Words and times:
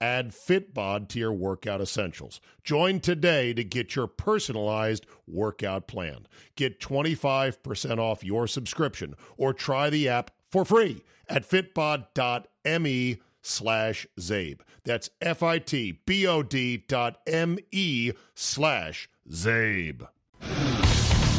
Add 0.00 0.32
Fitbod 0.32 1.08
to 1.08 1.18
your 1.18 1.32
workout 1.32 1.80
essentials. 1.80 2.40
Join 2.62 3.00
today 3.00 3.54
to 3.54 3.64
get 3.64 3.96
your 3.96 4.06
personalized 4.06 5.06
workout 5.26 5.86
plan. 5.86 6.26
Get 6.54 6.80
25% 6.80 7.98
off 7.98 8.24
your 8.24 8.46
subscription 8.46 9.14
or 9.36 9.52
try 9.54 9.90
the 9.90 10.08
app 10.08 10.30
for 10.50 10.64
free 10.64 11.02
at 11.28 11.48
fitbod.me 11.48 13.18
slash 13.42 14.06
Czabe. 14.18 14.60
That's 14.84 15.10
F-I-T-B-O-D 15.20 16.84
dot 16.88 17.18
M-E 17.26 18.12
slash 18.34 19.08
Czabe. 19.30 20.08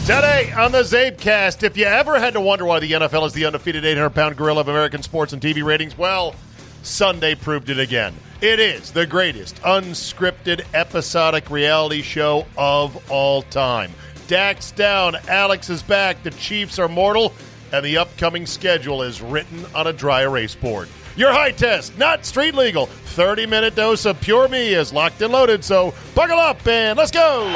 Today 0.08 0.54
on 0.54 0.72
the 0.72 0.84
Czabecast, 0.84 1.64
if 1.64 1.76
you 1.76 1.84
ever 1.84 2.18
had 2.18 2.34
to 2.34 2.40
wonder 2.40 2.64
why 2.64 2.80
the 2.80 2.94
NFL 2.94 3.28
is 3.28 3.34
the 3.34 3.46
undefeated 3.46 3.84
800-pound 3.84 4.38
gorilla 4.38 4.62
of 4.62 4.70
American 4.70 5.04
sports 5.04 5.34
and 5.34 5.42
TV 5.42 5.64
ratings, 5.64 5.98
well, 5.98 6.34
Sunday 6.82 7.36
proved 7.36 7.70
it 7.70 7.78
again. 7.78 8.14
It 8.40 8.60
is 8.60 8.92
the 8.92 9.08
greatest 9.08 9.56
unscripted 9.64 10.64
episodic 10.76 11.50
reality 11.50 12.04
show 12.04 12.46
of 12.56 13.10
all 13.10 13.42
time. 13.42 13.92
Dax 14.28 14.72
down, 14.74 15.16
Alex 15.28 15.72
is 15.72 15.82
back, 15.82 16.22
the 16.22 16.30
Chiefs 16.30 16.78
are 16.78 16.88
mortal, 16.88 17.34
and 17.74 17.84
the 17.84 17.98
upcoming 17.98 18.46
schedule 18.46 19.02
is 19.02 19.24
written 19.24 19.66
on 19.74 19.88
a 19.88 19.94
dry 19.94 20.22
erase 20.22 20.54
board. 20.54 20.88
Your 21.16 21.32
high 21.32 21.50
test, 21.50 21.98
not 21.98 22.28
street 22.28 22.54
legal. 22.54 22.86
30 22.86 23.48
minute 23.48 23.74
dose 23.74 24.06
of 24.06 24.22
pure 24.22 24.48
me 24.48 24.72
is 24.76 24.94
locked 24.94 25.20
and 25.24 25.34
loaded, 25.34 25.64
so 25.64 25.96
buckle 26.14 26.38
up 26.38 26.68
and 26.68 26.96
let's 26.96 27.10
go. 27.10 27.44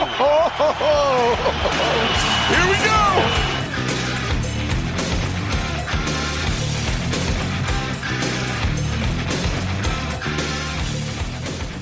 Here 2.49 2.69
we 2.71 2.85
go! 2.87 3.00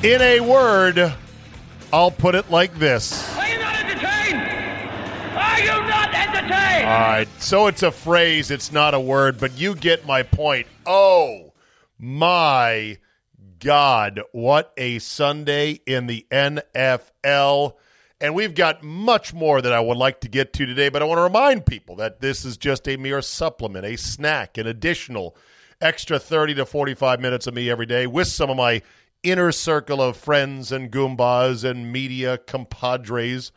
In 0.02 0.22
a 0.22 0.40
word, 0.40 1.14
I'll 1.92 2.10
put 2.10 2.34
it 2.34 2.50
like 2.50 2.74
this. 2.76 3.36
Are 3.36 3.50
you 3.50 3.60
not 3.60 3.80
entertained? 3.80 4.38
Are 5.36 5.60
you 5.60 5.90
not 5.90 6.14
entertained? 6.14 6.86
All 6.86 7.00
right, 7.00 7.28
so 7.40 7.68
it's 7.68 7.84
a 7.84 7.92
phrase, 7.92 8.50
it's 8.50 8.72
not 8.72 8.94
a 8.94 9.00
word, 9.00 9.42
but 9.42 9.60
you 9.60 9.76
get 9.76 10.08
my 10.08 10.24
point. 10.24 10.68
Oh 10.86 11.52
my 11.98 12.98
God, 13.60 14.22
what 14.32 14.72
a 14.78 15.00
Sunday 15.00 15.82
in 15.86 16.08
the 16.08 16.26
NFL. 16.32 17.74
And 18.22 18.34
we've 18.34 18.56
got 18.56 18.82
much 18.82 19.34
more 19.34 19.62
that 19.62 19.74
I 19.74 19.82
would 19.82 19.98
like 19.98 20.22
to 20.22 20.30
get 20.30 20.54
to 20.54 20.66
today, 20.66 20.88
but 20.88 21.02
I 21.02 21.06
want 21.06 21.18
to 21.18 21.24
remind 21.24 21.66
people 21.66 21.98
that 21.98 22.22
this 22.22 22.46
is 22.46 22.56
just 22.56 22.88
a 22.88 22.96
mere 22.96 23.22
supplement, 23.22 23.86
a 23.86 23.98
snack, 23.98 24.58
an 24.58 24.66
additional 24.66 25.36
extra 25.82 26.20
30 26.20 26.56
to 26.56 26.66
45 26.66 27.20
minutes 27.20 27.48
of 27.48 27.54
me 27.54 27.70
every 27.70 27.86
day 27.86 28.08
with 28.08 28.28
some 28.28 28.50
of 28.50 28.56
my 28.56 28.82
inner 29.24 29.52
circle 29.52 30.02
of 30.02 30.18
friends 30.18 30.72
and 30.72 30.92
goombas 30.92 31.70
and 31.70 31.92
media 31.92 32.38
compadres 32.38 33.52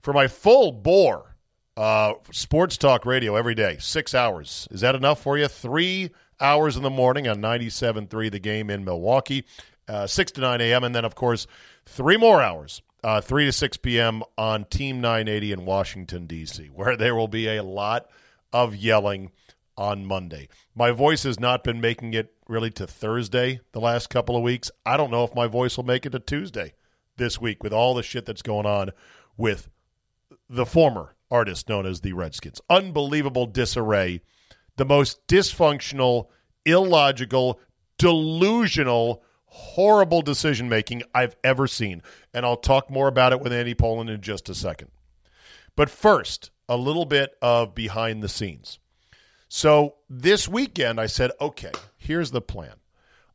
for 0.00 0.12
my 0.12 0.28
full 0.28 0.72
bore 0.72 1.36
uh, 1.76 2.14
sports 2.32 2.76
talk 2.76 3.06
radio 3.06 3.36
every 3.36 3.54
day, 3.54 3.76
six 3.80 4.14
hours. 4.14 4.66
Is 4.70 4.80
that 4.80 4.94
enough 4.94 5.22
for 5.22 5.38
you? 5.38 5.46
Three 5.46 6.10
hours 6.40 6.76
in 6.76 6.82
the 6.82 6.90
morning 6.90 7.28
on 7.28 7.38
97.3 7.38 8.30
The 8.30 8.38
Game 8.38 8.70
in 8.70 8.84
Milwaukee, 8.84 9.44
uh, 9.86 10.06
6 10.06 10.32
to 10.32 10.40
9 10.40 10.60
a.m. 10.60 10.84
And 10.84 10.94
then, 10.94 11.04
of 11.04 11.14
course, 11.14 11.46
three 11.86 12.16
more 12.16 12.42
hours, 12.42 12.82
uh, 13.04 13.20
3 13.20 13.46
to 13.46 13.52
6 13.52 13.76
p.m. 13.78 14.22
on 14.36 14.64
Team 14.64 15.00
980 15.00 15.52
in 15.52 15.64
Washington, 15.64 16.26
D.C., 16.26 16.66
where 16.74 16.96
there 16.96 17.14
will 17.14 17.28
be 17.28 17.48
a 17.48 17.62
lot 17.62 18.08
of 18.52 18.74
yelling 18.74 19.30
on 19.78 20.04
Monday. 20.04 20.48
My 20.74 20.90
voice 20.90 21.22
has 21.22 21.38
not 21.38 21.64
been 21.64 21.80
making 21.80 22.12
it 22.12 22.34
really 22.48 22.70
to 22.72 22.86
Thursday 22.86 23.60
the 23.72 23.80
last 23.80 24.10
couple 24.10 24.36
of 24.36 24.42
weeks. 24.42 24.70
I 24.84 24.96
don't 24.96 25.10
know 25.10 25.24
if 25.24 25.34
my 25.34 25.46
voice 25.46 25.76
will 25.76 25.84
make 25.84 26.04
it 26.04 26.10
to 26.10 26.18
Tuesday 26.18 26.74
this 27.16 27.40
week 27.40 27.62
with 27.62 27.72
all 27.72 27.94
the 27.94 28.02
shit 28.02 28.26
that's 28.26 28.42
going 28.42 28.66
on 28.66 28.90
with 29.36 29.70
the 30.50 30.66
former 30.66 31.14
artist 31.30 31.68
known 31.68 31.86
as 31.86 32.00
the 32.00 32.12
Redskins. 32.12 32.60
Unbelievable 32.68 33.46
disarray. 33.46 34.20
The 34.76 34.84
most 34.84 35.26
dysfunctional, 35.28 36.26
illogical, 36.64 37.60
delusional, 37.98 39.22
horrible 39.46 40.22
decision 40.22 40.68
making 40.68 41.02
I've 41.14 41.36
ever 41.44 41.66
seen. 41.66 42.02
And 42.34 42.44
I'll 42.44 42.56
talk 42.56 42.90
more 42.90 43.08
about 43.08 43.32
it 43.32 43.40
with 43.40 43.52
Andy 43.52 43.74
Pollin 43.74 44.08
in 44.08 44.20
just 44.20 44.48
a 44.48 44.54
second. 44.54 44.90
But 45.76 45.90
first, 45.90 46.50
a 46.68 46.76
little 46.76 47.04
bit 47.04 47.36
of 47.40 47.74
behind 47.74 48.22
the 48.22 48.28
scenes. 48.28 48.78
So 49.48 49.96
this 50.10 50.46
weekend, 50.46 51.00
I 51.00 51.06
said, 51.06 51.30
okay, 51.40 51.72
here's 51.96 52.30
the 52.30 52.40
plan. 52.40 52.74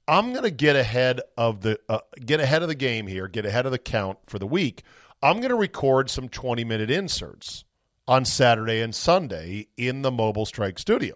I'm 0.07 0.31
going 0.31 0.43
to 0.43 0.51
get 0.51 0.75
ahead 0.75 1.21
of 1.37 1.61
the 1.61 1.79
uh, 1.87 1.99
get 2.25 2.39
ahead 2.39 2.61
of 2.61 2.67
the 2.67 2.75
game 2.75 3.07
here, 3.07 3.27
get 3.27 3.45
ahead 3.45 3.65
of 3.65 3.71
the 3.71 3.79
count 3.79 4.19
for 4.27 4.37
the 4.37 4.47
week. 4.47 4.83
I'm 5.21 5.37
going 5.37 5.49
to 5.49 5.55
record 5.55 6.09
some 6.09 6.27
20 6.27 6.63
minute 6.65 6.91
inserts 6.91 7.63
on 8.07 8.25
Saturday 8.25 8.81
and 8.81 8.93
Sunday 8.93 9.67
in 9.77 10.01
the 10.01 10.11
Mobile 10.11 10.45
Strike 10.45 10.77
studio. 10.77 11.15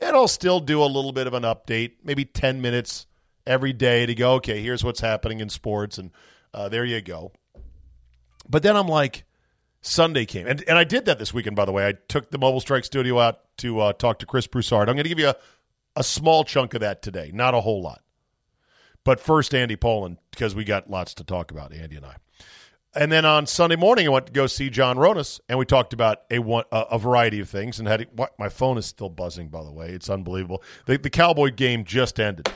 And 0.00 0.14
I'll 0.14 0.28
still 0.28 0.60
do 0.60 0.82
a 0.82 0.86
little 0.86 1.12
bit 1.12 1.26
of 1.26 1.34
an 1.34 1.44
update, 1.44 1.92
maybe 2.02 2.24
10 2.24 2.60
minutes 2.60 3.06
every 3.46 3.72
day 3.72 4.06
to 4.06 4.14
go, 4.14 4.34
okay, 4.34 4.60
here's 4.60 4.84
what's 4.84 5.00
happening 5.00 5.40
in 5.40 5.48
sports. 5.48 5.98
And 5.98 6.10
uh, 6.52 6.68
there 6.68 6.84
you 6.84 7.00
go. 7.00 7.32
But 8.48 8.62
then 8.62 8.76
I'm 8.76 8.88
like, 8.88 9.24
Sunday 9.88 10.26
came. 10.26 10.46
And, 10.46 10.62
and 10.68 10.78
I 10.78 10.84
did 10.84 11.06
that 11.06 11.18
this 11.18 11.32
weekend, 11.32 11.56
by 11.56 11.64
the 11.64 11.72
way. 11.72 11.86
I 11.86 11.94
took 12.08 12.30
the 12.30 12.38
Mobile 12.38 12.60
Strike 12.60 12.84
studio 12.84 13.18
out 13.18 13.40
to 13.58 13.80
uh, 13.80 13.92
talk 13.92 14.18
to 14.20 14.26
Chris 14.26 14.46
Broussard. 14.46 14.88
I'm 14.88 14.94
going 14.94 15.04
to 15.04 15.08
give 15.08 15.18
you 15.18 15.28
a, 15.28 15.36
a 15.96 16.04
small 16.04 16.44
chunk 16.44 16.74
of 16.74 16.80
that 16.80 17.02
today, 17.02 17.30
not 17.32 17.54
a 17.54 17.60
whole 17.60 17.82
lot. 17.82 18.02
But 19.04 19.20
first, 19.20 19.54
Andy 19.54 19.76
Pollin, 19.76 20.18
because 20.30 20.54
we 20.54 20.64
got 20.64 20.90
lots 20.90 21.14
to 21.14 21.24
talk 21.24 21.50
about, 21.50 21.72
Andy 21.72 21.96
and 21.96 22.04
I. 22.04 22.16
And 22.94 23.12
then 23.12 23.24
on 23.24 23.46
Sunday 23.46 23.76
morning, 23.76 24.06
I 24.06 24.10
went 24.10 24.26
to 24.26 24.32
go 24.32 24.46
see 24.46 24.70
John 24.70 24.96
Ronas, 24.96 25.40
and 25.48 25.58
we 25.58 25.64
talked 25.64 25.92
about 25.92 26.22
a 26.30 26.38
one, 26.38 26.64
a, 26.72 26.98
variety 26.98 27.40
of 27.40 27.48
things. 27.48 27.78
And 27.78 27.86
had 27.86 28.06
what, 28.12 28.38
my 28.38 28.48
phone 28.48 28.76
is 28.78 28.86
still 28.86 29.08
buzzing, 29.08 29.48
by 29.48 29.62
the 29.62 29.72
way. 29.72 29.90
It's 29.90 30.10
unbelievable. 30.10 30.62
The, 30.86 30.98
the 30.98 31.10
Cowboy 31.10 31.50
game 31.50 31.84
just 31.84 32.18
ended. 32.18 32.50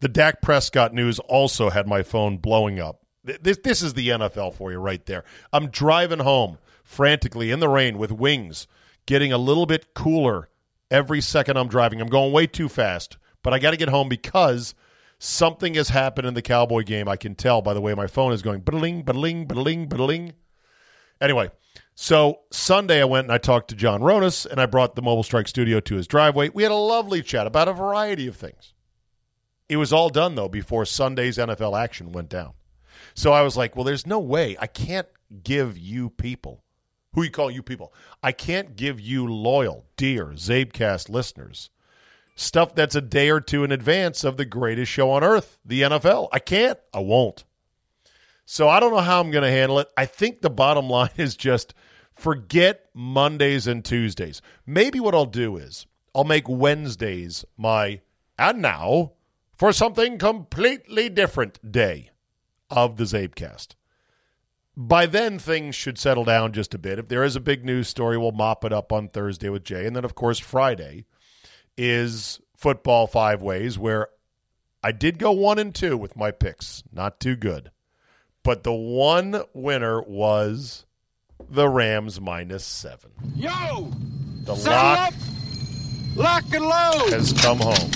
The 0.00 0.08
Dak 0.08 0.40
Prescott 0.40 0.94
news 0.94 1.18
also 1.18 1.70
had 1.70 1.86
my 1.86 2.02
phone 2.02 2.36
blowing 2.36 2.78
up. 2.78 3.02
This 3.24 3.58
this 3.58 3.82
is 3.82 3.94
the 3.94 4.08
NFL 4.08 4.54
for 4.54 4.70
you 4.70 4.78
right 4.78 5.04
there. 5.04 5.24
I'm 5.52 5.68
driving 5.68 6.20
home 6.20 6.58
frantically 6.88 7.50
in 7.50 7.60
the 7.60 7.68
rain 7.68 7.98
with 7.98 8.10
wings, 8.10 8.66
getting 9.04 9.30
a 9.30 9.36
little 9.36 9.66
bit 9.66 9.92
cooler 9.92 10.48
every 10.90 11.20
second 11.20 11.58
I'm 11.58 11.68
driving. 11.68 12.00
I'm 12.00 12.08
going 12.08 12.32
way 12.32 12.46
too 12.46 12.68
fast, 12.68 13.18
but 13.42 13.52
I 13.52 13.58
got 13.58 13.72
to 13.72 13.76
get 13.76 13.90
home 13.90 14.08
because 14.08 14.74
something 15.18 15.74
has 15.74 15.90
happened 15.90 16.26
in 16.26 16.32
the 16.32 16.40
Cowboy 16.40 16.82
game. 16.84 17.06
I 17.06 17.16
can 17.16 17.34
tell 17.34 17.60
by 17.60 17.74
the 17.74 17.82
way 17.82 17.94
my 17.94 18.06
phone 18.06 18.32
is 18.32 18.40
going 18.40 18.62
bling, 18.62 19.02
bling, 19.02 19.44
bling, 19.44 19.86
bling. 19.86 20.32
Anyway, 21.20 21.50
so 21.94 22.40
Sunday 22.50 23.02
I 23.02 23.04
went 23.04 23.26
and 23.26 23.34
I 23.34 23.38
talked 23.38 23.68
to 23.68 23.76
John 23.76 24.00
Ronas 24.00 24.46
and 24.46 24.58
I 24.58 24.64
brought 24.64 24.94
the 24.94 25.02
Mobile 25.02 25.22
Strike 25.22 25.46
studio 25.46 25.80
to 25.80 25.96
his 25.96 26.06
driveway. 26.06 26.48
We 26.48 26.62
had 26.62 26.72
a 26.72 26.76
lovely 26.76 27.22
chat 27.22 27.46
about 27.46 27.68
a 27.68 27.74
variety 27.74 28.26
of 28.26 28.36
things. 28.36 28.72
It 29.68 29.76
was 29.76 29.92
all 29.92 30.08
done 30.08 30.36
though 30.36 30.48
before 30.48 30.86
Sunday's 30.86 31.36
NFL 31.36 31.78
action 31.78 32.12
went 32.12 32.30
down. 32.30 32.54
So 33.14 33.34
I 33.34 33.42
was 33.42 33.58
like, 33.58 33.76
well, 33.76 33.84
there's 33.84 34.06
no 34.06 34.20
way 34.20 34.56
I 34.58 34.66
can't 34.66 35.06
give 35.44 35.76
you 35.76 36.08
people 36.08 36.64
who 37.14 37.22
you 37.22 37.30
call 37.30 37.50
you 37.50 37.62
people. 37.62 37.92
I 38.22 38.32
can't 38.32 38.76
give 38.76 39.00
you 39.00 39.26
loyal, 39.26 39.86
dear 39.96 40.26
Czabecast 40.26 41.08
listeners 41.08 41.70
stuff 42.38 42.74
that's 42.74 42.94
a 42.94 43.00
day 43.00 43.30
or 43.30 43.40
two 43.40 43.64
in 43.64 43.72
advance 43.72 44.22
of 44.24 44.36
the 44.36 44.44
greatest 44.44 44.90
show 44.90 45.10
on 45.10 45.24
earth, 45.24 45.58
the 45.64 45.82
NFL. 45.82 46.28
I 46.32 46.38
can't. 46.38 46.78
I 46.94 47.00
won't. 47.00 47.44
So 48.44 48.68
I 48.68 48.80
don't 48.80 48.92
know 48.92 49.00
how 49.00 49.20
I'm 49.20 49.30
going 49.30 49.44
to 49.44 49.50
handle 49.50 49.80
it. 49.80 49.88
I 49.96 50.06
think 50.06 50.40
the 50.40 50.50
bottom 50.50 50.88
line 50.90 51.10
is 51.16 51.36
just 51.36 51.74
forget 52.14 52.86
Mondays 52.94 53.66
and 53.66 53.84
Tuesdays. 53.84 54.40
Maybe 54.66 55.00
what 55.00 55.14
I'll 55.14 55.26
do 55.26 55.56
is 55.56 55.86
I'll 56.14 56.24
make 56.24 56.48
Wednesdays 56.48 57.44
my 57.56 58.00
and 58.38 58.62
now 58.62 59.12
for 59.56 59.72
something 59.72 60.18
completely 60.18 61.08
different 61.08 61.70
day 61.70 62.10
of 62.70 62.96
the 62.96 63.04
Czabecast. 63.04 63.74
By 64.78 65.06
then 65.06 65.40
things 65.40 65.74
should 65.74 65.98
settle 65.98 66.24
down 66.24 66.52
just 66.52 66.72
a 66.72 66.78
bit. 66.78 67.00
If 67.00 67.08
there 67.08 67.24
is 67.24 67.34
a 67.34 67.40
big 67.40 67.64
news 67.64 67.88
story, 67.88 68.16
we'll 68.16 68.30
mop 68.30 68.64
it 68.64 68.72
up 68.72 68.92
on 68.92 69.08
Thursday 69.08 69.48
with 69.48 69.64
Jay. 69.64 69.84
And 69.84 69.96
then, 69.96 70.04
of 70.04 70.14
course, 70.14 70.38
Friday 70.38 71.04
is 71.76 72.40
football 72.56 73.08
five 73.08 73.42
ways, 73.42 73.76
where 73.76 74.06
I 74.82 74.92
did 74.92 75.18
go 75.18 75.32
one 75.32 75.58
and 75.58 75.74
two 75.74 75.96
with 75.96 76.16
my 76.16 76.30
picks. 76.30 76.84
Not 76.92 77.18
too 77.18 77.34
good. 77.34 77.72
But 78.44 78.62
the 78.62 78.72
one 78.72 79.42
winner 79.52 80.00
was 80.00 80.86
the 81.50 81.68
Rams 81.68 82.20
minus 82.20 82.64
seven. 82.64 83.10
Yo! 83.34 83.90
The 84.44 84.54
lock 84.54 85.08
up! 85.08 85.14
Lock 86.14 86.44
and 86.52 86.64
load! 86.64 87.12
has 87.12 87.32
come 87.32 87.58
home. 87.58 87.90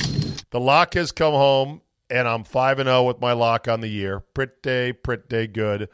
The 0.50 0.60
lock 0.60 0.94
has 0.94 1.12
come 1.12 1.32
home, 1.32 1.80
and 2.10 2.26
I'm 2.26 2.42
5 2.42 2.80
and 2.80 2.88
0 2.88 3.04
with 3.04 3.20
my 3.20 3.32
lock 3.34 3.68
on 3.68 3.80
the 3.80 3.88
year. 3.88 4.20
Pretty, 4.34 4.92
pretty 4.92 5.46
good. 5.46 5.88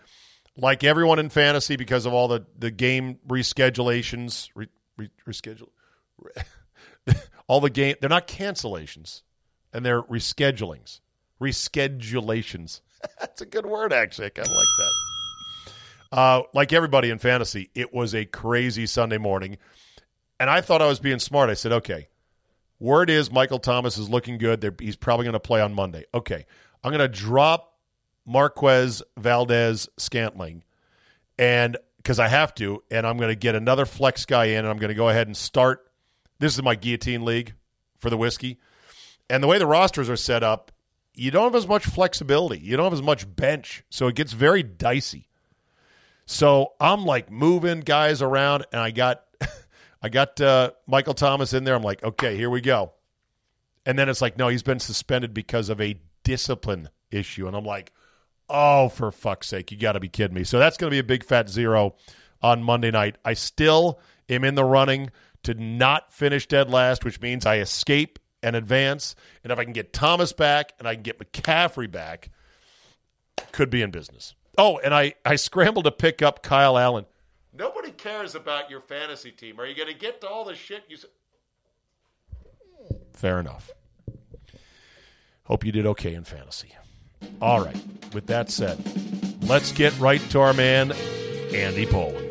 Like 0.60 0.82
everyone 0.82 1.20
in 1.20 1.28
fantasy, 1.28 1.76
because 1.76 2.04
of 2.04 2.12
all 2.12 2.26
the, 2.26 2.44
the 2.58 2.72
game 2.72 3.20
reschedulations, 3.28 4.48
re, 4.56 4.66
re, 4.96 5.08
reschedule, 5.26 5.68
all 7.46 7.60
the 7.60 7.70
game, 7.70 7.94
they're 8.00 8.10
not 8.10 8.26
cancellations, 8.26 9.22
and 9.72 9.86
they're 9.86 10.02
reschedulings. 10.02 10.98
Reschedulations. 11.40 12.80
That's 13.20 13.40
a 13.40 13.46
good 13.46 13.66
word, 13.66 13.92
actually. 13.92 14.26
I 14.26 14.30
kind 14.30 14.48
of 14.48 14.54
like 14.54 14.66
that. 14.78 14.92
Uh, 16.10 16.42
like 16.52 16.72
everybody 16.72 17.10
in 17.10 17.18
fantasy, 17.18 17.70
it 17.76 17.94
was 17.94 18.14
a 18.14 18.24
crazy 18.24 18.86
Sunday 18.86 19.18
morning. 19.18 19.58
And 20.40 20.50
I 20.50 20.60
thought 20.60 20.82
I 20.82 20.86
was 20.86 20.98
being 20.98 21.20
smart. 21.20 21.50
I 21.50 21.54
said, 21.54 21.72
okay, 21.72 22.08
word 22.80 23.10
is 23.10 23.30
Michael 23.30 23.58
Thomas 23.58 23.98
is 23.98 24.08
looking 24.08 24.38
good. 24.38 24.60
They're, 24.60 24.74
he's 24.78 24.96
probably 24.96 25.24
going 25.24 25.34
to 25.34 25.40
play 25.40 25.60
on 25.60 25.74
Monday. 25.74 26.04
Okay, 26.12 26.46
I'm 26.82 26.90
going 26.90 26.98
to 27.00 27.08
drop 27.08 27.67
Marquez 28.28 29.02
Valdes 29.16 29.88
Scantling, 29.96 30.62
and 31.38 31.76
because 31.96 32.18
I 32.18 32.28
have 32.28 32.54
to, 32.56 32.82
and 32.90 33.06
I'm 33.06 33.16
going 33.16 33.30
to 33.30 33.36
get 33.36 33.54
another 33.54 33.86
flex 33.86 34.26
guy 34.26 34.46
in, 34.46 34.58
and 34.58 34.68
I'm 34.68 34.78
going 34.78 34.88
to 34.88 34.94
go 34.94 35.08
ahead 35.08 35.26
and 35.26 35.36
start. 35.36 35.90
This 36.38 36.54
is 36.54 36.62
my 36.62 36.74
guillotine 36.74 37.24
league 37.24 37.54
for 37.96 38.10
the 38.10 38.16
whiskey, 38.16 38.58
and 39.30 39.42
the 39.42 39.46
way 39.46 39.58
the 39.58 39.66
rosters 39.66 40.10
are 40.10 40.16
set 40.16 40.42
up, 40.42 40.70
you 41.14 41.30
don't 41.30 41.44
have 41.44 41.54
as 41.54 41.66
much 41.66 41.84
flexibility. 41.84 42.60
You 42.60 42.76
don't 42.76 42.84
have 42.84 42.92
as 42.92 43.02
much 43.02 43.34
bench, 43.34 43.82
so 43.90 44.06
it 44.06 44.14
gets 44.14 44.32
very 44.32 44.62
dicey. 44.62 45.28
So 46.26 46.74
I'm 46.78 47.06
like 47.06 47.30
moving 47.30 47.80
guys 47.80 48.20
around, 48.20 48.66
and 48.72 48.80
I 48.80 48.90
got 48.90 49.24
I 50.02 50.10
got 50.10 50.38
uh, 50.40 50.72
Michael 50.86 51.14
Thomas 51.14 51.54
in 51.54 51.64
there. 51.64 51.74
I'm 51.74 51.82
like, 51.82 52.04
okay, 52.04 52.36
here 52.36 52.50
we 52.50 52.60
go. 52.60 52.92
And 53.86 53.98
then 53.98 54.10
it's 54.10 54.20
like, 54.20 54.36
no, 54.36 54.48
he's 54.48 54.62
been 54.62 54.80
suspended 54.80 55.32
because 55.32 55.70
of 55.70 55.80
a 55.80 55.98
discipline 56.22 56.90
issue. 57.10 57.46
And 57.46 57.56
I'm 57.56 57.64
like, 57.64 57.92
oh, 58.48 58.88
for 58.88 59.10
fuck's 59.12 59.48
sake, 59.48 59.70
you 59.70 59.78
got 59.78 59.92
to 59.92 60.00
be 60.00 60.08
kidding 60.08 60.34
me. 60.34 60.44
So 60.44 60.58
that's 60.58 60.76
going 60.76 60.90
to 60.90 60.94
be 60.94 60.98
a 60.98 61.04
big 61.04 61.24
fat 61.24 61.48
zero 61.48 61.94
on 62.42 62.62
Monday 62.62 62.90
night. 62.90 63.16
I 63.24 63.34
still 63.34 64.00
am 64.28 64.44
in 64.44 64.54
the 64.54 64.64
running 64.64 65.10
to 65.44 65.54
not 65.54 66.12
finish 66.12 66.46
dead 66.46 66.70
last, 66.70 67.04
which 67.04 67.20
means 67.20 67.46
I 67.46 67.58
escape 67.58 68.18
and 68.42 68.56
advance. 68.56 69.14
And 69.42 69.52
if 69.52 69.58
I 69.58 69.64
can 69.64 69.72
get 69.72 69.92
Thomas 69.92 70.32
back 70.32 70.72
and 70.78 70.86
I 70.86 70.94
can 70.94 71.02
get 71.02 71.18
McCaffrey 71.18 71.90
back, 71.90 72.30
could 73.52 73.70
be 73.70 73.82
in 73.82 73.90
business. 73.90 74.34
Oh, 74.56 74.78
and 74.78 74.92
I, 74.92 75.14
I 75.24 75.36
scrambled 75.36 75.84
to 75.84 75.92
pick 75.92 76.22
up 76.22 76.42
Kyle 76.42 76.76
Allen. 76.76 77.06
Nobody 77.56 77.90
cares 77.90 78.34
about 78.34 78.70
your 78.70 78.80
fantasy 78.80 79.30
team. 79.30 79.60
Are 79.60 79.66
you 79.66 79.74
going 79.74 79.92
to 79.92 79.98
get 79.98 80.20
to 80.20 80.28
all 80.28 80.44
the 80.44 80.54
shit 80.54 80.84
you 80.88 80.96
said? 80.96 81.10
Fair 83.12 83.40
enough. 83.40 83.70
Hope 85.44 85.64
you 85.64 85.72
did 85.72 85.86
okay 85.86 86.14
in 86.14 86.24
fantasy. 86.24 86.74
All 87.40 87.64
right. 87.64 87.76
With 88.12 88.26
that 88.26 88.50
said, 88.50 88.78
let's 89.42 89.72
get 89.72 89.98
right 89.98 90.20
to 90.30 90.40
our 90.40 90.54
man, 90.54 90.92
Andy 91.52 91.86
Pollin. 91.86 92.24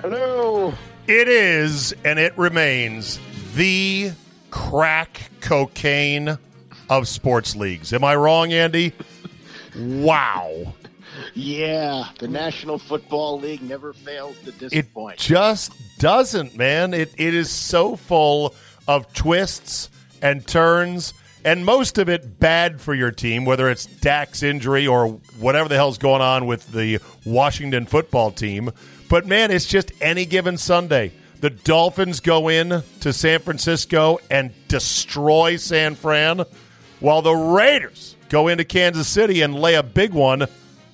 Hello. 0.00 0.72
It 1.06 1.28
is, 1.28 1.94
and 2.04 2.18
it 2.18 2.36
remains, 2.38 3.18
the 3.54 4.12
crack 4.50 5.30
cocaine 5.40 6.38
of 6.88 7.08
sports 7.08 7.56
leagues. 7.56 7.92
Am 7.92 8.04
I 8.04 8.14
wrong, 8.14 8.52
Andy? 8.52 8.92
Wow. 9.76 10.74
Yeah, 11.34 12.08
the 12.18 12.28
National 12.28 12.78
Football 12.78 13.40
League 13.40 13.62
never 13.62 13.92
fails 13.92 14.38
to 14.44 14.52
disappoint. 14.52 15.14
It 15.14 15.20
just 15.20 15.72
doesn't, 15.98 16.56
man. 16.56 16.94
It 16.94 17.14
it 17.18 17.34
is 17.34 17.50
so 17.50 17.96
full 17.96 18.54
of 18.86 19.12
twists 19.12 19.90
and 20.22 20.46
turns, 20.46 21.14
and 21.44 21.64
most 21.64 21.98
of 21.98 22.08
it 22.08 22.40
bad 22.40 22.80
for 22.80 22.94
your 22.94 23.10
team, 23.10 23.44
whether 23.44 23.68
it's 23.68 23.86
Dak's 23.86 24.42
injury 24.42 24.86
or 24.86 25.08
whatever 25.38 25.68
the 25.68 25.76
hell's 25.76 25.98
going 25.98 26.22
on 26.22 26.46
with 26.46 26.72
the 26.72 27.00
Washington 27.24 27.86
football 27.86 28.30
team. 28.30 28.70
But 29.08 29.26
man, 29.26 29.50
it's 29.50 29.66
just 29.66 29.92
any 30.00 30.24
given 30.24 30.56
Sunday. 30.56 31.12
The 31.40 31.50
Dolphins 31.50 32.20
go 32.20 32.48
in 32.48 32.82
to 33.00 33.12
San 33.12 33.40
Francisco 33.40 34.18
and 34.30 34.52
destroy 34.68 35.56
San 35.56 35.94
Fran, 35.94 36.44
while 37.00 37.20
the 37.20 37.34
Raiders 37.34 38.16
go 38.30 38.48
into 38.48 38.64
Kansas 38.64 39.06
City 39.06 39.42
and 39.42 39.54
lay 39.54 39.74
a 39.74 39.82
big 39.82 40.14
one 40.14 40.46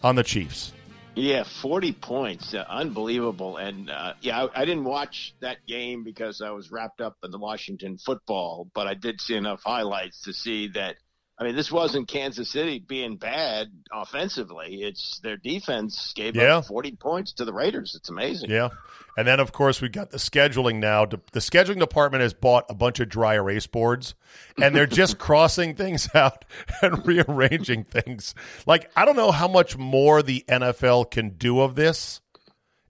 on 0.02 0.17
the 0.17 0.25
Chiefs. 0.25 0.73
Yeah, 1.14 1.44
40 1.62 1.92
points. 1.92 2.54
Uh, 2.54 2.64
unbelievable. 2.68 3.56
And 3.56 3.90
uh, 3.90 4.14
yeah, 4.20 4.44
I, 4.44 4.62
I 4.62 4.64
didn't 4.64 4.84
watch 4.84 5.34
that 5.40 5.58
game 5.66 6.04
because 6.04 6.40
I 6.40 6.50
was 6.50 6.70
wrapped 6.70 7.00
up 7.00 7.16
in 7.22 7.30
the 7.30 7.38
Washington 7.38 7.98
football, 7.98 8.68
but 8.74 8.86
I 8.86 8.94
did 8.94 9.20
see 9.20 9.34
enough 9.34 9.60
highlights 9.64 10.22
to 10.22 10.32
see 10.32 10.68
that. 10.74 10.96
I 11.40 11.44
mean, 11.44 11.56
this 11.56 11.72
wasn't 11.72 12.06
Kansas 12.06 12.50
City 12.50 12.81
being 12.87 13.16
bad 13.16 13.69
offensively. 13.90 14.82
It's 14.82 15.20
their 15.20 15.38
defense 15.38 16.12
gave 16.14 16.37
Yeah. 16.37 16.58
up 16.58 16.66
40 16.66 16.96
points 16.96 17.32
to 17.34 17.46
the 17.46 17.52
Raiders. 17.54 17.94
It's 17.94 18.10
amazing. 18.10 18.50
Yeah. 18.50 18.69
And 19.16 19.26
then, 19.26 19.40
of 19.40 19.50
course, 19.50 19.81
we've 19.81 19.90
got 19.90 20.10
the 20.10 20.19
scheduling 20.19 20.76
now. 20.76 21.06
The 21.06 21.19
scheduling 21.40 21.78
department 21.78 22.20
has 22.22 22.34
bought 22.34 22.66
a 22.69 22.75
bunch 22.75 23.00
of 23.00 23.08
dry 23.08 23.34
erase 23.37 23.66
boards, 23.66 24.14
and 24.60 24.76
they're 24.76 24.87
just 24.87 25.19
crossing 25.19 25.75
things 25.75 26.08
out 26.14 26.44
and 26.82 27.06
rearranging 27.06 27.84
things. 27.84 28.34
Like, 28.66 28.90
I 28.94 29.06
don't 29.06 29.16
know 29.16 29.31
how 29.32 29.48
much 29.48 29.78
more 29.78 30.22
the 30.22 30.44
NFL 30.46 31.10
can 31.10 31.31
do 31.31 31.60
of 31.60 31.75
this. 31.75 32.20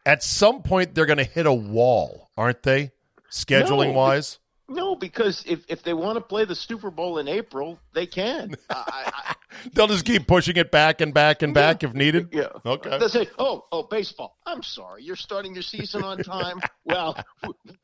At 0.05 0.25
some 0.25 0.63
point, 0.63 0.95
they're 0.97 1.07
going 1.07 1.19
to 1.19 1.25
hit 1.25 1.47
a 1.47 1.53
wall, 1.55 2.31
aren't 2.37 2.65
they? 2.65 2.91
Scheduling 3.31 3.93
No. 3.93 3.99
wise? 3.99 4.39
No, 4.71 4.95
because 4.95 5.43
if, 5.49 5.65
if 5.67 5.83
they 5.83 5.93
want 5.93 6.15
to 6.15 6.21
play 6.21 6.45
the 6.45 6.55
Super 6.55 6.93
Bowl 6.93 7.19
in 7.19 7.27
April, 7.27 7.81
they 7.93 8.07
can. 8.07 8.55
I, 8.71 9.11
I, 9.13 9.35
They'll 9.73 9.89
just 9.89 10.05
keep 10.05 10.29
pushing 10.29 10.57
it 10.57 10.71
back 10.71 11.01
and 11.01 11.13
back 11.13 11.43
and 11.43 11.53
back 11.53 11.83
if 11.83 11.93
needed. 11.93 12.29
Yeah. 12.31 12.51
Okay. 12.65 12.97
They 12.99 13.09
say, 13.09 13.29
"Oh, 13.37 13.67
oh, 13.73 13.83
baseball. 13.83 14.37
I'm 14.47 14.63
sorry, 14.63 15.03
you're 15.03 15.17
starting 15.17 15.55
your 15.55 15.65
season 15.65 16.05
on 16.05 16.19
time. 16.19 16.61
well, 16.85 17.19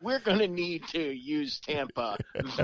we're 0.01 0.21
going 0.21 0.39
to 0.39 0.47
need 0.47 0.87
to 0.93 1.01
use 1.01 1.59
Tampa 1.59 2.19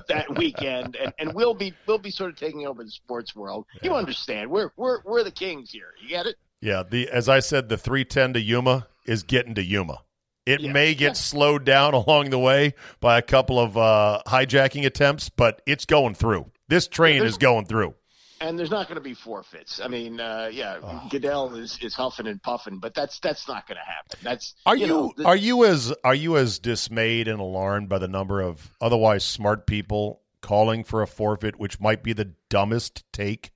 that 0.07 0.39
weekend, 0.39 0.95
and, 0.95 1.13
and 1.19 1.35
we'll 1.35 1.55
be 1.55 1.75
we'll 1.89 1.99
be 1.99 2.13
sort 2.13 2.31
of 2.31 2.37
taking 2.37 2.65
over 2.65 2.85
the 2.85 2.93
sports 2.93 3.35
world. 3.35 3.67
You 3.83 3.95
understand? 3.95 4.53
We're 4.53 4.71
we're 4.77 5.01
we're 5.05 5.25
the 5.25 5.33
kings 5.33 5.73
here. 5.73 5.95
You 6.01 6.09
get 6.09 6.27
it? 6.27 6.37
Yeah, 6.61 6.85
the 6.89 7.11
as 7.11 7.29
I 7.29 7.41
said, 7.41 7.69
the 7.69 7.77
three 7.77 8.05
ten 8.05 8.35
to 8.35 8.41
Yuma 8.41 8.87
is 9.05 9.25
getting 9.25 9.57
to 9.57 9.65
Yuma. 9.65 9.99
It 10.47 10.61
Yeah, 10.61 10.73
may 10.73 10.95
get 10.95 11.09
yeah. 11.09 11.13
slowed 11.15 11.65
down 11.65 11.95
along 12.03 12.31
the 12.31 12.39
way 12.39 12.75
by 13.01 13.19
a 13.19 13.23
couple 13.23 13.59
of 13.61 13.77
uh, 13.77 14.23
hijacking 14.27 14.85
attempts, 14.87 15.29
but 15.29 15.63
it's 15.67 15.85
going 15.85 16.15
through. 16.15 16.51
This 16.69 16.89
train 16.89 17.23
is 17.23 17.37
going 17.39 17.67
through. 17.67 17.95
And 18.41 18.59
there's 18.59 18.71
not 18.73 18.89
going 18.89 18.97
to 18.97 19.01
be 19.03 19.15
forfeits. 19.15 19.81
I 19.81 19.87
mean, 19.87 20.19
uh, 20.19 20.49
yeah, 20.53 21.07
Goodell 21.11 21.55
is, 21.55 21.79
is 21.81 21.95
huffing 21.95 22.27
and 22.27 22.43
puffing, 22.43 22.79
but 22.79 22.93
that's 22.93 23.21
that's 23.21 23.47
not 23.47 23.69
going 23.69 23.77
to 23.79 23.85
happen. 23.89 24.19
That's 24.21 24.55
Are 24.67 24.75
you, 24.77 24.89
know, 24.89 25.13
the- 25.17 25.25
are 25.27 25.37
you 25.37 25.65
as 25.65 25.95
are 26.03 26.15
you 26.15 26.37
as 26.37 26.59
dismayed 26.59 27.29
and 27.29 27.39
alarmed 27.39 27.89
by 27.89 27.99
the 27.99 28.09
number 28.09 28.41
of 28.41 28.73
otherwise 28.81 29.23
smart 29.25 29.65
people 29.69 30.23
calling 30.41 30.83
for 30.83 31.03
a 31.03 31.07
forfeit, 31.07 31.61
which 31.61 31.79
might 31.79 32.03
be 32.03 32.13
the 32.15 32.33
dumbest 32.51 33.05
take 33.13 33.53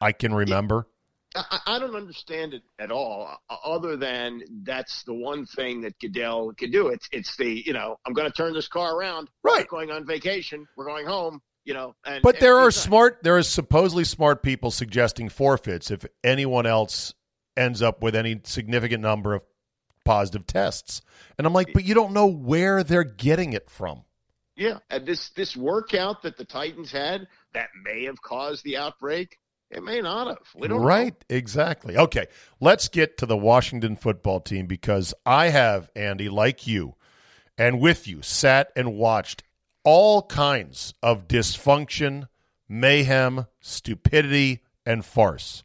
I 0.00 0.12
can 0.12 0.32
remember? 0.32 0.86
I, 1.34 1.60
I 1.66 1.78
don't 1.78 1.96
understand 1.96 2.54
it 2.54 2.62
at 2.78 2.90
all, 2.90 3.36
uh, 3.50 3.56
other 3.64 3.96
than 3.96 4.42
that's 4.62 5.02
the 5.04 5.14
one 5.14 5.46
thing 5.46 5.82
that 5.82 5.98
Goodell 5.98 6.52
could 6.52 6.72
do. 6.72 6.88
It's 6.88 7.08
it's 7.12 7.36
the 7.36 7.62
you 7.66 7.72
know 7.72 7.98
I'm 8.06 8.12
going 8.12 8.30
to 8.30 8.36
turn 8.36 8.52
this 8.52 8.68
car 8.68 8.96
around. 8.96 9.28
Right. 9.42 9.66
We're 9.70 9.78
going 9.78 9.90
on 9.90 10.06
vacation. 10.06 10.66
We're 10.76 10.86
going 10.86 11.06
home. 11.06 11.40
You 11.64 11.72
know, 11.72 11.94
and 12.04 12.22
But 12.22 12.40
there 12.40 12.58
are 12.58 12.70
smart, 12.70 13.20
there 13.22 13.38
is 13.38 13.48
supposedly 13.48 14.04
smart 14.04 14.42
people 14.42 14.70
suggesting 14.70 15.30
forfeits 15.30 15.90
if 15.90 16.04
anyone 16.22 16.66
else 16.66 17.14
ends 17.56 17.80
up 17.80 18.02
with 18.02 18.14
any 18.14 18.42
significant 18.44 19.00
number 19.00 19.32
of 19.32 19.42
positive 20.04 20.46
tests. 20.46 21.00
And 21.38 21.46
I'm 21.46 21.54
like, 21.54 21.72
but 21.72 21.84
you 21.84 21.94
don't 21.94 22.12
know 22.12 22.26
where 22.26 22.84
they're 22.84 23.02
getting 23.02 23.54
it 23.54 23.70
from. 23.70 24.04
Yeah, 24.56 24.78
and 24.90 25.04
this 25.06 25.30
this 25.30 25.56
workout 25.56 26.22
that 26.22 26.36
the 26.36 26.44
Titans 26.44 26.92
had 26.92 27.26
that 27.54 27.70
may 27.82 28.04
have 28.04 28.22
caused 28.22 28.62
the 28.62 28.76
outbreak. 28.76 29.38
It 29.70 29.82
may 29.82 30.00
not 30.00 30.28
have. 30.28 30.38
We 30.54 30.68
don't 30.68 30.80
know. 30.80 30.86
right, 30.86 31.14
exactly. 31.28 31.96
Okay, 31.96 32.26
let's 32.60 32.88
get 32.88 33.18
to 33.18 33.26
the 33.26 33.36
Washington 33.36 33.96
football 33.96 34.40
team 34.40 34.66
because 34.66 35.14
I 35.26 35.48
have, 35.48 35.90
Andy, 35.96 36.28
like 36.28 36.66
you, 36.66 36.94
and 37.58 37.80
with 37.80 38.06
you, 38.06 38.22
sat 38.22 38.70
and 38.76 38.94
watched 38.94 39.42
all 39.82 40.22
kinds 40.22 40.94
of 41.02 41.26
dysfunction, 41.28 42.28
mayhem, 42.68 43.46
stupidity, 43.60 44.62
and 44.86 45.04
farce. 45.04 45.64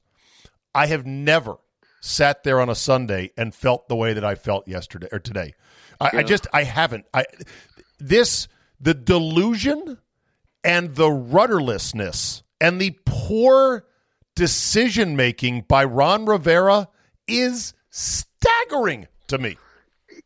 I 0.73 0.87
have 0.87 1.05
never 1.05 1.57
sat 2.01 2.43
there 2.43 2.59
on 2.59 2.69
a 2.69 2.75
Sunday 2.75 3.31
and 3.37 3.53
felt 3.53 3.89
the 3.89 3.95
way 3.95 4.13
that 4.13 4.23
I 4.23 4.35
felt 4.35 4.67
yesterday 4.67 5.07
or 5.11 5.19
today. 5.19 5.53
I, 5.99 6.09
I 6.17 6.23
just 6.23 6.47
I 6.53 6.63
haven't. 6.63 7.05
I 7.13 7.25
this 7.99 8.47
the 8.79 8.93
delusion 8.93 9.97
and 10.63 10.95
the 10.95 11.09
rudderlessness 11.09 12.43
and 12.61 12.79
the 12.79 12.97
poor 13.05 13.85
decision 14.39 15.17
making 15.17 15.65
by 15.67 15.83
Ron 15.83 16.25
Rivera 16.25 16.87
is 17.27 17.73
staggering 17.89 19.05
to 19.27 19.37
me. 19.37 19.57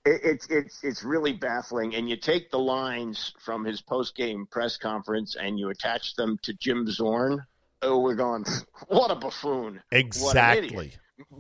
It's 0.06 0.46
it's 0.52 0.84
it's 0.84 1.04
really 1.04 1.34
baffling. 1.34 1.96
And 1.96 2.08
you 2.08 2.16
take 2.16 2.52
the 2.52 2.60
lines 2.60 3.34
from 3.44 3.66
his 3.66 3.82
post 3.82 4.16
game 4.16 4.46
press 4.52 4.78
conference 4.78 5.36
and 5.36 5.58
you 5.58 5.70
attach 5.70 6.16
them 6.16 6.38
to 6.44 6.54
Jim 6.54 6.86
Zorn. 6.88 7.44
Oh, 7.82 8.00
we're 8.00 8.14
going. 8.14 8.46
What 8.88 9.10
a 9.10 9.16
buffoon! 9.16 9.82
Exactly. 9.92 10.94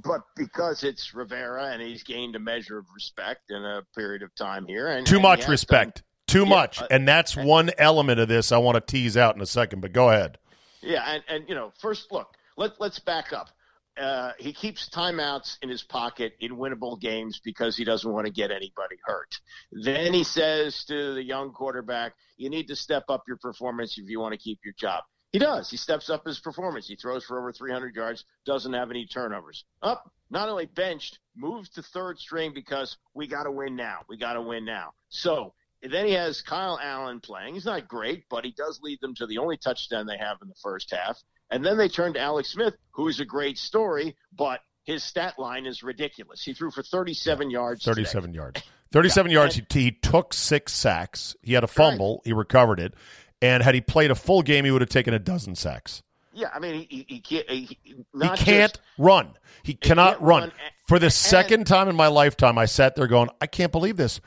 But 0.03 0.21
because 0.35 0.83
it's 0.83 1.13
Rivera 1.13 1.65
and 1.65 1.81
he's 1.81 2.01
gained 2.01 2.35
a 2.35 2.39
measure 2.39 2.79
of 2.79 2.85
respect 2.95 3.51
in 3.51 3.63
a 3.63 3.83
period 3.95 4.23
of 4.23 4.33
time 4.33 4.65
here, 4.65 4.87
and 4.87 5.05
Too 5.05 5.15
and 5.15 5.23
much 5.23 5.47
respect. 5.47 6.01
Too 6.25 6.43
Yeah, 6.43 6.49
much. 6.49 6.81
uh, 6.81 6.87
and 6.89 7.07
that's 7.07 7.35
one 7.35 7.69
element 7.77 8.19
of 8.19 8.29
this 8.29 8.51
I 8.51 8.57
want 8.57 8.75
to 8.75 8.81
tease 8.81 9.15
out 9.15 9.35
in 9.35 9.41
a 9.41 9.45
second, 9.45 9.81
but 9.81 9.93
go 9.93 10.09
ahead. 10.09 10.39
yeah, 10.81 11.03
and 11.07 11.23
and 11.27 11.47
you 11.47 11.53
know, 11.53 11.71
first 11.79 12.11
look. 12.11 12.35
Let 12.57 12.79
let's 12.79 12.99
back 12.99 13.33
up. 13.33 13.49
Uh, 13.95 14.31
he 14.39 14.53
keeps 14.53 14.89
timeouts 14.89 15.57
in 15.61 15.69
his 15.69 15.83
pocket 15.83 16.33
in 16.39 16.55
winnable 16.55 16.99
games 16.99 17.39
because 17.43 17.77
he 17.77 17.83
doesn't 17.83 18.11
want 18.11 18.25
to 18.25 18.31
get 18.31 18.49
anybody 18.49 18.97
hurt. 19.05 19.29
Then 19.71 20.13
he 20.13 20.23
says 20.23 20.83
to 20.85 21.13
the 21.13 21.23
young 21.23 21.51
quarterback, 21.51 22.15
"You 22.37 22.49
need 22.49 22.67
to 22.69 22.75
step 22.75 23.03
up 23.09 23.23
your 23.27 23.37
performance 23.37 23.97
if 23.97 24.09
you 24.09 24.19
want 24.19 24.33
to 24.33 24.39
keep 24.39 24.59
your 24.63 24.73
job." 24.79 25.03
He 25.31 25.39
does. 25.39 25.69
He 25.69 25.77
steps 25.77 26.11
up 26.11 26.25
his 26.25 26.39
performance. 26.39 26.87
He 26.87 26.95
throws 26.95 27.25
for 27.25 27.39
over 27.39 27.51
300 27.51 27.95
yards, 27.95 28.23
doesn't 28.45 28.71
have 28.71 28.91
any 28.91 29.07
turnovers. 29.07 29.65
Up, 29.81 30.11
not 30.29 30.47
only 30.47 30.67
benched, 30.67 31.17
moves 31.35 31.69
to 31.69 31.81
third 31.81 32.19
string 32.19 32.53
because 32.53 32.97
we 33.15 33.27
got 33.27 33.43
to 33.43 33.51
win 33.51 33.75
now. 33.75 34.01
We 34.07 34.17
got 34.17 34.33
to 34.33 34.41
win 34.41 34.63
now. 34.63 34.93
So 35.09 35.55
then 35.81 36.05
he 36.05 36.13
has 36.13 36.43
Kyle 36.43 36.79
Allen 36.81 37.19
playing. 37.19 37.55
He's 37.55 37.65
not 37.65 37.87
great, 37.87 38.25
but 38.29 38.45
he 38.45 38.51
does 38.51 38.79
lead 38.83 39.01
them 39.01 39.15
to 39.15 39.25
the 39.25 39.39
only 39.39 39.57
touchdown 39.57 40.05
they 40.05 40.17
have 40.17 40.37
in 40.43 40.47
the 40.47 40.55
first 40.61 40.91
half. 40.91 41.17
And 41.53 41.63
then 41.65 41.77
they 41.77 41.87
turned 41.87 42.15
to 42.15 42.19
Alex 42.19 42.49
Smith, 42.49 42.73
who 42.91 43.07
is 43.07 43.19
a 43.19 43.25
great 43.25 43.57
story, 43.57 44.15
but 44.35 44.59
his 44.83 45.03
stat 45.03 45.37
line 45.37 45.65
is 45.65 45.83
ridiculous. 45.83 46.43
He 46.43 46.53
threw 46.53 46.71
for 46.71 46.83
37 46.83 47.49
yards. 47.51 47.83
today. 47.83 47.93
37 48.03 48.33
yards. 48.33 48.61
37 48.91 49.31
yards. 49.31 49.55
He, 49.55 49.63
he 49.69 49.91
took 49.91 50.33
six 50.33 50.73
sacks. 50.73 51.35
He 51.41 51.53
had 51.53 51.63
a 51.63 51.67
fumble. 51.67 52.21
He 52.25 52.33
recovered 52.33 52.79
it. 52.79 52.93
And 53.41 53.61
had 53.63 53.75
he 53.75 53.81
played 53.81 54.11
a 54.11 54.15
full 54.15 54.41
game, 54.41 54.65
he 54.65 54.71
would 54.71 54.81
have 54.81 54.89
taken 54.89 55.13
a 55.13 55.19
dozen 55.19 55.55
sacks. 55.55 56.01
Yeah, 56.33 56.49
I 56.53 56.59
mean, 56.59 56.73
he, 56.75 56.87
he, 56.89 57.05
he 57.07 57.19
can't. 57.19 57.49
He, 57.49 57.77
he- 57.83 58.03
can't 58.19 58.73
just- 58.73 58.79
run. 58.97 59.33
He 59.61 59.75
cannot 59.75 60.21
run. 60.21 60.41
run, 60.43 60.51
For 60.87 60.97
the 60.97 61.05
and- 61.05 61.13
second 61.13 61.67
time 61.67 61.87
in 61.87 61.95
my 61.95 62.07
lifetime, 62.07 62.57
I 62.57 62.65
sat 62.65 62.95
there 62.95 63.05
going, 63.07 63.29
I 63.39 63.45
can't 63.47 63.71
believe 63.71 63.97
this. 63.97 64.19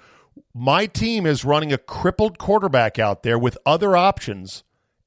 My 0.54 0.86
team 0.86 1.26
is 1.26 1.44
running 1.44 1.72
a 1.72 1.78
crippled 1.78 2.38
quarterback 2.38 2.98
out 2.98 3.22
there 3.24 3.38
with 3.38 3.58
other 3.66 3.96
options, 3.96 4.62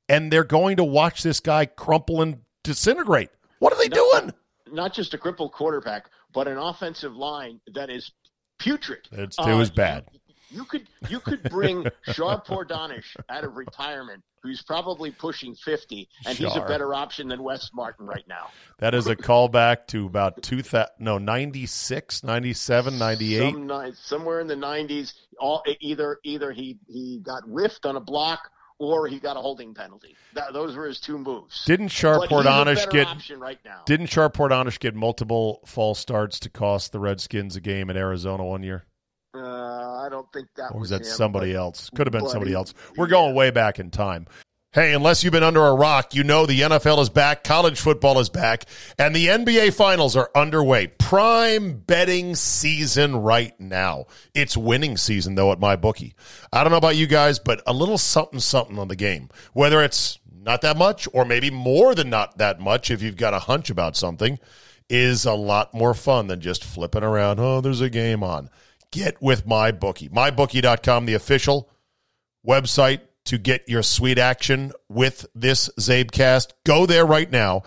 and 0.10 0.32
they're 0.34 0.44
going 0.44 0.78
to 0.78 0.84
watch 0.84 1.24
this 1.24 1.40
guy 1.40 1.66
crumple 1.66 2.22
and 2.22 2.40
disintegrate. 2.64 3.30
What 3.60 3.72
are 3.74 3.78
they 3.78 3.88
doing? 3.90 4.34
not 4.72 4.94
just 4.94 5.14
a 5.14 5.18
crippled 5.18 5.52
quarterback, 5.52 6.10
but 6.34 6.48
an 6.48 6.58
offensive 6.58 7.16
line 7.16 7.60
that 7.74 7.90
is 7.90 8.12
putrid. 8.60 9.08
It's- 9.12 9.36
it 9.40 9.52
uh, 9.52 9.58
was 9.58 9.70
bad. 9.72 10.06
You 10.52 10.66
could 10.66 10.88
you 11.10 11.20
could 11.20 11.44
bring 11.44 11.86
Shar 12.12 12.42
Pourdanesh 12.42 13.16
out 13.30 13.44
of 13.44 13.56
retirement, 13.56 14.24
who's 14.42 14.64
probably 14.64 15.12
pushing 15.12 15.54
fifty, 15.54 16.10
and 16.26 16.36
he's 16.36 16.56
a 16.56 16.62
better 16.62 16.92
option 16.96 17.28
than 17.28 17.44
Wes 17.44 17.70
Martin 17.72 18.08
right 18.08 18.28
now. 18.28 18.48
That 18.80 18.96
is 18.96 19.06
a 19.06 19.16
callback 19.16 19.86
to 19.90 20.08
about 20.08 20.42
2000, 20.42 20.88
no, 20.98 21.20
96, 21.20 22.24
97, 22.24 22.98
98. 22.98 23.54
Some 23.54 23.94
somewhere 24.02 24.40
in 24.40 24.48
the 24.48 24.56
nineties, 24.56 25.14
all 25.40 25.64
either 25.82 26.20
either 26.24 26.52
he 26.52 26.80
he 26.88 27.20
got 27.20 27.44
whiffed 27.44 27.86
on 27.86 27.96
a 27.96 28.00
block 28.02 28.50
or 28.80 29.08
he 29.08 29.20
got 29.20 29.38
a 29.38 29.40
holding 29.42 29.74
penalty. 29.74 30.16
That, 30.34 30.54
those 30.54 30.76
were 30.76 30.88
his 30.88 31.00
two 31.00 31.18
moves. 31.20 31.64
Didn't 31.66 31.90
Shar 31.90 32.20
But 32.20 32.30
he's 32.30 32.40
a 32.40 32.44
Pourdanesh 32.44 32.76
better 32.76 32.92
get 32.92 33.08
option 33.08 33.40
right 33.40 33.60
now? 33.64 33.82
Didn't 33.86 34.08
Shar 34.08 34.30
get 34.80 34.96
multiple 34.96 35.60
false 35.66 36.00
starts 36.00 36.40
to 36.40 36.50
cost 36.50 36.92
the 36.94 37.00
Redskins 37.00 37.56
a 37.56 37.62
game 37.62 37.90
in 37.90 37.98
Arizona 37.98 38.44
one 38.44 38.64
year? 38.64 38.86
uh, 39.36 40.02
I 40.02 40.08
don't 40.10 40.26
think 40.34 40.48
that 40.56 40.72
Or 40.72 40.80
was 40.80 40.90
was 40.90 40.90
that 40.90 41.02
him, 41.02 41.06
somebody 41.16 41.52
but- 41.54 41.60
else? 41.60 41.90
Could 41.92 42.08
have 42.08 42.12
been 42.12 42.28
somebody 42.28 42.52
he- 42.52 42.56
else. 42.56 42.74
We're 42.98 43.08
going 43.08 43.36
way 43.36 43.52
back 43.52 43.78
in 43.80 43.92
time. 43.92 44.26
Hey, 44.72 44.94
unless 44.94 45.24
you've 45.24 45.34
been 45.34 45.42
under 45.42 45.66
a 45.66 45.74
rock, 45.74 46.14
you 46.14 46.24
know 46.24 46.46
the 46.46 46.62
NFL 46.62 47.02
is 47.02 47.10
back, 47.10 47.44
college 47.44 47.80
football 47.80 48.20
is 48.20 48.30
back, 48.30 48.66
and 49.00 49.16
the 49.16 49.26
NBA 49.26 49.74
finals 49.74 50.16
are 50.16 50.30
underway. 50.36 50.86
Prime 50.86 51.80
betting 51.80 52.36
season 52.36 53.16
right 53.16 53.60
now. 53.60 54.06
It's 54.36 54.56
winning 54.56 54.96
season, 54.96 55.34
though, 55.34 55.52
at 55.52 55.60
my 55.60 55.76
bookie. 55.76 56.14
I 56.54 56.64
don't 56.64 56.70
know 56.70 56.78
about 56.78 56.98
you 56.98 57.08
guys, 57.08 57.40
but 57.40 57.64
a 57.66 57.74
little 57.74 57.98
something 57.98 58.40
something 58.40 58.78
on 58.78 58.90
the 58.90 58.96
game. 58.96 59.30
Whether 59.54 59.82
it's 59.82 60.20
not 60.32 60.62
that 60.62 60.78
much 60.78 61.08
or 61.14 61.26
maybe 61.26 61.50
more 61.50 61.96
than 61.96 62.12
not 62.12 62.38
that 62.38 62.60
much 62.60 62.92
if 62.92 63.02
you've 63.02 63.18
got 63.18 63.34
a 63.34 63.40
hunch 63.40 63.72
about 63.72 63.98
something, 63.98 64.38
is 64.88 65.26
a 65.26 65.34
lot 65.34 65.74
more 65.74 65.96
fun 65.96 66.28
than 66.28 66.42
just 66.42 66.64
flipping 66.64 67.04
around. 67.04 67.40
Oh, 67.40 67.60
there's 67.62 67.82
a 67.82 67.90
game 67.90 68.22
on. 68.22 68.52
Get 68.92 69.20
with 69.20 69.48
my 69.48 69.72
bookie. 69.72 70.10
MyBookie.com, 70.10 71.08
the 71.08 71.16
official 71.16 71.72
website 72.48 73.00
to 73.26 73.38
get 73.38 73.68
your 73.70 73.84
sweet 73.84 74.18
action 74.18 74.72
with 74.88 75.26
this 75.36 75.70
Czabecast. 75.80 76.54
Go 76.66 76.86
there 76.86 77.06
right 77.06 77.30
now 77.30 77.64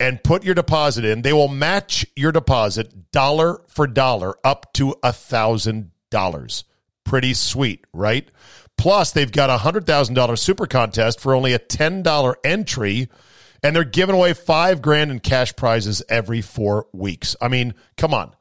and 0.00 0.22
put 0.22 0.44
your 0.44 0.54
deposit 0.54 1.04
in. 1.04 1.22
They 1.22 1.32
will 1.32 1.48
match 1.48 2.06
your 2.16 2.32
deposit 2.32 3.12
dollar 3.12 3.62
for 3.68 3.86
dollar 3.86 4.34
up 4.44 4.72
to 4.74 4.94
a 5.02 5.12
thousand 5.12 5.90
dollars. 6.10 6.64
Pretty 7.04 7.34
sweet, 7.34 7.84
right? 7.92 8.28
Plus, 8.76 9.12
they've 9.12 9.30
got 9.30 9.50
a 9.50 9.58
hundred 9.58 9.86
thousand 9.86 10.14
dollar 10.14 10.36
super 10.36 10.66
contest 10.66 11.20
for 11.20 11.34
only 11.34 11.52
a 11.52 11.58
ten 11.58 12.02
dollar 12.02 12.36
entry, 12.44 13.08
and 13.62 13.74
they're 13.74 13.84
giving 13.84 14.14
away 14.14 14.32
five 14.32 14.82
grand 14.82 15.10
in 15.10 15.20
cash 15.20 15.54
prizes 15.54 16.02
every 16.08 16.40
four 16.40 16.86
weeks. 16.92 17.36
I 17.40 17.48
mean, 17.48 17.74
come 17.96 18.14
on. 18.14 18.34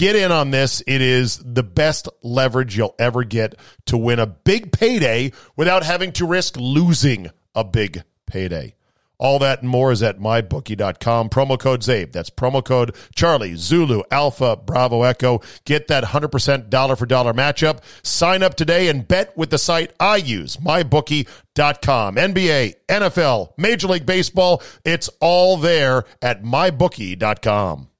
Get 0.00 0.16
in 0.16 0.32
on 0.32 0.50
this. 0.50 0.82
It 0.86 1.02
is 1.02 1.36
the 1.44 1.62
best 1.62 2.08
leverage 2.22 2.74
you'll 2.74 2.94
ever 2.98 3.22
get 3.22 3.56
to 3.84 3.98
win 3.98 4.18
a 4.18 4.24
big 4.24 4.72
payday 4.72 5.30
without 5.56 5.82
having 5.82 6.10
to 6.12 6.24
risk 6.24 6.56
losing 6.56 7.28
a 7.54 7.64
big 7.64 8.02
payday. 8.24 8.76
All 9.18 9.38
that 9.40 9.60
and 9.60 9.68
more 9.68 9.92
is 9.92 10.02
at 10.02 10.18
mybookie.com. 10.18 11.28
Promo 11.28 11.58
code 11.58 11.82
CZABE. 11.82 12.12
That's 12.12 12.30
promo 12.30 12.64
code 12.64 12.96
Charlie, 13.14 13.56
Zulu, 13.56 14.02
Alpha, 14.10 14.56
Bravo, 14.56 15.02
Echo. 15.02 15.42
Get 15.66 15.88
that 15.88 16.04
100% 16.04 16.70
dollar 16.70 16.96
for 16.96 17.04
dollar 17.04 17.34
matchup. 17.34 17.80
Sign 18.02 18.42
up 18.42 18.54
today 18.54 18.88
and 18.88 19.06
bet 19.06 19.36
with 19.36 19.50
the 19.50 19.58
site 19.58 19.92
I 20.00 20.16
use, 20.16 20.56
mybookie.com. 20.56 22.14
NBA, 22.16 22.74
NFL, 22.88 23.52
Major 23.58 23.88
League 23.88 24.06
Baseball. 24.06 24.62
It's 24.82 25.10
all 25.20 25.58
there 25.58 26.04
at 26.22 26.42
mybookie.com. 26.42 27.90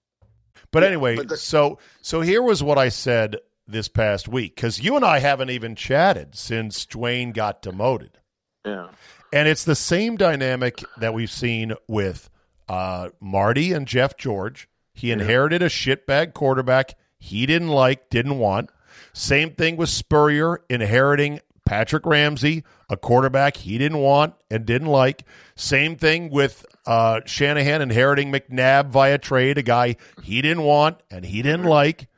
But 0.72 0.84
anyway, 0.84 1.16
but 1.16 1.28
the- 1.28 1.36
so 1.36 1.78
so 2.02 2.20
here 2.20 2.42
was 2.42 2.62
what 2.62 2.78
I 2.78 2.88
said 2.88 3.36
this 3.66 3.88
past 3.88 4.28
week 4.28 4.54
because 4.56 4.80
you 4.80 4.96
and 4.96 5.04
I 5.04 5.18
haven't 5.20 5.50
even 5.50 5.74
chatted 5.76 6.34
since 6.34 6.86
Dwayne 6.86 7.32
got 7.32 7.62
demoted, 7.62 8.18
Yeah. 8.64 8.88
and 9.32 9.48
it's 9.48 9.64
the 9.64 9.74
same 9.76 10.16
dynamic 10.16 10.82
that 10.98 11.14
we've 11.14 11.30
seen 11.30 11.74
with 11.88 12.30
uh, 12.68 13.10
Marty 13.20 13.72
and 13.72 13.86
Jeff 13.86 14.16
George. 14.16 14.68
He 14.92 15.10
inherited 15.12 15.62
a 15.62 15.68
shitbag 15.68 16.34
quarterback 16.34 16.94
he 17.18 17.44
didn't 17.46 17.68
like, 17.68 18.08
didn't 18.10 18.38
want. 18.38 18.70
Same 19.12 19.50
thing 19.52 19.76
with 19.76 19.88
Spurrier 19.88 20.62
inheriting 20.70 21.40
Patrick 21.66 22.06
Ramsey, 22.06 22.64
a 22.88 22.96
quarterback 22.96 23.56
he 23.58 23.76
didn't 23.78 23.98
want 23.98 24.34
and 24.50 24.64
didn't 24.66 24.88
like. 24.88 25.24
Same 25.54 25.96
thing 25.96 26.30
with 26.30 26.64
uh, 26.86 27.20
Shanahan 27.26 27.82
inheriting 27.82 28.32
McNabb 28.32 28.88
via 28.88 29.18
trade, 29.18 29.58
a 29.58 29.62
guy 29.62 29.96
he 30.22 30.42
didn't 30.42 30.64
want 30.64 30.98
and 31.10 31.24
he 31.24 31.42
didn't 31.42 31.66
like. 31.66 32.08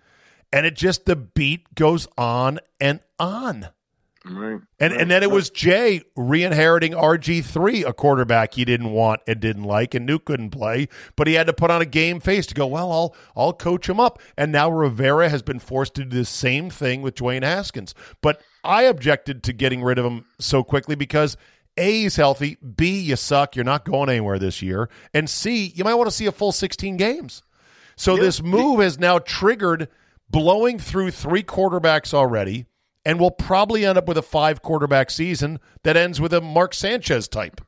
And 0.53 0.67
it 0.67 0.77
just, 0.77 1.07
the 1.07 1.17
beat 1.17 1.75
goes 1.75 2.07
on 2.17 2.61
and 2.81 3.01
on. 3.19 3.69
Right. 4.25 4.61
And 4.79 4.93
and 4.93 5.11
then 5.11 5.23
it 5.25 5.31
was 5.31 5.51
Jay 5.51 6.03
re-inheriting 6.15 6.93
RG 6.93 7.45
three, 7.45 7.85
a 7.85 7.93
quarterback 7.93 8.55
he 8.55 8.65
didn't 8.65 8.93
want 8.93 9.21
and 9.27 9.41
didn't 9.41 9.65
like, 9.65 9.95
and 9.95 10.07
knew 10.07 10.21
couldn't 10.21 10.51
play, 10.51 10.89
but 11.17 11.27
he 11.27 11.35
had 11.35 11.49
to 11.49 11.53
put 11.53 11.73
on 11.73 11.83
a 11.83 11.87
game 11.87 12.21
face 12.21 12.47
to 12.47 12.55
go. 12.55 12.67
Well, 12.67 12.93
I'll 12.93 13.17
I'll 13.35 13.53
coach 13.53 13.89
him 13.89 13.99
up. 13.99 14.21
And 14.37 14.53
now 14.53 14.71
Rivera 14.71 15.29
has 15.29 15.43
been 15.43 15.59
forced 15.59 15.95
to 15.95 16.05
do 16.05 16.19
the 16.19 16.25
same 16.25 16.71
thing 16.71 17.03
with 17.03 17.17
Dwayne 17.17 17.43
Haskins. 17.43 17.95
But 18.21 18.41
I 18.63 18.83
objected 18.83 19.43
to 19.45 19.53
getting 19.53 19.83
rid 19.83 19.99
of 19.99 20.05
him 20.05 20.25
so 20.39 20.63
quickly 20.63 20.95
because 20.95 21.37
a 21.77 22.05
is 22.05 22.17
healthy, 22.17 22.57
B 22.57 23.01
you 23.01 23.17
suck, 23.17 23.57
you're 23.57 23.65
not 23.65 23.85
going 23.85 24.09
anywhere 24.11 24.39
this 24.39 24.63
year, 24.63 24.89
and 25.15 25.29
C 25.29 25.73
you 25.75 25.85
might 25.85 25.95
want 25.95 26.09
to 26.11 26.15
see 26.15 26.27
a 26.27 26.33
full 26.33 26.53
sixteen 26.53 26.97
games. 26.97 27.43
So 27.97 28.17
this 28.17 28.43
move 28.43 28.81
has 28.81 28.99
now 28.99 29.19
triggered 29.19 29.89
blowing 30.31 30.79
through 30.79 31.11
three 31.13 31.43
quarterbacks 31.43 32.15
already, 32.15 32.67
and 33.05 33.21
we'll 33.21 33.31
probably 33.31 33.85
end 33.85 33.99
up 33.99 34.09
with 34.09 34.17
a 34.19 34.23
five 34.23 34.63
quarterback 34.63 35.11
season 35.11 35.61
that 35.83 35.97
ends 35.97 36.21
with 36.21 36.33
a 36.33 36.41
Mark 36.41 36.75
Sanchez 36.75 37.29
type. 37.29 37.61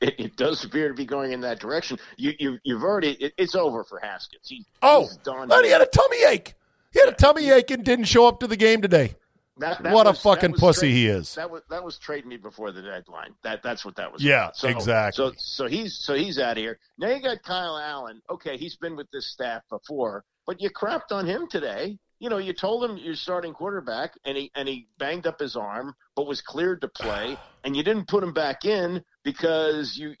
it, 0.00 0.14
it 0.18 0.36
does 0.36 0.64
appear 0.64 0.88
to 0.88 0.94
be 0.94 1.04
going 1.04 1.32
in 1.32 1.40
that 1.42 1.60
direction. 1.60 1.98
You, 2.16 2.32
you 2.38 2.58
you've 2.64 2.82
already 2.82 3.12
it, 3.12 3.34
it's 3.36 3.54
over 3.54 3.84
for 3.84 3.98
Haskins. 3.98 4.48
He, 4.48 4.64
Oh, 4.82 5.02
he's 5.02 5.16
done. 5.18 5.48
but 5.48 5.64
he 5.64 5.70
had 5.70 5.82
a 5.82 5.86
tummy 5.86 6.24
ache. 6.28 6.54
He 6.92 7.00
had 7.00 7.08
a 7.08 7.14
tummy 7.14 7.50
ache 7.50 7.70
and 7.70 7.84
didn't 7.84 8.04
show 8.06 8.26
up 8.26 8.40
to 8.40 8.46
the 8.46 8.56
game 8.56 8.82
today. 8.82 9.14
That- 9.58 9.82
that 9.82 9.92
what 9.92 10.06
a 10.06 10.14
fucking 10.14 10.54
pussy 10.54 10.80
trade- 10.88 10.92
he 10.92 11.06
is. 11.08 11.34
That 11.34 11.50
was 11.50 11.62
that 11.68 11.84
was 11.84 11.98
trade 11.98 12.24
me 12.26 12.36
before 12.38 12.72
the 12.72 12.80
deadline. 12.82 13.34
That 13.42 13.62
that's 13.62 13.84
what 13.84 13.96
that 13.96 14.10
was. 14.12 14.22
Yeah. 14.22 14.50
So, 14.54 14.68
exactly. 14.68 15.16
So 15.16 15.32
so 15.36 15.66
he's 15.66 15.94
so 15.98 16.14
he's 16.14 16.38
out 16.38 16.52
of 16.52 16.56
here. 16.58 16.78
Now 16.98 17.08
you 17.08 17.20
got 17.20 17.42
Kyle 17.42 17.78
Allen. 17.78 18.22
Okay, 18.30 18.56
he's 18.56 18.76
been 18.76 18.96
with 18.96 19.10
this 19.10 19.26
staff 19.26 19.62
before, 19.68 20.24
but 20.46 20.60
you 20.60 20.70
crapped 20.70 21.12
on 21.12 21.26
him 21.26 21.48
today. 21.48 21.98
You 22.18 22.30
know, 22.30 22.38
you 22.38 22.52
told 22.52 22.88
him 22.88 22.96
you're 22.96 23.14
starting 23.16 23.52
quarterback, 23.52 24.14
and 24.24 24.36
he 24.38 24.50
and 24.54 24.66
he 24.68 24.86
banged 24.98 25.26
up 25.26 25.38
his 25.40 25.54
arm, 25.56 25.94
but 26.16 26.26
was 26.26 26.40
cleared 26.40 26.80
to 26.82 26.88
play, 26.88 27.36
and 27.64 27.76
you 27.76 27.82
didn't 27.82 28.06
put 28.08 28.22
him 28.22 28.32
back 28.32 28.64
in 28.64 29.04
because 29.22 29.96
you, 29.98 30.14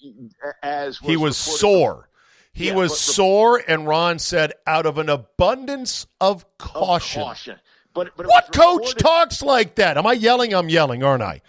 as 0.62 0.98
he 0.98 1.16
was 1.16 1.36
sore. 1.36 2.08
He 2.54 2.66
Yeah, 2.66 2.74
was 2.74 2.90
but- 2.90 2.96
sore, 2.98 3.62
and 3.66 3.86
Ron 3.86 4.18
said, 4.18 4.52
out 4.66 4.84
of 4.84 4.98
an 4.98 5.08
abundance 5.08 6.06
of 6.20 6.44
of 6.44 6.58
caution. 6.58 7.58
But, 7.94 8.12
but 8.16 8.26
What 8.26 8.52
coach 8.52 8.78
reported- 8.78 8.98
talks 8.98 9.42
like 9.42 9.74
that? 9.76 9.98
Am 9.98 10.06
I 10.06 10.12
yelling? 10.14 10.54
I'm 10.54 10.68
yelling, 10.68 11.02
aren't 11.02 11.22
I? 11.22 11.42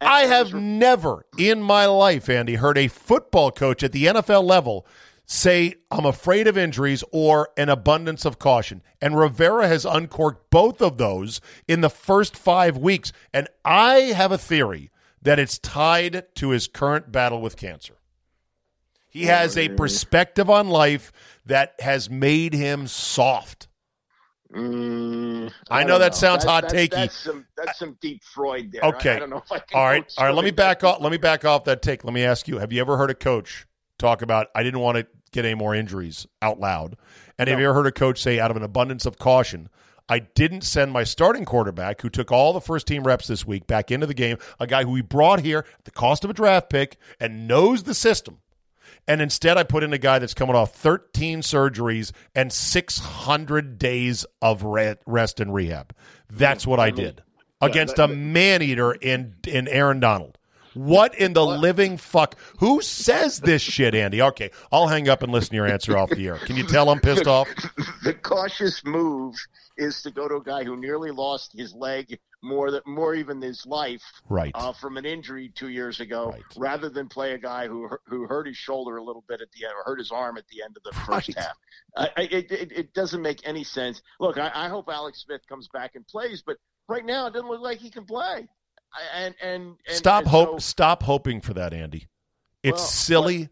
I 0.00 0.26
have 0.26 0.54
never 0.54 1.26
in 1.36 1.60
my 1.60 1.86
life, 1.86 2.28
Andy, 2.28 2.54
heard 2.54 2.78
a 2.78 2.86
football 2.88 3.50
coach 3.50 3.82
at 3.82 3.90
the 3.92 4.06
NFL 4.06 4.44
level 4.44 4.86
say, 5.26 5.74
I'm 5.90 6.06
afraid 6.06 6.46
of 6.46 6.56
injuries 6.56 7.04
or 7.12 7.50
an 7.56 7.68
abundance 7.68 8.24
of 8.24 8.38
caution. 8.38 8.82
And 9.02 9.18
Rivera 9.18 9.66
has 9.68 9.84
uncorked 9.84 10.50
both 10.50 10.80
of 10.80 10.98
those 10.98 11.40
in 11.66 11.80
the 11.80 11.90
first 11.90 12.36
five 12.36 12.78
weeks. 12.78 13.12
And 13.34 13.48
I 13.64 13.94
have 14.16 14.32
a 14.32 14.38
theory 14.38 14.90
that 15.20 15.38
it's 15.38 15.58
tied 15.58 16.24
to 16.36 16.50
his 16.50 16.68
current 16.68 17.12
battle 17.12 17.40
with 17.42 17.56
cancer. 17.56 17.94
He 19.10 19.24
has 19.24 19.56
a 19.58 19.68
perspective 19.70 20.48
on 20.48 20.68
life 20.68 21.12
that 21.44 21.74
has 21.80 22.08
made 22.08 22.52
him 22.54 22.86
soft. 22.86 23.67
Mm, 24.54 25.52
I 25.70 25.82
know 25.82 25.90
don't 25.90 26.00
that 26.00 26.14
sounds 26.14 26.42
hot 26.42 26.62
that's, 26.62 26.74
takey. 26.74 26.90
That's 26.90 27.16
some, 27.16 27.46
that's 27.54 27.78
some 27.78 27.98
deep 28.00 28.24
Freud 28.24 28.72
there. 28.72 28.82
Okay. 28.82 29.16
I, 29.16 29.18
don't 29.18 29.28
know 29.28 29.42
if 29.44 29.52
I 29.52 29.62
All 29.74 29.84
right. 29.84 30.10
All 30.16 30.24
right. 30.24 30.34
Let 30.34 30.44
me 30.44 30.50
back 30.50 30.82
off. 30.84 31.02
Let 31.02 31.12
me 31.12 31.18
back 31.18 31.44
off 31.44 31.64
that 31.64 31.82
take. 31.82 32.02
Let 32.02 32.14
me 32.14 32.24
ask 32.24 32.48
you: 32.48 32.58
Have 32.58 32.72
you 32.72 32.80
ever 32.80 32.96
heard 32.96 33.10
a 33.10 33.14
coach 33.14 33.66
talk 33.98 34.22
about 34.22 34.48
I 34.54 34.62
didn't 34.62 34.80
want 34.80 34.96
to 34.96 35.06
get 35.32 35.44
any 35.44 35.54
more 35.54 35.74
injuries 35.74 36.26
out 36.40 36.58
loud? 36.58 36.96
And 37.38 37.48
have 37.48 37.60
you 37.60 37.66
ever 37.66 37.74
heard 37.74 37.86
a 37.86 37.92
coach 37.92 38.20
say, 38.20 38.40
out 38.40 38.50
of 38.50 38.56
an 38.56 38.62
abundance 38.62 39.06
of 39.06 39.18
caution, 39.18 39.68
I 40.08 40.20
didn't 40.20 40.62
send 40.62 40.92
my 40.92 41.04
starting 41.04 41.44
quarterback, 41.44 42.00
who 42.00 42.08
took 42.08 42.32
all 42.32 42.52
the 42.52 42.60
first 42.60 42.86
team 42.86 43.04
reps 43.04 43.28
this 43.28 43.46
week, 43.46 43.66
back 43.66 43.90
into 43.90 44.06
the 44.06 44.14
game, 44.14 44.38
a 44.58 44.66
guy 44.66 44.84
who 44.84 44.90
we 44.90 45.02
brought 45.02 45.40
here 45.40 45.64
at 45.78 45.84
the 45.84 45.90
cost 45.90 46.24
of 46.24 46.30
a 46.30 46.34
draft 46.34 46.70
pick 46.70 46.96
and 47.20 47.46
knows 47.46 47.82
the 47.82 47.94
system. 47.94 48.38
And 49.08 49.22
instead, 49.22 49.56
I 49.56 49.62
put 49.62 49.82
in 49.82 49.94
a 49.94 49.98
guy 49.98 50.18
that's 50.18 50.34
coming 50.34 50.54
off 50.54 50.74
13 50.74 51.40
surgeries 51.40 52.12
and 52.34 52.52
600 52.52 53.78
days 53.78 54.26
of 54.42 54.62
rest 54.62 55.40
and 55.40 55.52
rehab. 55.52 55.94
That's 56.30 56.66
what 56.66 56.78
I 56.78 56.90
did 56.90 57.22
against 57.60 57.98
a 57.98 58.06
man 58.06 58.62
eater 58.62 58.92
in 58.92 59.34
in 59.46 59.66
Aaron 59.66 59.98
Donald. 59.98 60.38
What 60.74 61.14
in 61.14 61.32
the 61.32 61.44
living 61.44 61.96
fuck? 61.96 62.36
Who 62.58 62.82
says 62.82 63.40
this 63.40 63.62
shit, 63.62 63.94
Andy? 63.94 64.22
Okay, 64.22 64.50
I'll 64.70 64.86
hang 64.86 65.08
up 65.08 65.22
and 65.22 65.32
listen 65.32 65.50
to 65.50 65.56
your 65.56 65.66
answer 65.66 65.96
off 65.96 66.10
the 66.10 66.28
air. 66.28 66.36
Can 66.38 66.56
you 66.56 66.64
tell 66.64 66.90
I'm 66.90 67.00
pissed 67.00 67.26
off? 67.26 67.48
the 68.04 68.14
cautious 68.14 68.84
move 68.84 69.34
is 69.76 70.02
to 70.02 70.10
go 70.10 70.28
to 70.28 70.36
a 70.36 70.42
guy 70.42 70.64
who 70.64 70.76
nearly 70.76 71.10
lost 71.10 71.52
his 71.56 71.74
leg 71.74 72.18
more 72.42 72.70
than 72.70 72.80
more 72.86 73.14
even 73.14 73.40
his 73.40 73.66
life 73.66 74.02
Right. 74.28 74.52
uh, 74.54 74.72
from 74.72 74.96
an 74.96 75.04
injury 75.04 75.48
two 75.54 75.68
years 75.68 76.00
ago, 76.00 76.30
Right. 76.30 76.42
rather 76.56 76.88
than 76.88 77.08
play 77.08 77.32
a 77.34 77.38
guy 77.38 77.66
who 77.66 77.88
hurt- 77.88 78.02
who 78.06 78.26
hurt 78.26 78.46
his 78.46 78.56
shoulder 78.56 78.96
a 78.96 79.02
little 79.02 79.24
bit 79.28 79.40
at 79.40 79.50
the 79.52 79.64
end 79.64 79.74
or 79.76 79.82
hurt 79.84 79.98
his 79.98 80.12
arm 80.12 80.38
at 80.38 80.46
the 80.48 80.62
end 80.62 80.76
of 80.76 80.82
the 80.84 80.92
first 81.00 81.28
Right. 81.28 81.38
half. 81.38 81.56
I, 81.96 82.10
I, 82.16 82.22
it, 82.30 82.52
it, 82.52 82.92
doesn't 82.94 83.22
make 83.22 83.40
any 83.46 83.64
sense. 83.64 84.02
Look, 84.20 84.38
I, 84.38 84.50
I 84.54 84.68
hope 84.68 84.88
Alex 84.88 85.22
Smith 85.24 85.40
comes 85.48 85.68
back 85.68 85.96
and 85.96 86.06
plays, 86.06 86.42
but 86.46 86.58
right 86.88 87.04
now 87.04 87.26
it 87.26 87.32
doesn't 87.32 87.48
look 87.48 87.60
like 87.60 87.78
he 87.78 87.90
can 87.90 88.04
play. 88.04 88.46
I- 88.94 89.18
And 89.24 89.34
and, 89.42 89.62
and 89.86 89.96
Stop 89.96 90.20
and 90.22 90.28
hope. 90.28 90.48
so- 90.48 90.58
stop 90.68 91.02
hoping 91.02 91.40
for 91.40 91.54
that, 91.54 91.72
Andy. 91.74 92.06
It's 92.62 92.78
Well, 92.78 92.86
silly 92.88 93.48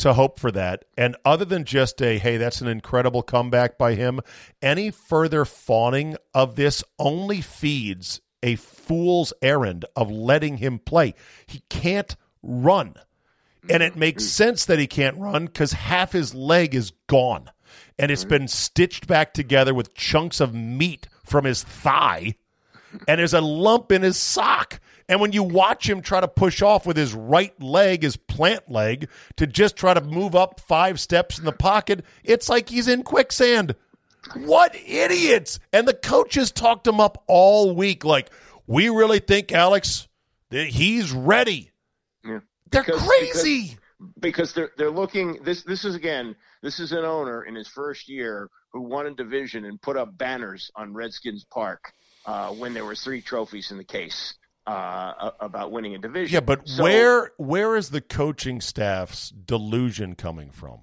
to 0.00 0.14
hope 0.14 0.38
for 0.38 0.50
that. 0.50 0.84
And 0.96 1.16
other 1.24 1.44
than 1.44 1.64
just 1.64 2.02
a 2.02 2.18
hey, 2.18 2.36
that's 2.36 2.60
an 2.60 2.68
incredible 2.68 3.22
comeback 3.22 3.78
by 3.78 3.94
him. 3.94 4.20
Any 4.60 4.90
further 4.90 5.44
fawning 5.44 6.16
of 6.34 6.56
this 6.56 6.82
only 6.98 7.40
feeds 7.40 8.20
a 8.42 8.56
fool's 8.56 9.32
errand 9.42 9.84
of 9.94 10.10
letting 10.10 10.56
him 10.56 10.78
play. 10.78 11.14
He 11.46 11.62
can't 11.68 12.16
run. 12.42 12.94
And 13.68 13.82
it 13.82 13.94
makes 13.96 14.22
mm-hmm. 14.22 14.30
sense 14.30 14.64
that 14.64 14.78
he 14.78 14.86
can't 14.86 15.18
run 15.18 15.44
because 15.44 15.72
half 15.72 16.12
his 16.12 16.34
leg 16.34 16.74
is 16.74 16.92
gone. 17.06 17.50
And 17.98 18.10
it's 18.10 18.22
mm-hmm. 18.22 18.30
been 18.30 18.48
stitched 18.48 19.06
back 19.06 19.34
together 19.34 19.74
with 19.74 19.94
chunks 19.94 20.40
of 20.40 20.54
meat 20.54 21.08
from 21.24 21.44
his 21.44 21.62
thigh 21.62 22.36
and 23.08 23.18
there's 23.18 23.34
a 23.34 23.40
lump 23.40 23.92
in 23.92 24.02
his 24.02 24.16
sock. 24.16 24.80
And 25.08 25.20
when 25.20 25.32
you 25.32 25.42
watch 25.42 25.88
him 25.88 26.02
try 26.02 26.20
to 26.20 26.28
push 26.28 26.62
off 26.62 26.86
with 26.86 26.96
his 26.96 27.12
right 27.14 27.60
leg, 27.60 28.02
his 28.02 28.16
plant 28.16 28.70
leg, 28.70 29.08
to 29.36 29.46
just 29.46 29.76
try 29.76 29.92
to 29.92 30.00
move 30.00 30.36
up 30.36 30.60
five 30.60 31.00
steps 31.00 31.38
in 31.38 31.44
the 31.44 31.52
pocket, 31.52 32.04
it's 32.22 32.48
like 32.48 32.68
he's 32.68 32.86
in 32.86 33.02
quicksand. 33.02 33.74
What 34.34 34.76
idiots! 34.86 35.58
And 35.72 35.88
the 35.88 35.94
coaches 35.94 36.52
talked 36.52 36.86
him 36.86 37.00
up 37.00 37.24
all 37.26 37.74
week 37.74 38.04
like, 38.04 38.30
we 38.66 38.88
really 38.88 39.18
think, 39.18 39.50
Alex, 39.50 40.06
that 40.50 40.66
he's 40.68 41.10
ready. 41.10 41.70
Yeah. 42.24 42.40
They're 42.70 42.84
Because- 42.84 43.00
crazy. 43.02 43.78
because 44.20 44.52
they're 44.52 44.70
they're 44.78 44.90
looking 44.90 45.42
this 45.42 45.62
this 45.64 45.84
is 45.84 45.94
again 45.94 46.34
this 46.62 46.78
is 46.80 46.92
an 46.92 47.04
owner 47.04 47.42
in 47.44 47.54
his 47.54 47.68
first 47.68 48.08
year 48.08 48.48
who 48.72 48.80
won 48.80 49.06
a 49.06 49.10
division 49.14 49.64
and 49.64 49.80
put 49.82 49.96
up 49.96 50.16
banners 50.16 50.70
on 50.76 50.94
Redskins 50.94 51.44
Park 51.52 51.92
uh, 52.26 52.50
when 52.50 52.74
there 52.74 52.84
were 52.84 52.94
three 52.94 53.20
trophies 53.22 53.70
in 53.70 53.78
the 53.78 53.84
case 53.84 54.34
uh, 54.66 55.30
about 55.40 55.72
winning 55.72 55.94
a 55.94 55.98
division. 55.98 56.34
yeah, 56.34 56.40
but 56.40 56.68
So 56.68 56.82
where 56.82 57.32
where 57.38 57.76
is 57.76 57.90
the 57.90 58.00
coaching 58.00 58.60
staff's 58.60 59.30
delusion 59.30 60.14
coming 60.14 60.50
from? 60.50 60.80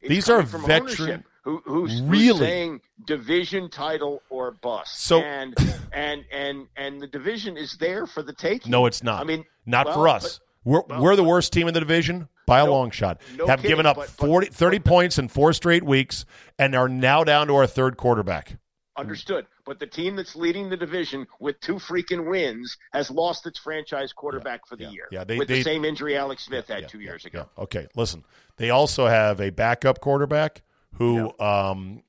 these 0.00 0.26
coming 0.26 0.44
are 0.44 0.46
from 0.46 0.66
veteran- 0.66 1.24
who, 1.42 1.62
who's, 1.64 1.92
who's 1.92 2.02
Really? 2.02 2.38
saying 2.40 2.80
division 3.06 3.68
title 3.70 4.20
or 4.30 4.50
bust. 4.52 4.98
So- 5.00 5.20
and 5.20 5.54
and 5.92 6.24
and 6.32 6.66
and 6.76 7.00
the 7.00 7.06
division 7.06 7.56
is 7.56 7.76
there 7.78 8.06
for 8.06 8.22
the 8.22 8.32
taking. 8.32 8.70
No, 8.72 8.86
it's 8.86 9.02
not. 9.02 9.20
I 9.20 9.24
mean, 9.24 9.44
not 9.64 9.86
well, 9.86 9.94
for 9.94 10.08
us. 10.08 10.40
we're 10.64 10.82
well, 10.88 11.02
we're 11.02 11.16
the 11.16 11.22
worst 11.24 11.52
team 11.52 11.68
in 11.68 11.74
the 11.74 11.80
division 11.80 12.28
by 12.46 12.60
a 12.60 12.64
No- 12.64 12.72
long 12.72 12.90
shot. 12.90 13.20
no 13.36 13.46
Have 13.46 13.58
kidding, 13.60 13.70
given 13.72 13.86
up 13.86 13.96
but- 13.96 14.12
but- 14.18 14.26
40, 14.26 14.46
30 14.48 14.78
but- 14.78 14.88
points 14.88 15.18
in 15.18 15.28
four 15.28 15.52
straight 15.52 15.82
weeks 15.84 16.24
and 16.58 16.74
are 16.74 16.88
now 16.88 17.22
down 17.24 17.46
to 17.48 17.54
our 17.56 17.66
third 17.66 17.96
quarterback. 17.96 18.56
Understood. 18.96 19.46
But 19.66 19.80
the 19.80 19.86
team 19.86 20.14
that's 20.16 20.36
leading 20.36 20.70
the 20.70 20.76
division 20.76 21.26
with 21.40 21.60
two 21.60 21.74
freaking 21.74 22.30
wins 22.30 22.76
has 22.92 23.10
lost 23.10 23.46
its 23.46 23.58
franchise 23.58 24.12
quarterback 24.12 24.66
for 24.66 24.76
the 24.76 24.84
yeah, 24.84 24.90
year. 24.90 25.08
yeah, 25.10 25.24
they- 25.24 25.38
with 25.38 25.48
they- 25.48 25.56
the 25.58 25.62
same 25.64 25.84
injury 25.84 26.16
Alex 26.16 26.44
Smith 26.44 26.68
had 26.68 26.82
Yeah, 26.82 26.86
two 26.86 27.00
yeah, 27.00 27.04
years 27.10 27.24
ago. 27.24 27.48
yeah. 27.58 27.62
Okay, 27.64 27.88
listen. 27.96 28.24
They 28.56 28.70
also 28.70 29.06
have 29.06 29.40
a 29.40 29.50
backup 29.50 30.00
quarterback 30.00 30.62
who 30.94 31.32
um, 31.40 32.02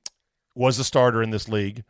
was 0.54 0.78
a 0.78 0.84
starter 0.84 1.22
in 1.22 1.30
this 1.30 1.48
league, 1.48 1.82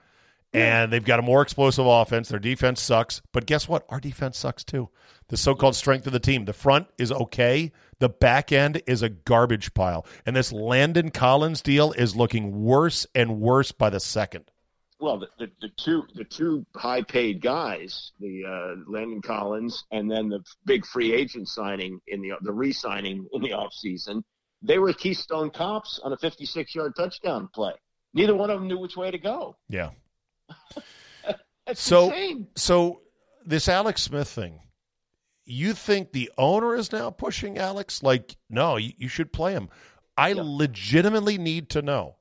and 0.54 0.90
they've 0.92 1.04
got 1.04 1.18
a 1.18 1.22
more 1.22 1.42
explosive 1.42 1.86
offense. 1.86 2.30
Their 2.30 2.38
defense 2.40 2.80
sucks, 2.82 3.20
but 3.32 3.44
guess 3.46 3.68
what? 3.68 3.84
Our 3.90 4.00
defense 4.00 4.38
sucks 4.38 4.64
too. 4.64 4.88
The 5.28 5.36
so-called 5.36 5.76
strength 5.76 6.06
of 6.06 6.12
the 6.14 6.18
team. 6.18 6.46
The 6.46 6.54
front 6.54 6.88
is 6.96 7.12
okay. 7.12 7.70
The 7.98 8.08
back 8.08 8.50
end 8.50 8.80
is 8.86 9.02
a 9.02 9.10
garbage 9.10 9.74
pile, 9.74 10.06
and 10.24 10.34
this 10.34 10.50
Landon 10.50 11.10
Collins 11.10 11.60
deal 11.60 11.92
is 11.92 12.16
looking 12.16 12.64
worse 12.64 13.06
and 13.14 13.38
worse 13.38 13.70
by 13.70 13.90
the 13.90 14.00
second. 14.00 14.50
Well, 15.00 15.18
the, 15.20 15.28
the, 15.38 15.50
the 15.60 15.68
two 15.76 16.02
the 16.14 16.24
two 16.24 16.66
high 16.74 17.02
paid 17.02 17.40
guys, 17.40 18.12
the 18.18 18.44
uh, 18.44 18.90
Landon 18.90 19.22
Collins, 19.22 19.84
and 19.92 20.10
then 20.10 20.28
the 20.28 20.40
big 20.64 20.84
free 20.84 21.12
agent 21.12 21.48
signing 21.48 22.00
in 22.08 22.20
the 22.20 22.32
the 22.42 22.52
re 22.52 22.72
signing 22.72 23.26
in 23.32 23.40
the 23.42 23.50
offseason, 23.50 24.22
they 24.60 24.78
were 24.78 24.92
Keystone 24.92 25.50
cops 25.50 26.00
on 26.02 26.12
a 26.12 26.16
56 26.16 26.74
yard 26.74 26.94
touchdown 26.96 27.48
play. 27.54 27.72
Neither 28.14 28.34
one 28.34 28.50
of 28.50 28.58
them 28.58 28.66
knew 28.68 28.78
which 28.78 28.96
way 28.96 29.10
to 29.10 29.18
go. 29.18 29.56
Yeah. 29.68 29.90
That's 31.66 31.80
So- 31.80 32.06
insane. 32.06 32.48
So 32.56 33.02
this 33.46 33.68
Alex 33.68 34.02
Smith 34.02 34.28
thing, 34.28 34.60
you 35.44 35.74
think 35.74 36.12
the 36.12 36.30
owner 36.36 36.74
is 36.74 36.90
now 36.92 37.10
pushing 37.10 37.56
Alex? 37.58 38.02
Like, 38.02 38.36
no, 38.50 38.76
you, 38.76 38.92
you 38.96 39.08
should 39.08 39.32
play 39.32 39.52
him. 39.52 39.68
I 40.16 40.32
legitimately 40.32 41.38
need 41.38 41.70
to 41.70 41.82
know. 41.82 42.16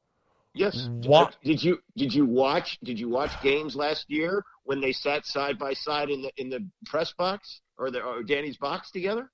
Yes. 0.58 0.90
What- 1.06 1.36
did 1.44 1.64
you 1.64 1.80
did 1.96 2.14
you 2.14 2.26
watch 2.26 2.78
did 2.84 3.00
you 3.00 3.10
watch 3.10 3.32
games 3.42 3.76
last 3.76 4.06
year 4.10 4.44
when 4.64 4.82
they 4.82 4.92
sat 4.92 5.26
side 5.26 5.58
by 5.60 5.74
side 5.74 6.10
in 6.10 6.22
the 6.22 6.32
in 6.38 6.50
the 6.50 6.68
press 6.86 7.14
box 7.18 7.62
or 7.78 7.92
the 7.92 8.02
or 8.02 8.24
Danny's 8.24 8.58
box 8.58 8.92
together? 8.92 9.32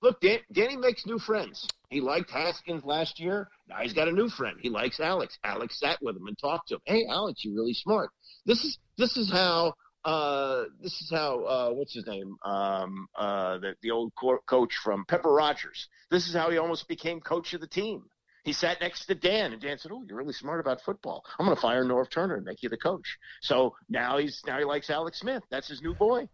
Look, 0.00 0.20
Dan, 0.20 0.38
Danny 0.52 0.76
makes 0.76 1.04
new 1.06 1.18
friends. 1.18 1.66
He 1.90 2.00
liked 2.00 2.30
Haskins 2.30 2.84
last 2.84 3.18
year. 3.18 3.48
Now 3.68 3.78
he's 3.82 3.92
got 3.92 4.08
a 4.08 4.12
new 4.12 4.28
friend. 4.28 4.56
He 4.60 4.70
likes 4.70 5.00
Alex. 5.00 5.36
Alex 5.44 5.78
sat 5.80 5.98
with 6.00 6.16
him 6.16 6.26
and 6.28 6.38
talked 6.38 6.68
to 6.68 6.74
him. 6.76 6.80
Hey, 6.84 7.04
Alex, 7.10 7.44
you're 7.44 7.54
really 7.56 7.74
smart. 7.74 8.10
This 8.46 8.64
is 8.64 8.78
this 8.96 9.16
is 9.16 9.30
how 9.30 9.74
uh, 10.04 10.64
this 10.80 10.92
is 11.02 11.10
how 11.10 11.44
uh, 11.44 11.70
what's 11.70 11.92
his 11.92 12.06
name? 12.06 12.36
Um, 12.44 13.08
uh, 13.18 13.58
the 13.58 13.74
the 13.82 13.90
old 13.90 14.12
co- 14.18 14.38
coach 14.46 14.72
from 14.84 15.04
Pepper 15.06 15.32
Rogers. 15.32 15.88
This 16.10 16.28
is 16.28 16.34
how 16.34 16.48
he 16.50 16.58
almost 16.58 16.86
became 16.86 17.20
coach 17.20 17.52
of 17.52 17.60
the 17.60 17.66
team. 17.66 18.04
He 18.46 18.52
sat 18.52 18.80
next 18.80 19.06
to 19.06 19.14
Dan, 19.16 19.52
and 19.52 19.60
Dan 19.60 19.76
said, 19.76 19.90
"Oh, 19.92 20.04
you're 20.06 20.16
really 20.16 20.32
smart 20.32 20.60
about 20.60 20.80
football. 20.80 21.24
I'm 21.36 21.46
going 21.46 21.56
to 21.56 21.60
fire 21.60 21.84
Norv 21.84 22.08
Turner 22.10 22.36
and 22.36 22.44
make 22.44 22.62
you 22.62 22.68
the 22.68 22.76
coach." 22.76 23.18
So 23.42 23.74
now 23.88 24.18
he's 24.18 24.40
now 24.46 24.56
he 24.58 24.64
likes 24.64 24.88
Alex 24.88 25.18
Smith. 25.18 25.42
That's 25.50 25.66
his 25.66 25.82
new 25.82 25.94
boy. 25.94 26.28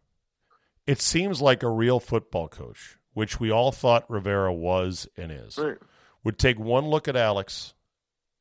It 0.87 1.01
seems 1.01 1.41
like 1.41 1.63
a 1.63 1.71
real 1.71 1.99
football 2.01 2.49
coach, 2.49 2.99
which 3.15 3.41
we 3.41 3.51
all 3.51 3.73
thought 3.73 4.11
Rivera 4.11 4.53
was 4.53 5.09
and 5.17 5.33
is, 5.33 5.57
Right. 5.57 5.79
would 6.23 6.39
take 6.39 6.59
one 6.59 6.87
look 6.89 7.09
at 7.09 7.17
Alex 7.17 7.73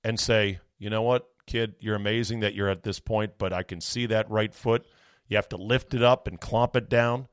and 0.03 0.19
say, 0.19 0.59
"You 0.77 0.89
know 0.89 1.03
what, 1.03 1.29
kid, 1.45 1.75
you're 1.79 1.95
amazing 1.95 2.41
that 2.41 2.53
you're 2.53 2.69
at 2.69 2.83
this 2.83 2.99
point, 2.99 3.37
but 3.37 3.53
I 3.53 3.63
can 3.63 3.79
see 3.79 4.05
that 4.07 4.29
right 4.29 4.53
foot. 4.53 4.85
You 5.27 5.37
have 5.37 5.47
to 5.49 5.57
lift 5.57 5.93
it 5.93 6.03
up 6.03 6.27
and 6.27 6.41
clomp 6.41 6.75
it 6.75 6.89
down. 6.89 7.29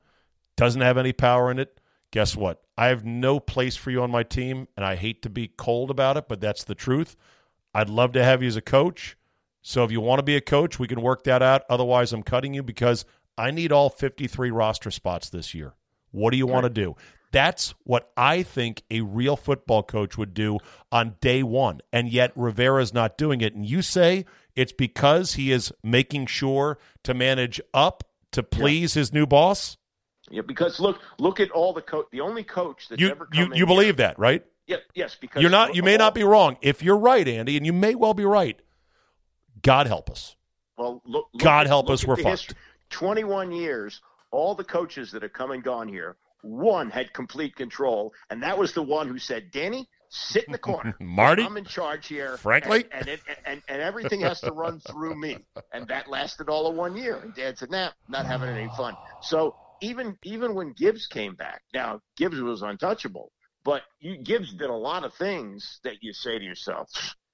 Doesn't 0.55 0.81
have 0.81 0.97
any 0.97 1.11
power 1.11 1.51
in 1.51 1.59
it. 1.59 1.81
Guess 2.11 2.37
what? 2.37 2.63
I 2.79 2.87
have 2.87 3.03
no 3.03 3.41
place 3.41 3.75
for 3.75 3.91
you 3.91 4.01
on 4.03 4.09
my 4.09 4.23
team, 4.23 4.69
and 4.77 4.85
I 4.85 4.95
hate 4.95 5.21
to 5.23 5.29
be 5.29 5.49
cold 5.49 5.91
about 5.91 6.15
it, 6.15 6.29
but 6.29 6.39
that's 6.39 6.63
the 6.63 6.75
truth. 6.75 7.17
I'd 7.73 7.89
love 7.89 8.13
to 8.13 8.23
have 8.23 8.41
you 8.41 8.47
as 8.47 8.55
a 8.55 8.61
coach. 8.61 9.17
So 9.61 9.83
if 9.83 9.91
you 9.91 9.99
want 9.99 10.19
to 10.19 10.23
be 10.23 10.37
a 10.37 10.41
coach, 10.41 10.79
we 10.79 10.87
can 10.87 11.01
work 11.01 11.25
that 11.25 11.41
out. 11.41 11.63
Otherwise, 11.69 12.13
I'm 12.13 12.23
cutting 12.23 12.53
you 12.53 12.63
because 12.63 13.03
I 13.37 13.51
need 13.51 13.73
all 13.73 13.89
53 13.89 14.49
roster 14.51 14.91
spots 14.91 15.29
this 15.29 15.53
year. 15.53 15.73
What 16.11 16.31
do 16.31 16.37
you 16.37 16.47
want 16.47 16.63
to 16.63 16.69
do? 16.69 16.95
That's 17.33 17.73
what 17.83 18.13
I 18.15 18.43
think 18.43 18.83
a 18.89 19.01
real 19.01 19.35
football 19.35 19.83
coach 19.83 20.17
would 20.17 20.33
do 20.33 20.59
on 20.89 21.17
day 21.19 21.43
one. 21.43 21.81
And 21.91 22.07
yet 22.07 22.31
Rivera's 22.37 22.93
not 22.93 23.17
doing 23.17 23.41
it. 23.41 23.53
And 23.53 23.65
you 23.65 23.81
say 23.81 24.23
it's 24.55 24.71
because 24.71 25.33
he 25.33 25.51
is 25.51 25.73
making 25.83 26.27
sure 26.27 26.77
to 27.03 27.13
manage 27.13 27.59
up 27.73 28.05
to 28.31 28.41
please 28.41 28.93
his 28.93 29.11
new 29.11 29.25
boss? 29.25 29.75
Yeah, 30.29 30.41
because 30.41 30.79
look, 30.79 30.99
look 31.17 31.39
at 31.39 31.51
all 31.51 31.73
the 31.73 31.81
coach. 31.81 32.07
The 32.11 32.21
only 32.21 32.43
coach 32.43 32.87
that 32.89 32.99
You 32.99 33.09
ever 33.09 33.25
come 33.25 33.37
you, 33.39 33.45
in 33.45 33.51
you 33.51 33.55
here- 33.57 33.65
believe 33.65 33.97
that, 33.97 34.17
right? 34.19 34.45
Yeah, 34.67 34.77
yes, 34.93 35.15
because 35.19 35.41
You're 35.41 35.49
not 35.51 35.73
you 35.75 35.81
may 35.81 35.97
not 35.97 36.13
be 36.13 36.23
wrong. 36.23 36.57
If 36.61 36.83
you're 36.83 36.97
right, 36.97 37.27
Andy, 37.27 37.57
and 37.57 37.65
you 37.65 37.73
may 37.73 37.95
well 37.95 38.13
be 38.13 38.25
right, 38.25 38.59
God 39.63 39.87
help 39.87 40.09
us. 40.09 40.35
Well, 40.77 41.01
look, 41.05 41.27
look 41.33 41.43
God 41.43 41.67
help 41.67 41.87
look 41.87 41.95
us, 41.95 42.05
we're 42.05 42.15
fucked. 42.17 42.27
history. 42.27 42.55
Twenty-one 42.89 43.51
years. 43.51 44.01
All 44.31 44.53
the 44.53 44.63
coaches 44.63 45.11
that 45.11 45.23
have 45.23 45.33
come 45.33 45.49
and 45.51 45.63
gone 45.63 45.87
here, 45.87 46.17
one 46.43 46.91
had 46.91 47.11
complete 47.13 47.55
control, 47.55 48.13
and 48.29 48.43
that 48.43 48.57
was 48.59 48.73
the 48.73 48.83
one 48.83 49.07
who 49.07 49.17
said, 49.17 49.49
"Danny, 49.51 49.89
sit 50.09 50.43
in 50.45 50.51
the 50.51 50.57
corner, 50.69 50.95
Marty? 50.99 51.41
I'm 51.43 51.57
in 51.57 51.65
charge 51.65 52.05
here." 52.07 52.37
Frankly? 52.37 52.85
and 52.91 53.01
and, 53.01 53.07
it, 53.09 53.19
and 53.45 53.61
and 53.67 53.81
everything 53.81 54.21
has 54.21 54.39
to 54.41 54.51
run 54.51 54.79
through 54.81 55.15
me, 55.15 55.39
and 55.73 55.87
that 55.87 56.07
lasted 56.07 56.47
all 56.47 56.67
of 56.67 56.75
one 56.75 56.95
year. 56.95 57.15
And 57.15 57.33
Dad 57.33 57.57
said, 57.57 57.71
"Nah, 57.71 57.89
not 58.07 58.27
having 58.27 58.49
any 58.49 58.69
fun." 58.77 58.95
So 59.23 59.55
even 59.81 60.17
even 60.23 60.55
when 60.55 60.73
Gibbs 60.73 61.07
came 61.07 61.35
back, 61.35 61.61
now 61.73 62.01
Gibbs 62.17 62.39
was 62.39 62.61
untouchable, 62.61 63.31
but 63.63 63.83
you, 63.99 64.17
Gibbs 64.17 64.53
did 64.53 64.69
a 64.69 64.73
lot 64.73 65.03
of 65.03 65.13
things 65.13 65.79
that 65.83 66.01
you 66.01 66.13
say 66.13 66.37
to 66.37 66.45
yourself, 66.45 66.89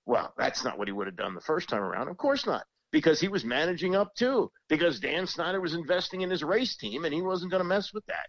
"Well, 0.06 0.34
that's 0.38 0.64
not 0.64 0.78
what 0.78 0.88
he 0.88 0.92
would 0.92 1.08
have 1.08 1.16
done 1.16 1.36
the 1.36 1.42
first 1.42 1.70
time 1.70 1.82
around." 1.82 2.08
Of 2.08 2.18
course 2.18 2.46
not 2.46 2.66
because 2.96 3.20
he 3.20 3.28
was 3.28 3.44
managing 3.44 3.94
up 3.94 4.16
too. 4.16 4.50
Because 4.70 5.02
Dan 5.02 5.28
Snyder 5.28 5.60
was 5.60 5.74
investing 5.74 6.22
in 6.22 6.30
his 6.30 6.44
race 6.44 6.78
team, 6.78 7.04
and 7.04 7.14
he 7.14 7.22
wasn't 7.22 7.52
going 7.52 7.62
to 7.62 7.68
mess 7.68 7.94
with 7.94 8.06
that. 8.06 8.28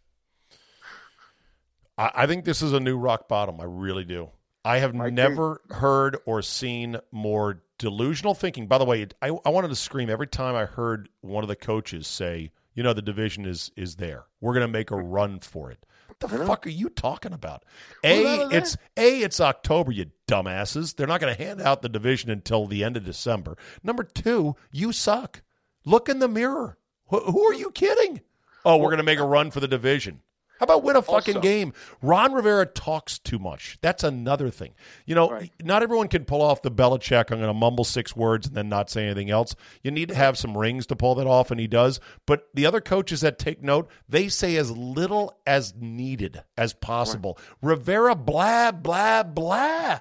I, 1.96 2.22
I 2.22 2.26
think 2.26 2.44
this 2.44 2.62
is 2.62 2.72
a 2.72 2.80
new 2.80 2.98
rock 2.98 3.28
bottom. 3.28 3.60
I 3.60 3.64
really 3.64 4.02
do. 4.02 4.30
I 4.64 4.78
have 4.78 5.00
I 5.00 5.10
never 5.10 5.60
heard 5.70 6.16
or 6.26 6.42
seen 6.42 6.96
more 7.12 7.62
delusional 7.78 8.34
thinking. 8.34 8.66
By 8.66 8.78
the 8.78 8.84
way, 8.84 9.06
I, 9.22 9.28
I 9.44 9.50
wanted 9.50 9.68
to 9.68 9.76
scream 9.76 10.10
every 10.10 10.26
time 10.26 10.56
I 10.56 10.64
heard 10.64 11.08
one 11.20 11.44
of 11.44 11.48
the 11.48 11.54
coaches 11.54 12.08
say, 12.08 12.50
"You 12.76 12.84
know, 12.84 12.92
the 12.92 13.02
division 13.02 13.44
is 13.44 13.72
is 13.74 13.96
there. 13.96 14.26
We're 14.40 14.54
going 14.54 14.66
to 14.66 14.72
make 14.72 14.92
a 14.92 14.96
run 14.96 15.40
for 15.40 15.72
it." 15.72 15.84
What 16.06 16.20
the 16.20 16.46
fuck 16.46 16.66
are 16.66 16.70
you 16.70 16.88
talking 16.88 17.32
about? 17.32 17.64
A, 18.04 18.22
Well, 18.22 18.36
none 18.36 18.46
of 18.46 18.52
it's 18.52 18.76
a, 18.96 19.20
it's 19.20 19.40
October, 19.40 19.90
you 19.90 20.06
dumbasses. 20.28 20.94
They're 20.94 21.06
not 21.06 21.20
going 21.20 21.34
to 21.34 21.42
hand 21.42 21.60
out 21.60 21.82
the 21.82 21.88
division 21.88 22.30
until 22.30 22.66
the 22.66 22.84
end 22.84 22.96
of 22.96 23.04
December. 23.04 23.58
Number 23.82 24.04
two, 24.04 24.54
you 24.70 24.92
suck. 24.92 25.42
Look 25.84 26.08
in 26.08 26.20
the 26.20 26.28
mirror. 26.28 26.78
Who, 27.08 27.20
who 27.20 27.42
are 27.44 27.54
you 27.54 27.70
kidding? 27.70 28.20
Oh, 28.64 28.76
we're 28.76 28.88
going 28.88 28.98
to 28.98 29.04
make 29.04 29.18
a 29.18 29.24
run 29.24 29.50
for 29.50 29.60
the 29.60 29.68
division. 29.68 30.22
How 30.58 30.64
about 30.64 30.82
win 30.82 30.96
a 30.96 31.02
fucking 31.02 31.36
Also- 31.36 31.40
game? 31.40 31.72
Ron 32.02 32.32
Rivera 32.32 32.66
talks 32.66 33.18
too 33.18 33.38
much. 33.38 33.78
That's 33.82 34.02
another 34.04 34.50
thing. 34.50 34.74
You 35.04 35.14
know, 35.14 35.30
Right. 35.30 35.52
not 35.62 35.82
everyone 35.82 36.08
can 36.08 36.24
pull 36.24 36.40
off 36.42 36.62
the 36.62 36.70
Belichick. 36.70 37.30
I'm 37.30 37.38
going 37.38 37.48
to 37.48 37.54
mumble 37.54 37.84
six 37.84 38.16
words 38.16 38.46
and 38.46 38.56
then 38.56 38.68
not 38.68 38.88
say 38.90 39.04
anything 39.04 39.30
else. 39.30 39.54
You 39.82 39.90
need 39.90 40.08
to 40.08 40.14
have 40.14 40.38
some 40.38 40.56
rings 40.56 40.86
to 40.86 40.96
pull 40.96 41.14
that 41.16 41.26
off, 41.26 41.50
and 41.50 41.60
he 41.60 41.66
does. 41.66 42.00
But 42.26 42.48
the 42.54 42.66
other 42.66 42.80
coaches 42.80 43.20
that 43.20 43.38
take 43.38 43.62
note, 43.62 43.90
they 44.08 44.28
say 44.28 44.56
as 44.56 44.70
little 44.70 45.38
as 45.46 45.74
needed 45.76 46.42
as 46.56 46.72
possible. 46.72 47.38
Rivera, 47.60 48.14
blah, 48.14 48.72
blah, 48.72 49.22
blah. 49.22 49.98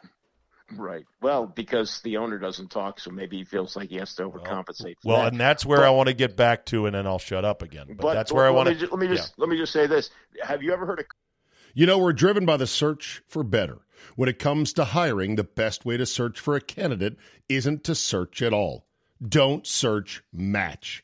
Right. 0.73 1.05
Well, 1.21 1.45
because 1.45 2.01
the 2.01 2.17
owner 2.17 2.39
doesn't 2.39 2.69
talk, 2.71 2.99
so 2.99 3.11
maybe 3.11 3.37
he 3.37 3.43
feels 3.43 3.75
like 3.75 3.89
he 3.89 3.97
has 3.97 4.15
to 4.15 4.23
overcompensate. 4.23 4.95
for 5.01 5.09
Well, 5.09 5.21
that. 5.21 5.31
and 5.33 5.39
that's 5.39 5.63
where 5.65 5.79
But- 5.79 5.87
I 5.87 5.89
want 5.91 6.07
to 6.07 6.13
get 6.15 6.35
back 6.35 6.65
to, 6.67 6.87
and 6.87 6.95
then 6.95 7.05
I'll 7.05 7.19
shut 7.19 7.45
up 7.45 7.61
again. 7.61 7.95
But, 7.99 8.13
that's 8.15 8.31
where 8.31 8.45
I 8.47 8.49
want 8.49 8.69
to. 8.79 8.87
Let 8.87 8.99
me 8.99 9.07
just 9.07 9.37
let 9.37 9.47
me 9.47 9.57
just 9.57 9.71
say 9.71 9.85
this: 9.87 10.09
Have 10.43 10.63
you 10.63 10.73
ever 10.73 10.85
heard 10.85 10.99
of 10.99 11.05
You 11.75 11.85
know, 11.85 11.99
we're 11.99 12.13
driven 12.13 12.45
by 12.45 12.57
the 12.57 12.67
search 12.67 13.21
for 13.27 13.43
better. 13.43 13.79
When 14.15 14.27
it 14.27 14.39
comes 14.39 14.73
to 14.73 14.85
hiring, 14.85 15.35
the 15.35 15.43
best 15.43 15.85
way 15.85 15.97
to 15.97 16.05
search 16.05 16.39
for 16.39 16.55
a 16.55 16.61
candidate 16.61 17.17
isn't 17.47 17.83
to 17.85 17.95
search 17.95 18.41
at 18.41 18.51
all. 18.53 18.87
Don't 19.25 19.65
search, 19.67 20.23
match 20.33 21.03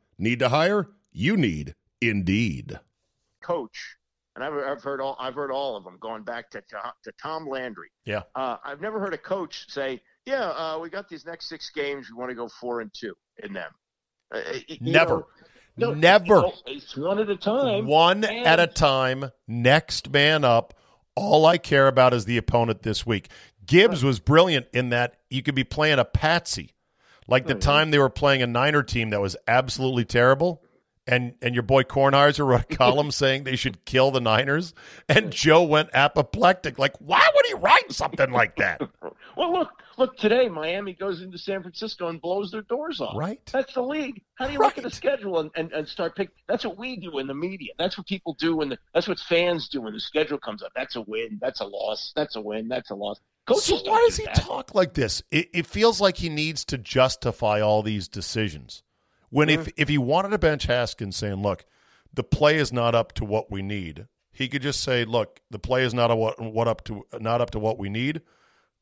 Need 0.21 0.37
to 0.39 0.49
hire? 0.49 0.87
You 1.11 1.35
need 1.35 1.73
Indeed. 1.99 2.79
coach? 3.41 3.97
And 4.35 4.43
I've, 4.45 4.53
I've 4.53 4.83
heard 4.83 5.01
all 5.01 5.17
I've 5.19 5.33
heard 5.33 5.51
all 5.51 5.75
of 5.75 5.83
them 5.83 5.97
going 5.99 6.21
back 6.23 6.49
to 6.51 6.61
to, 6.61 6.77
to 7.03 7.11
Tom 7.21 7.47
Landry. 7.49 7.89
Yeah. 8.05 8.21
Uh, 8.35 8.57
I've 8.63 8.79
never 8.81 8.99
heard 8.99 9.13
a 9.15 9.17
coach 9.17 9.65
say, 9.67 9.99
"Yeah, 10.27 10.49
uh, 10.51 10.77
we 10.79 10.89
got 10.91 11.09
these 11.09 11.25
next 11.25 11.49
six 11.49 11.69
games. 11.71 12.07
We 12.11 12.17
want 12.17 12.29
to 12.29 12.35
go 12.35 12.47
four 12.47 12.81
and 12.81 12.91
two 12.93 13.13
in 13.43 13.51
them." 13.51 13.71
Uh, 14.33 14.39
you 14.67 14.77
Never. 14.79 15.25
know, 15.77 15.89
no, 15.89 15.93
Never. 15.95 16.43
It's 16.67 16.95
one 16.95 17.17
at 17.19 17.29
a 17.29 17.35
time. 17.35 17.87
One 17.87 18.23
And- 18.23 18.45
at 18.45 18.59
a 18.59 18.67
time, 18.67 19.31
next 19.47 20.09
man 20.11 20.43
up. 20.45 20.75
All 21.15 21.45
I 21.47 21.57
care 21.57 21.87
about 21.87 22.13
is 22.13 22.23
the 22.25 22.37
opponent 22.37 22.83
this 22.83 23.05
week. 23.05 23.27
Gibbs 23.65 24.01
was 24.03 24.19
brilliant 24.21 24.67
in 24.71 24.89
that 24.89 25.15
you 25.29 25.41
could 25.43 25.55
be 25.55 25.63
playing 25.65 25.99
a 25.99 26.05
patsy. 26.05 26.73
Like 27.31 27.47
the 27.47 27.53
mm-hmm. 27.53 27.59
time 27.61 27.91
they 27.91 27.97
were 27.97 28.09
playing 28.09 28.41
a 28.41 28.47
Niner 28.47 28.83
team 28.83 29.11
that 29.11 29.21
was 29.21 29.37
absolutely 29.47 30.03
terrible, 30.03 30.61
and 31.07 31.33
and 31.41 31.55
your 31.55 31.63
boy 31.63 31.83
Kornheiser 31.83 32.45
wrote 32.45 32.65
a 32.69 32.75
column 32.75 33.09
saying 33.09 33.45
they 33.45 33.55
should 33.55 33.85
kill 33.85 34.11
the 34.11 34.19
Niners, 34.19 34.73
and 35.07 35.31
Joe 35.31 35.63
went 35.63 35.91
apoplectic. 35.93 36.77
Like, 36.77 36.93
why 36.99 37.25
would 37.33 37.45
he 37.45 37.53
write 37.53 37.89
something 37.93 38.31
like 38.31 38.57
that? 38.57 38.81
Well, 39.37 39.53
look, 39.53 39.69
look. 39.97 40.17
Today, 40.17 40.49
Miami 40.49 40.93
goes 40.93 41.21
into 41.21 41.37
San 41.37 41.61
Francisco 41.61 42.09
and 42.09 42.21
blows 42.21 42.51
their 42.51 42.63
doors 42.63 42.99
off. 42.99 43.15
Right. 43.15 43.39
That's 43.53 43.73
the 43.73 43.81
league. 43.81 44.21
How 44.35 44.45
do 44.45 44.51
you 44.51 44.59
look 44.59 44.77
at 44.77 44.83
the 44.83 44.91
schedule 44.91 45.39
and, 45.39 45.49
and, 45.55 45.71
and 45.71 45.87
start 45.87 46.17
pick? 46.17 46.31
That's 46.49 46.65
what 46.65 46.77
we 46.77 46.97
do 46.97 47.17
in 47.17 47.27
the 47.27 47.33
media. 47.33 47.71
That's 47.79 47.97
what 47.97 48.07
people 48.07 48.35
do 48.37 48.57
when 48.57 48.67
the. 48.67 48.77
That's 48.93 49.07
what 49.07 49.19
fans 49.19 49.69
do 49.69 49.81
when 49.81 49.93
the 49.93 50.01
schedule 50.01 50.37
comes 50.37 50.63
up. 50.63 50.73
That's 50.75 50.97
a 50.97 51.01
win. 51.01 51.39
That's 51.41 51.61
a 51.61 51.65
loss. 51.65 52.11
That's 52.13 52.35
a 52.35 52.41
win. 52.41 52.67
That's 52.67 52.91
a 52.91 52.95
loss. 52.95 53.21
So 53.49 53.75
why 53.77 53.97
do 53.99 54.05
does 54.05 54.17
he 54.17 54.25
that. 54.25 54.35
talk 54.35 54.75
like 54.75 54.93
this? 54.93 55.23
It, 55.31 55.49
it 55.53 55.67
feels 55.67 55.99
like 55.99 56.17
he 56.17 56.29
needs 56.29 56.63
to 56.65 56.77
justify 56.77 57.59
all 57.59 57.81
these 57.81 58.07
decisions. 58.07 58.83
When 59.29 59.49
if 59.49 59.61
mm-hmm. 59.61 59.69
if 59.77 59.89
he 59.89 59.97
wanted 59.97 60.29
to 60.29 60.37
bench 60.37 60.63
Haskins, 60.63 61.15
saying, 61.15 61.41
"Look, 61.41 61.65
the 62.13 62.23
play 62.23 62.57
is 62.57 62.71
not 62.71 62.95
up 62.95 63.13
to 63.13 63.25
what 63.25 63.51
we 63.51 63.61
need," 63.61 64.07
he 64.31 64.47
could 64.47 64.61
just 64.61 64.81
say, 64.81 65.05
"Look, 65.05 65.41
the 65.49 65.59
play 65.59 65.83
is 65.83 65.93
not 65.93 66.11
a 66.11 66.15
what, 66.15 66.39
what 66.39 66.67
up 66.67 66.83
to 66.85 67.05
not 67.19 67.41
up 67.41 67.51
to 67.51 67.59
what 67.59 67.79
we 67.79 67.89
need, 67.89 68.21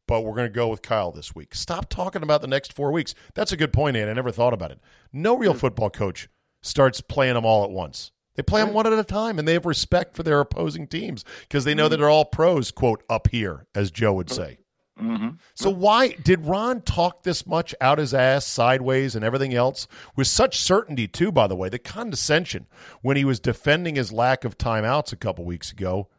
but 0.08 0.22
we're 0.22 0.36
going 0.36 0.48
to 0.48 0.54
go 0.54 0.68
with 0.68 0.82
Kyle 0.82 1.12
this 1.12 1.34
week." 1.34 1.56
Stop 1.56 1.90
talking 1.90 2.24
about 2.24 2.42
the 2.42 2.48
next 2.48 2.74
four 2.74 2.92
weeks. 2.92 3.16
That's 3.36 3.52
a 3.52 3.58
good 3.58 3.72
point, 3.72 3.96
Ann. 3.96 4.10
I 4.10 4.14
never 4.14 4.32
thought 4.32 4.54
about 4.54 4.72
it. 4.72 4.80
No 5.14 5.38
real 5.38 5.54
mm. 5.54 5.60
football 5.60 5.90
coach 5.90 6.28
starts 6.62 7.00
playing 7.00 7.36
them 7.36 7.46
all 7.46 7.64
at 7.64 7.72
once. 7.72 8.12
They 8.36 8.44
play 8.44 8.62
them 8.64 8.74
one 8.74 8.88
at 8.88 8.98
a 8.98 9.04
time, 9.04 9.38
and 9.38 9.48
they 9.48 9.54
have 9.54 9.66
respect 9.66 10.16
for 10.16 10.24
their 10.24 10.40
opposing 10.40 10.88
teams 10.88 11.26
because 11.42 11.66
they 11.66 11.74
know 11.74 11.84
mm-hmm. 11.84 11.92
that 11.92 11.98
they're 11.98 12.10
all 12.10 12.26
pros. 12.26 12.72
"Quote 12.72 13.04
up 13.10 13.28
here," 13.30 13.66
as 13.76 13.92
Joe 13.92 14.14
would 14.14 14.30
say. 14.30 14.60
Mm-hmm. 15.02 15.30
So 15.56 15.70
why 15.70 16.10
did 16.10 16.46
Ron 16.46 16.82
talk 16.82 17.24
this 17.24 17.48
much 17.48 17.74
out 17.80 18.00
his 18.00 18.14
ass, 18.14 18.46
sideways, 18.46 19.16
and 19.16 19.24
everything 19.24 19.54
else 19.54 19.88
with 20.16 20.28
such 20.28 20.60
certainty 20.60 21.08
too? 21.08 21.32
By 21.32 21.48
the 21.48 21.56
way, 21.56 21.70
the 21.70 21.80
condescension 21.80 22.68
when 23.02 23.16
he 23.16 23.24
was 23.24 23.40
defending 23.40 23.96
his 23.96 24.12
lack 24.12 24.44
of 24.44 24.58
timeouts 24.58 25.14
a 25.14 25.18
couple 25.18 25.46
weeks 25.46 25.72
ago, 25.72 26.10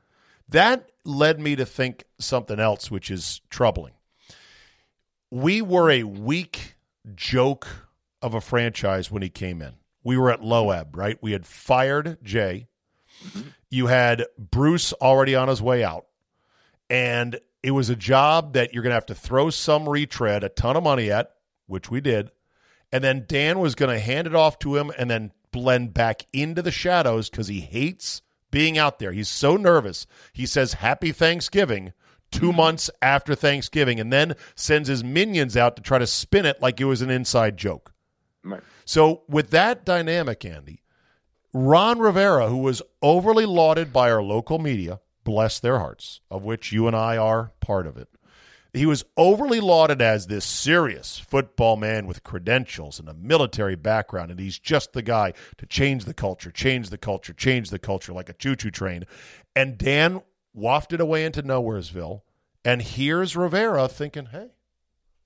that 0.48 0.88
led 1.04 1.40
me 1.40 1.56
to 1.56 1.66
think 1.66 2.04
something 2.18 2.58
else, 2.58 2.90
which 2.90 3.10
is 3.10 3.40
troubling. 3.50 3.92
We 5.30 5.62
were 5.62 5.90
a 5.90 6.04
weak 6.04 6.76
joke 7.14 7.66
of 8.22 8.34
a 8.34 8.40
franchise 8.40 9.10
when 9.10 9.22
he 9.22 9.28
came 9.28 9.62
in. 9.62 9.74
We 10.02 10.16
were 10.16 10.30
at 10.30 10.42
low 10.42 10.70
ebb, 10.70 10.96
right? 10.96 11.18
We 11.20 11.32
had 11.32 11.46
fired 11.46 12.18
Jay. 12.22 12.68
You 13.68 13.86
had 13.86 14.24
Bruce 14.38 14.92
already 14.94 15.34
on 15.34 15.48
his 15.48 15.60
way 15.60 15.84
out. 15.84 16.06
And 16.88 17.38
it 17.62 17.70
was 17.72 17.90
a 17.90 17.96
job 17.96 18.54
that 18.54 18.72
you're 18.72 18.82
going 18.82 18.90
to 18.90 18.94
have 18.94 19.06
to 19.06 19.14
throw 19.14 19.50
some 19.50 19.88
retread, 19.88 20.42
a 20.42 20.48
ton 20.48 20.76
of 20.76 20.82
money 20.82 21.10
at, 21.10 21.32
which 21.66 21.90
we 21.90 22.00
did. 22.00 22.30
And 22.90 23.04
then 23.04 23.26
Dan 23.28 23.60
was 23.60 23.74
going 23.74 23.94
to 23.94 24.00
hand 24.00 24.26
it 24.26 24.34
off 24.34 24.58
to 24.60 24.76
him 24.76 24.90
and 24.98 25.10
then 25.10 25.32
blend 25.52 25.94
back 25.94 26.26
into 26.32 26.62
the 26.62 26.70
shadows 26.70 27.30
because 27.30 27.48
he 27.48 27.60
hates 27.60 28.22
being 28.50 28.78
out 28.78 28.98
there. 28.98 29.12
He's 29.12 29.28
so 29.28 29.56
nervous. 29.56 30.06
He 30.32 30.46
says, 30.46 30.74
Happy 30.74 31.12
Thanksgiving 31.12 31.92
two 32.30 32.48
mm-hmm. 32.48 32.56
months 32.56 32.90
after 33.02 33.34
Thanksgiving 33.34 34.00
and 34.00 34.12
then 34.12 34.34
sends 34.54 34.88
his 34.88 35.04
minions 35.04 35.56
out 35.56 35.76
to 35.76 35.82
try 35.82 35.98
to 35.98 36.06
spin 36.06 36.46
it 36.46 36.60
like 36.60 36.80
it 36.80 36.84
was 36.84 37.02
an 37.02 37.10
inside 37.10 37.56
joke. 37.56 37.92
So, 38.84 39.22
with 39.28 39.50
that 39.50 39.84
dynamic, 39.84 40.44
Andy, 40.44 40.82
Ron 41.52 41.98
Rivera, 41.98 42.48
who 42.48 42.58
was 42.58 42.82
overly 43.02 43.46
lauded 43.46 43.92
by 43.92 44.10
our 44.10 44.22
local 44.22 44.58
media, 44.58 45.00
bless 45.24 45.60
their 45.60 45.78
hearts, 45.78 46.20
of 46.30 46.42
which 46.42 46.72
you 46.72 46.86
and 46.86 46.96
I 46.96 47.16
are 47.16 47.52
part 47.60 47.86
of 47.86 47.96
it, 47.96 48.08
he 48.72 48.86
was 48.86 49.04
overly 49.16 49.60
lauded 49.60 50.00
as 50.00 50.26
this 50.26 50.44
serious 50.44 51.18
football 51.18 51.76
man 51.76 52.06
with 52.06 52.22
credentials 52.22 53.00
and 53.00 53.08
a 53.08 53.14
military 53.14 53.74
background, 53.74 54.30
and 54.30 54.38
he's 54.38 54.58
just 54.58 54.92
the 54.92 55.02
guy 55.02 55.32
to 55.58 55.66
change 55.66 56.04
the 56.04 56.14
culture, 56.14 56.52
change 56.52 56.90
the 56.90 56.98
culture, 56.98 57.32
change 57.32 57.70
the 57.70 57.78
culture 57.80 58.12
like 58.12 58.28
a 58.28 58.34
choo 58.34 58.54
choo 58.54 58.70
train. 58.70 59.04
And 59.56 59.76
Dan 59.76 60.22
wafted 60.54 61.00
away 61.00 61.24
into 61.24 61.42
Nowheresville, 61.42 62.22
and 62.64 62.80
here's 62.80 63.36
Rivera 63.36 63.88
thinking, 63.88 64.26
hey, 64.26 64.50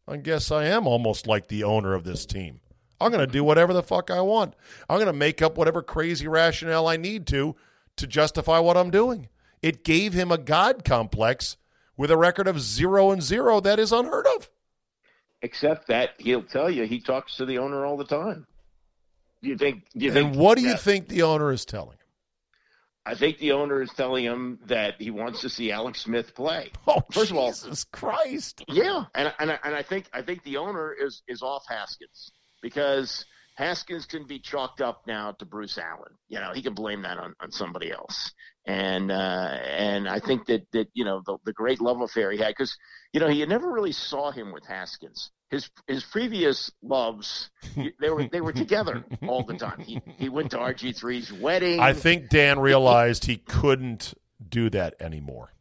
I 0.09 0.17
guess 0.17 0.51
I 0.51 0.65
am 0.65 0.87
almost 0.87 1.27
like 1.27 1.49
the 1.49 1.65
owner 1.65 1.95
of 1.95 2.05
this 2.05 2.25
team. 2.25 2.61
I'm 3.05 3.13
going 3.13 3.25
to 3.27 3.33
do 3.33 3.45
whatever 3.45 3.73
the 3.73 3.83
fuck 3.83 4.11
I 4.11 4.21
want. 4.21 4.55
I'm 4.89 4.97
going 4.97 5.07
to 5.07 5.13
make 5.13 5.43
up 5.43 5.57
whatever 5.59 5.83
crazy 5.83 6.27
rationale 6.27 6.89
I 6.89 6.97
need 6.97 7.27
to 7.29 7.55
to 7.97 8.07
justify 8.07 8.59
what 8.59 8.77
I'm 8.77 8.91
doing. 8.91 9.29
It 9.63 9.85
gave 9.85 10.13
him 10.15 10.33
a 10.33 10.39
god 10.39 10.85
complex 10.85 11.57
with 11.97 12.11
a 12.11 12.17
record 12.17 12.49
of 12.49 12.61
zero 12.61 13.11
and 13.13 13.23
zero 13.23 13.61
that 13.61 13.79
is 13.79 13.93
unheard 13.93 14.27
of. 14.37 14.51
Except 15.43 15.87
that 15.89 16.11
he'll 16.19 16.43
tell 16.43 16.71
you 16.71 16.85
he 16.87 17.01
talks 17.01 17.37
to 17.37 17.45
the 17.47 17.59
owner 17.59 17.85
all 17.85 17.97
the 17.97 18.05
time. 18.05 18.47
Do 19.43 19.51
you 19.51 19.57
think? 19.59 19.85
Do 19.95 20.07
you 20.07 20.11
And 20.11 20.31
think? 20.33 20.37
what 20.37 20.57
do 20.57 20.63
you 20.63 20.71
yeah, 20.71 20.77
think 20.77 21.09
the 21.09 21.23
owner 21.23 21.53
is 21.53 21.65
telling 21.67 21.93
him? 21.93 21.99
I 23.07 23.15
think 23.15 23.37
the 23.37 23.53
owner 23.53 23.83
is 23.83 23.91
telling 23.93 24.25
him 24.25 24.59
that 24.65 24.95
he 24.99 25.11
wants 25.11 25.43
to 25.43 25.51
see 25.51 25.71
Alex 25.71 26.01
Smith 26.01 26.35
play. 26.35 26.73
Oh, 26.89 27.03
First 27.13 27.31
of 27.31 27.37
all- 27.37 27.49
Jesus 27.49 27.85
Christ. 27.85 28.65
Yeah, 28.69 29.05
and 29.15 29.33
and 29.39 29.53
I- 29.53 29.59
and 29.63 29.75
I 29.75 29.83
think 29.83 30.07
I 30.15 30.23
think 30.23 30.43
the 30.45 30.57
owner 30.57 30.93
is 30.99 31.23
is 31.29 31.43
off 31.43 31.65
Haskins 31.69 32.33
because 32.65 33.27
Haskins 33.57 34.07
can 34.07 34.27
be 34.27 34.39
chalked 34.39 34.81
up 34.81 35.03
now 35.07 35.33
to 35.33 35.45
Bruce 35.45 35.77
Allen. 35.77 36.13
You 36.29 36.41
know, 36.41 36.53
he 36.55 36.63
can 36.63 36.73
blame 36.73 37.03
that 37.03 37.19
on, 37.19 37.35
on 37.41 37.53
somebody 37.53 37.93
else. 37.93 38.33
And 38.67 39.13
uh, 39.13 39.59
and 39.63 40.09
I 40.09 40.19
think 40.19 40.47
that 40.47 40.67
that 40.73 40.89
you 40.95 41.05
know 41.05 41.23
the, 41.27 41.37
the 41.45 41.53
great 41.53 41.83
love 41.83 42.01
affair 42.01 42.33
he 42.33 42.39
had 42.39 42.49
because 42.49 42.75
you 43.13 43.21
know 43.21 43.29
you 43.29 43.47
never 43.47 43.71
really 43.71 43.93
saw 43.93 44.31
him 44.31 44.51
with 44.53 44.65
Haskins. 44.67 45.31
His 45.51 45.69
his 45.87 46.03
previous 46.05 46.73
loves 46.83 47.51
they 48.01 48.09
were 48.09 48.27
they 48.33 48.41
were 48.41 48.55
together 48.55 49.05
all 49.29 49.45
the 49.45 49.59
time. 49.59 49.81
He 49.81 50.01
he 50.17 50.31
went 50.31 50.53
to 50.53 50.57
RG 50.57 50.99
3s 50.99 51.39
wedding. 51.39 51.81
I 51.81 51.93
think 51.93 52.31
Dan 52.31 52.59
realized 52.59 53.27
he 53.27 53.37
couldn't 53.37 54.15
do 54.49 54.71
that 54.71 54.95
anymore. 54.99 55.54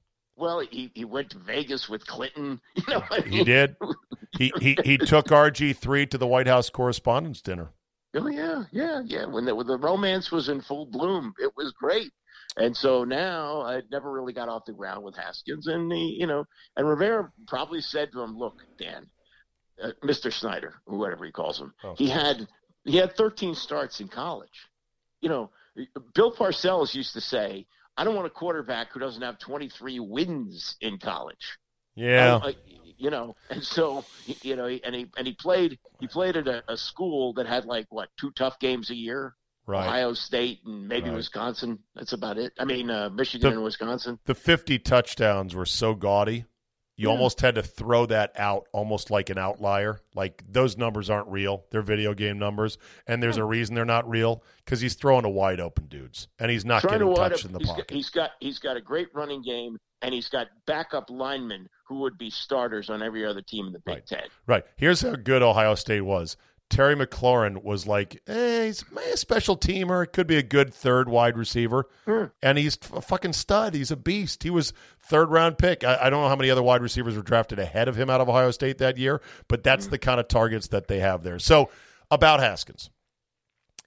Well, 0.44 0.60
he, 0.60 0.92
he 0.94 1.06
went 1.06 1.30
to 1.32 1.40
Vegas 1.40 1.88
with 1.90 2.06
Clinton. 2.06 2.60
You 2.76 2.84
know, 2.94 3.00
what 3.00 3.26
I 3.26 3.28
He 3.28 3.44
did. 3.44 3.76
He 4.36 4.52
he 4.60 4.76
he 4.84 4.98
took 4.98 5.28
RG3 5.28 6.10
to 6.10 6.18
the 6.18 6.26
White 6.26 6.48
House 6.48 6.68
Correspondents' 6.72 7.40
Dinner. 7.42 7.70
Oh 8.16 8.28
yeah, 8.28 8.64
yeah, 8.72 9.02
yeah. 9.06 9.26
When 9.26 9.46
the 9.46 9.54
when 9.54 9.68
the 9.68 9.78
romance 9.78 10.32
was 10.32 10.50
in 10.50 10.60
full 10.62 10.88
bloom, 10.88 11.34
it 11.40 11.52
was 11.56 11.72
great. 11.74 12.12
And 12.58 12.76
so 12.76 13.04
now 13.04 13.62
I 13.62 13.84
never 13.92 14.12
really 14.12 14.34
got 14.34 14.50
off 14.50 14.66
the 14.66 14.74
ground 14.74 15.04
with 15.04 15.16
Haskins, 15.16 15.68
and 15.68 15.92
he, 15.92 16.18
you 16.20 16.26
know, 16.26 16.46
and 16.76 16.88
Rivera 16.88 17.32
probably 17.48 17.80
said 17.82 18.12
to 18.14 18.22
him, 18.22 18.36
"Look, 18.36 18.56
Dan, 18.80 19.06
uh, 19.82 19.92
Mr. 20.04 20.34
Snyder, 20.34 20.74
or 20.88 20.98
whatever 20.98 21.26
he 21.26 21.32
calls 21.32 21.60
him, 21.60 21.72
Oh. 21.84 21.94
he 21.96 22.10
had 22.10 22.48
he 22.86 22.98
had 22.98 23.16
13 23.16 23.54
starts 23.54 24.00
in 24.00 24.08
college. 24.08 24.68
You 25.22 25.30
know, 25.30 25.52
Bill 26.16 26.32
Parcells 26.36 26.96
used 26.96 27.14
to 27.14 27.22
say, 27.22 27.68
"I 27.98 28.04
don't 28.04 28.16
want 28.16 28.28
a 28.28 28.32
quarterback 28.32 28.92
who 28.92 29.00
doesn't 29.00 29.22
have 29.22 29.38
23 29.40 30.00
wins 30.00 30.76
in 30.82 30.98
college." 31.00 31.58
Yeah. 31.96 32.40
I- 32.44 32.48
I- 32.50 32.56
you 32.98 33.10
know, 33.10 33.36
and 33.50 33.64
so 33.64 34.06
you 34.42 34.56
know, 34.56 34.66
and 34.68 34.96
he 34.96 35.08
and 35.18 35.28
he 35.28 35.34
played 35.34 35.78
he 36.00 36.08
played 36.08 36.38
at 36.38 36.48
a, 36.48 36.64
a 36.72 36.78
school 36.78 37.34
that 37.34 37.46
had 37.48 37.66
like 37.66 37.86
what 37.90 38.10
two 38.20 38.32
tough 38.32 38.60
games 38.60 38.90
a 38.92 38.96
year, 38.96 39.36
Right. 39.66 39.86
Ohio 39.88 40.14
State 40.14 40.62
and 40.66 40.88
maybe 40.88 41.10
Right. 41.10 41.16
Wisconsin. 41.18 41.80
That's 41.96 42.14
about 42.14 42.38
it. 42.38 42.54
I 42.60 42.66
mean, 42.66 42.90
uh, 42.90 43.10
Michigan 43.10 43.50
The- 43.50 43.56
and 43.58 43.64
Wisconsin. 43.64 44.20
the 44.26 44.36
50 44.36 44.80
touchdowns 44.80 45.54
were 45.56 45.66
so 45.66 45.96
gaudy. 45.96 46.46
You 46.96 47.08
Yeah. 47.08 47.14
almost 47.14 47.42
had 47.42 47.56
to 47.56 47.64
throw 47.64 48.06
that 48.06 48.34
out 48.38 48.68
almost 48.72 49.10
like 49.10 49.30
an 49.32 49.38
outlier. 49.40 50.00
Like 50.14 50.44
those 50.48 50.78
numbers 50.78 51.10
aren't 51.10 51.28
real. 51.28 51.66
They're 51.72 51.82
video 51.82 52.14
game 52.14 52.38
numbers. 52.38 52.78
And 53.08 53.22
there's 53.22 53.38
a 53.38 53.44
reason 53.44 53.74
they're 53.74 53.84
not 53.86 54.08
real 54.08 54.44
because 54.64 54.80
he's 54.80 54.94
throwing 54.94 55.24
to 55.24 55.30
wide 55.30 55.60
open 55.60 55.88
dudes 55.88 56.28
and 56.40 56.52
he's 56.52 56.66
not 56.66 56.82
Trying 56.82 57.00
to 57.00 57.06
getting 57.06 57.14
wide 57.20 57.30
touched 57.32 57.46
up- 57.46 57.50
in 57.50 57.54
the 57.54 57.60
he's 57.60 57.68
pocket. 57.68 57.88
got, 57.88 57.96
he's 57.96 58.10
got 58.10 58.32
he's 58.40 58.60
got 58.60 58.78
a 58.78 58.82
great 58.82 59.08
running 59.16 59.42
game, 59.42 59.78
and 60.04 60.14
he's 60.14 60.30
got 60.30 60.48
backup 60.68 61.10
linemen 61.10 61.68
who 61.88 62.00
would 62.00 62.18
be 62.18 62.30
starters 62.30 62.90
on 62.92 63.02
every 63.02 63.26
other 63.26 63.42
team 63.42 63.66
in 63.68 63.74
the 63.74 63.80
Big 63.80 63.96
Right. 63.96 64.06
Ten. 64.06 64.24
Right. 64.46 64.64
Here's 64.76 65.02
how 65.02 65.16
good 65.16 65.42
Ohio 65.42 65.76
State 65.76 66.02
was. 66.02 66.38
Terry 66.74 66.96
McLaurin 66.96 67.64
was 67.64 67.86
like, 67.86 68.20
eh, 68.26 68.66
he's 68.66 68.84
a 69.14 69.18
special 69.18 69.56
teamer. 69.56 70.04
It 70.04 70.12
could 70.12 70.26
be 70.26 70.38
a 70.38 70.44
good 70.44 70.74
third 70.74 71.08
wide 71.08 71.38
receiver. 71.38 71.88
Hmm. 72.06 72.26
And 72.42 72.58
he's 72.58 72.80
a 72.92 73.00
fucking 73.00 73.34
stud. 73.34 73.76
He's 73.76 73.92
a 73.92 73.96
beast. 73.96 74.42
He 74.42 74.50
was 74.50 74.74
third 75.00 75.30
round 75.30 75.60
pick. 75.60 75.84
I, 75.84 76.00
I 76.02 76.10
don't 76.10 76.24
know 76.24 76.30
how 76.30 76.36
many 76.36 76.50
other 76.50 76.64
wide 76.64 76.82
receivers 76.82 77.16
were 77.16 77.22
drafted 77.22 77.60
ahead 77.60 77.88
of 77.88 77.96
him 77.96 78.10
out 78.10 78.22
of 78.22 78.28
Ohio 78.30 78.50
State 78.50 78.80
that 78.80 78.98
year, 78.98 79.22
but 79.48 79.64
that's 79.64 79.86
the 79.86 80.00
kind 80.00 80.20
of 80.20 80.28
targets 80.28 80.70
that 80.70 80.88
they 80.88 80.98
have 81.00 81.22
there. 81.22 81.38
So, 81.38 81.70
about 82.10 82.40
Haskins, 82.40 82.90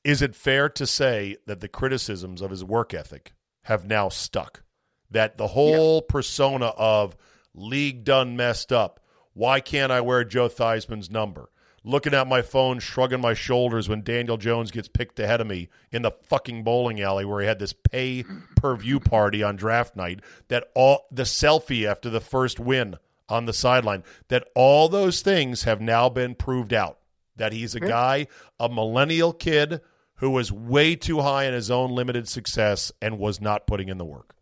is 0.04 0.22
it 0.22 0.36
fair 0.36 0.68
to 0.68 0.86
say 0.86 1.38
that 1.46 1.58
the 1.58 1.68
criticisms 1.68 2.40
of 2.40 2.52
his 2.52 2.62
work 2.62 2.94
ethic 2.94 3.32
have 3.62 3.84
now 3.84 4.10
stuck? 4.10 4.62
That 5.10 5.38
the 5.38 5.48
whole 5.48 6.02
persona 6.02 6.66
of 6.66 7.16
league 7.52 8.04
done 8.04 8.36
messed 8.36 8.72
up. 8.72 9.00
Why 9.32 9.58
can't 9.58 9.90
I 9.90 10.02
wear 10.02 10.22
Joe 10.22 10.46
Theismann's 10.46 11.10
number? 11.10 11.50
Looking 11.88 12.14
at 12.14 12.26
my 12.26 12.42
phone, 12.42 12.80
shrugging 12.80 13.20
my 13.20 13.34
shoulders 13.34 13.88
when 13.88 14.02
Daniel 14.02 14.36
Jones 14.36 14.72
gets 14.72 14.88
picked 14.88 15.20
ahead 15.20 15.40
of 15.40 15.46
me 15.46 15.68
in 15.92 16.02
the 16.02 16.10
fucking 16.10 16.64
bowling 16.64 17.00
alley 17.00 17.24
where 17.24 17.40
he 17.40 17.46
had 17.46 17.60
this 17.60 17.72
pay 17.72 18.24
per 18.56 18.74
view 18.74 18.98
party 18.98 19.40
on 19.44 19.54
draft 19.54 19.94
night. 19.94 20.18
That 20.48 20.64
all 20.74 21.06
the 21.12 21.22
selfie 21.22 21.86
after 21.86 22.10
the 22.10 22.20
first 22.20 22.58
win 22.58 22.96
on 23.28 23.46
the 23.46 23.52
sideline. 23.52 24.02
That 24.26 24.48
all 24.56 24.88
those 24.88 25.20
things 25.20 25.62
have 25.62 25.80
now 25.80 26.08
been 26.08 26.34
proved 26.34 26.74
out. 26.74 26.98
That 27.36 27.52
he's 27.52 27.76
a 27.76 27.80
guy, 27.80 28.26
a 28.58 28.68
millennial 28.68 29.32
kid 29.32 29.80
who 30.16 30.30
was 30.30 30.50
way 30.50 30.96
too 30.96 31.20
high 31.20 31.44
in 31.44 31.54
his 31.54 31.70
own 31.70 31.92
limited 31.92 32.28
success 32.28 32.90
and 33.00 33.16
was 33.16 33.40
not 33.40 33.68
putting 33.68 33.88
in 33.88 33.98
the 33.98 34.04
work. 34.04 34.34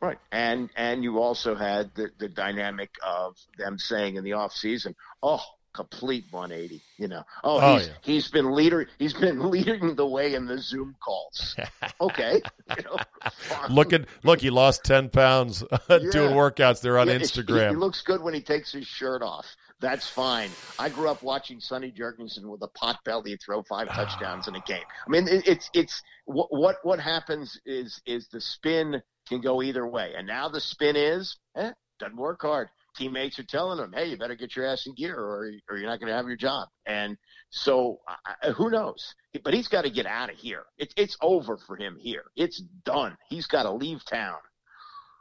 Right. 0.00 0.18
And 0.32 0.70
and 0.74 1.04
you 1.04 1.18
also 1.18 1.54
had 1.54 1.90
the, 1.96 2.08
the 2.18 2.28
dynamic 2.30 2.94
of 3.04 3.36
them 3.58 3.78
saying 3.78 4.16
in 4.16 4.24
the 4.24 4.32
off 4.32 4.54
season, 4.54 4.94
oh, 5.22 5.44
complete 5.74 6.24
180. 6.30 6.80
You 6.98 7.08
know, 7.08 7.22
oh, 7.44 7.58
Oh, 7.60 7.76
he's 7.78 7.86
yeah. 7.88 7.92
he's 8.02 8.28
been 8.28 8.52
leader. 8.54 8.88
He's 8.98 9.14
been 9.14 9.50
leading 9.50 9.94
the 9.94 10.06
way 10.06 10.34
in 10.34 10.46
the 10.46 10.58
Zoom 10.58 10.94
calls. 11.02 11.56
okay. 12.00 12.40
You 12.76 12.82
know, 12.84 12.96
fine. 13.40 13.70
Look 13.72 13.92
at 13.94 14.04
look, 14.24 14.40
he 14.40 14.50
lost 14.50 14.84
ten 14.84 15.08
pounds 15.08 15.60
doing 15.88 16.34
workouts 16.34 16.80
there 16.82 16.98
on 16.98 17.06
Yeah, 17.08 17.14
he- 17.14 17.24
Instagram. 17.24 17.70
He, 17.70 17.76
looks 17.76 18.02
good 18.02 18.22
when 18.22 18.34
he 18.34 18.42
takes 18.42 18.70
his 18.72 18.86
shirt 18.86 19.22
off. 19.22 19.46
That's 19.80 20.06
fine. 20.08 20.50
I 20.78 20.88
grew 20.90 21.08
up 21.08 21.22
watching 21.22 21.60
Sonny 21.60 21.90
Jurgensen 21.92 22.44
with 22.46 22.60
a 22.62 22.68
pot 22.68 22.98
belly 23.04 23.36
throw 23.44 23.62
five 23.62 23.88
touchdowns 23.94 24.48
in 24.48 24.56
a 24.56 24.60
game. 24.62 24.82
I 25.06 25.10
mean, 25.10 25.28
it, 25.28 25.48
it's 25.48 25.70
it's 25.72 26.02
what 26.26 26.48
what 26.50 26.76
what 26.82 27.00
happens 27.00 27.58
is 27.64 28.02
is 28.04 28.28
the 28.28 28.40
spin 28.40 29.00
can 29.28 29.40
go 29.40 29.62
either 29.62 29.86
way, 29.86 30.12
and 30.16 30.26
now 30.26 30.48
the 30.48 30.60
spin 30.60 30.94
is 30.96 31.38
eh, 31.56 31.70
doesn't 32.00 32.16
work 32.16 32.42
hard. 32.42 32.68
Teammates 32.98 33.38
are 33.38 33.44
telling 33.44 33.78
him, 33.78 33.92
"Hey, 33.92 34.06
you 34.10 34.16
better 34.16 34.34
get 34.34 34.56
your 34.56 34.66
ass 34.66 34.86
in 34.86 34.94
gear, 34.94 35.16
or 35.16 35.50
or 35.70 35.76
you're 35.78 35.88
not 35.88 36.00
going 36.00 36.10
to 36.10 36.16
have 36.16 36.26
your 36.26 36.36
job." 36.36 36.68
And 36.84 37.16
so, 37.50 38.00
uh, 38.42 38.52
who 38.52 38.70
knows? 38.70 39.14
But 39.42 39.54
he's 39.54 39.68
got 39.68 39.82
to 39.82 39.90
get 39.90 40.04
out 40.06 40.30
of 40.30 40.36
here. 40.36 40.64
It, 40.76 40.92
it's 40.96 41.16
over 41.22 41.56
for 41.56 41.76
him 41.76 41.96
here. 41.98 42.24
It's 42.36 42.60
done. 42.84 43.16
He's 43.30 43.46
got 43.46 43.62
to 43.62 43.70
leave 43.70 44.04
town. 44.04 44.38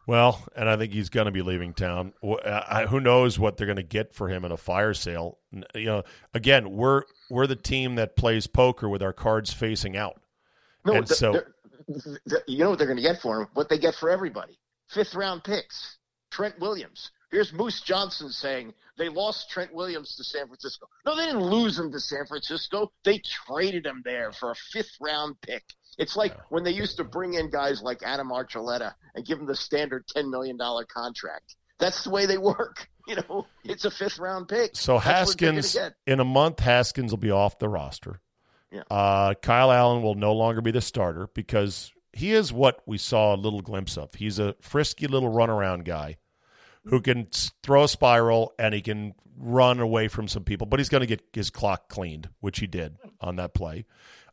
Well, 0.07 0.41
and 0.55 0.69
I 0.69 0.77
think 0.77 0.93
he's 0.93 1.09
going 1.09 1.25
to 1.25 1.31
be 1.31 1.41
leaving 1.41 1.73
town. 1.73 2.13
I, 2.23 2.85
who 2.89 3.01
knows 3.01 3.37
what 3.37 3.57
they're 3.57 3.67
going 3.67 3.75
to 3.75 3.83
get 3.83 4.15
for 4.15 4.29
him 4.29 4.45
in 4.45 4.53
a 4.53 4.57
fire 4.57 4.93
sale? 4.93 5.37
You 5.75 5.85
know, 5.85 6.03
again, 6.33 6.71
we're 6.71 7.03
we're 7.29 7.47
the 7.47 7.57
team 7.57 7.95
that 7.95 8.15
plays 8.15 8.47
poker 8.47 8.89
with 8.89 9.03
our 9.03 9.13
cards 9.13 9.51
facing 9.53 9.97
out. 9.97 10.19
No, 10.85 10.93
and 10.93 11.07
the, 11.07 11.15
so 11.15 11.41
the, 11.87 12.41
you 12.47 12.59
know 12.59 12.69
what 12.69 12.79
they're 12.79 12.87
going 12.87 12.97
to 12.97 13.03
get 13.03 13.21
for 13.21 13.41
him? 13.41 13.47
What 13.53 13.69
they 13.69 13.77
get 13.77 13.95
for 13.95 14.09
everybody: 14.09 14.57
fifth 14.89 15.13
round 15.13 15.43
picks. 15.43 15.97
Trent 16.29 16.59
Williams. 16.59 17.11
Here's 17.29 17.51
Moose 17.51 17.81
Johnson 17.81 18.29
saying 18.29 18.73
they 18.97 19.09
lost 19.09 19.49
Trent 19.49 19.73
Williams 19.73 20.15
to 20.15 20.23
San 20.23 20.47
Francisco. 20.47 20.87
No, 21.05 21.15
they 21.15 21.25
didn't 21.25 21.43
lose 21.43 21.77
him 21.77 21.91
to 21.91 21.99
San 21.99 22.25
Francisco. 22.25 22.91
They 23.03 23.19
traded 23.19 23.85
him 23.85 24.01
there 24.05 24.31
for 24.31 24.51
a 24.51 24.55
fifth 24.55 24.95
round 25.01 25.35
pick. 25.41 25.63
It's 25.97 26.15
like 26.15 26.31
yeah. 26.31 26.41
when 26.49 26.63
they 26.63 26.71
used 26.71 26.97
to 26.97 27.03
bring 27.03 27.33
in 27.33 27.49
guys 27.49 27.81
like 27.81 28.01
Adam 28.03 28.29
Archuleta 28.29 28.93
and 29.15 29.25
give 29.25 29.39
them 29.39 29.47
the 29.47 29.55
standard 29.55 30.05
$10 30.15 30.29
million 30.29 30.57
contract. 30.87 31.55
That's 31.79 32.03
the 32.03 32.09
way 32.09 32.25
they 32.25 32.37
work. 32.37 32.87
You 33.07 33.15
know, 33.15 33.47
it's 33.63 33.85
a 33.85 33.89
fifth 33.89 34.19
round 34.19 34.49
pick. 34.49 34.71
So 34.75 34.97
Haskins, 34.97 35.77
in 36.05 36.19
a 36.19 36.25
month, 36.25 36.59
Haskins 36.59 37.09
will 37.09 37.17
be 37.17 37.31
off 37.31 37.57
the 37.57 37.69
roster. 37.69 38.19
Yeah. 38.69 38.81
Uh, 38.91 39.33
Kyle 39.35 39.71
Allen 39.71 40.03
will 40.03 40.15
no 40.15 40.33
longer 40.33 40.59
be 40.59 40.71
the 40.71 40.81
starter 40.81 41.29
because 41.33 41.93
he 42.11 42.33
is 42.33 42.51
what 42.51 42.81
we 42.85 42.97
saw 42.97 43.33
a 43.33 43.37
little 43.37 43.61
glimpse 43.61 43.97
of. 43.97 44.13
He's 44.13 44.39
a 44.39 44.57
frisky 44.59 45.07
little 45.07 45.31
runaround 45.31 45.85
guy 45.85 46.17
who 46.89 47.01
can 47.01 47.27
throw 47.63 47.83
a 47.83 47.87
spiral 47.87 48.53
and 48.57 48.73
he 48.73 48.81
can 48.81 49.13
run 49.39 49.79
away 49.79 50.07
from 50.07 50.27
some 50.27 50.43
people, 50.43 50.67
but 50.67 50.79
he's 50.79 50.89
going 50.89 51.01
to 51.01 51.07
get 51.07 51.21
his 51.33 51.49
clock 51.49 51.89
cleaned, 51.89 52.29
which 52.39 52.59
he 52.59 52.67
did 52.67 52.97
on 53.21 53.35
that 53.37 53.53
play. 53.53 53.85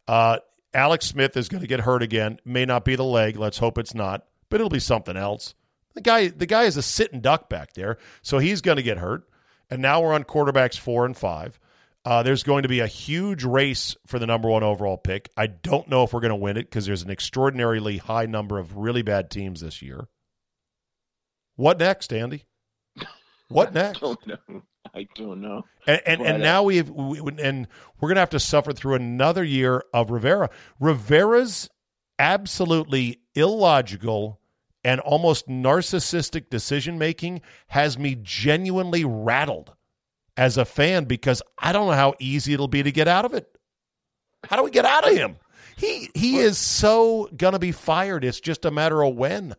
Uh, 0.08 0.38
Alex 0.72 1.06
Smith 1.06 1.36
is 1.36 1.48
going 1.48 1.60
to 1.60 1.66
get 1.66 1.80
hurt 1.80 2.02
again. 2.02 2.38
May 2.44 2.64
not 2.64 2.84
be 2.84 2.96
the 2.96 3.04
leg. 3.04 3.36
Let's 3.36 3.58
hope 3.58 3.78
it's 3.78 3.94
not, 3.94 4.24
but 4.48 4.60
it'll 4.60 4.70
be 4.70 4.80
something 4.80 5.16
else. 5.16 5.54
The 5.94 6.00
guy, 6.00 6.28
the 6.28 6.46
guy 6.46 6.64
is 6.64 6.76
a 6.76 6.82
sitting 6.82 7.20
duck 7.20 7.48
back 7.48 7.74
there, 7.74 7.98
so 8.22 8.38
he's 8.38 8.60
going 8.60 8.76
to 8.76 8.82
get 8.82 8.98
hurt. 8.98 9.28
And 9.70 9.80
now 9.80 10.02
we're 10.02 10.14
on 10.14 10.24
quarterbacks 10.24 10.78
four 10.78 11.06
and 11.06 11.16
five. 11.16 11.58
Uh, 12.04 12.22
there's 12.22 12.42
going 12.42 12.64
to 12.64 12.68
be 12.68 12.80
a 12.80 12.86
huge 12.86 13.44
race 13.44 13.96
for 14.06 14.18
the 14.18 14.26
number 14.26 14.48
one 14.48 14.62
overall 14.62 14.98
pick. 14.98 15.30
I 15.36 15.46
don't 15.46 15.88
know 15.88 16.02
if 16.02 16.12
we're 16.12 16.20
going 16.20 16.30
to 16.30 16.36
win 16.36 16.58
it 16.58 16.64
because 16.64 16.84
there's 16.84 17.02
an 17.02 17.10
extraordinarily 17.10 17.96
high 17.96 18.26
number 18.26 18.58
of 18.58 18.76
really 18.76 19.02
bad 19.02 19.30
teams 19.30 19.62
this 19.62 19.80
year. 19.80 20.06
What 21.56 21.78
next, 21.78 22.12
Andy? 22.12 22.44
What 23.48 23.72
next? 23.74 23.98
I 23.98 24.00
don't 24.00 24.26
know. 24.26 24.62
I 24.94 25.08
don't 25.14 25.40
know. 25.40 25.64
And 25.86 26.00
and, 26.06 26.20
and 26.22 26.42
uh, 26.42 26.44
now 26.44 26.62
we 26.62 26.76
have 26.76 26.90
we, 26.90 27.18
and 27.18 27.66
we're 28.00 28.08
going 28.08 28.16
to 28.16 28.20
have 28.20 28.30
to 28.30 28.40
suffer 28.40 28.72
through 28.72 28.94
another 28.94 29.42
year 29.42 29.82
of 29.92 30.10
Rivera. 30.10 30.50
Rivera's 30.78 31.68
absolutely 32.18 33.20
illogical 33.34 34.40
and 34.84 35.00
almost 35.00 35.48
narcissistic 35.48 36.50
decision 36.50 36.98
making 36.98 37.40
has 37.68 37.98
me 37.98 38.16
genuinely 38.22 39.04
rattled 39.04 39.72
as 40.36 40.58
a 40.58 40.64
fan 40.64 41.04
because 41.04 41.42
I 41.58 41.72
don't 41.72 41.86
know 41.86 41.94
how 41.94 42.14
easy 42.18 42.52
it'll 42.52 42.68
be 42.68 42.82
to 42.82 42.92
get 42.92 43.08
out 43.08 43.24
of 43.24 43.34
it. 43.34 43.46
How 44.44 44.56
do 44.56 44.62
we 44.62 44.70
get 44.70 44.84
out 44.84 45.08
of 45.08 45.16
him? 45.16 45.36
He 45.76 46.10
he 46.14 46.36
is 46.36 46.58
so 46.58 47.28
gonna 47.36 47.58
be 47.58 47.72
fired. 47.72 48.24
It's 48.24 48.40
just 48.40 48.64
a 48.64 48.70
matter 48.70 49.02
of 49.02 49.16
when. 49.16 49.54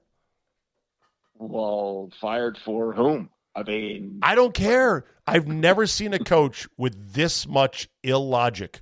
Well, 1.38 2.10
fired 2.20 2.58
for 2.64 2.94
whom? 2.94 3.30
I 3.56 3.64
mean, 3.64 4.20
I 4.22 4.36
don't 4.36 4.54
care. 4.54 5.06
I've 5.26 5.48
never 5.48 5.88
seen 5.88 6.14
a 6.14 6.20
coach 6.20 6.68
with 6.78 7.14
this 7.14 7.48
much 7.48 7.88
illogic 8.04 8.82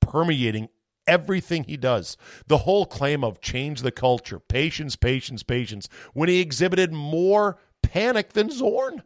permeating 0.00 0.68
everything 1.06 1.64
he 1.64 1.76
does. 1.76 2.16
The 2.46 2.58
whole 2.58 2.86
claim 2.86 3.24
of 3.24 3.40
change 3.40 3.82
the 3.82 3.90
culture, 3.90 4.38
patience, 4.38 4.96
patience, 4.96 5.42
patience, 5.42 5.88
when 6.14 6.28
he 6.28 6.40
exhibited 6.40 6.92
more 6.92 7.58
panic 7.82 8.32
than 8.32 8.50
Zorn. 8.50 9.02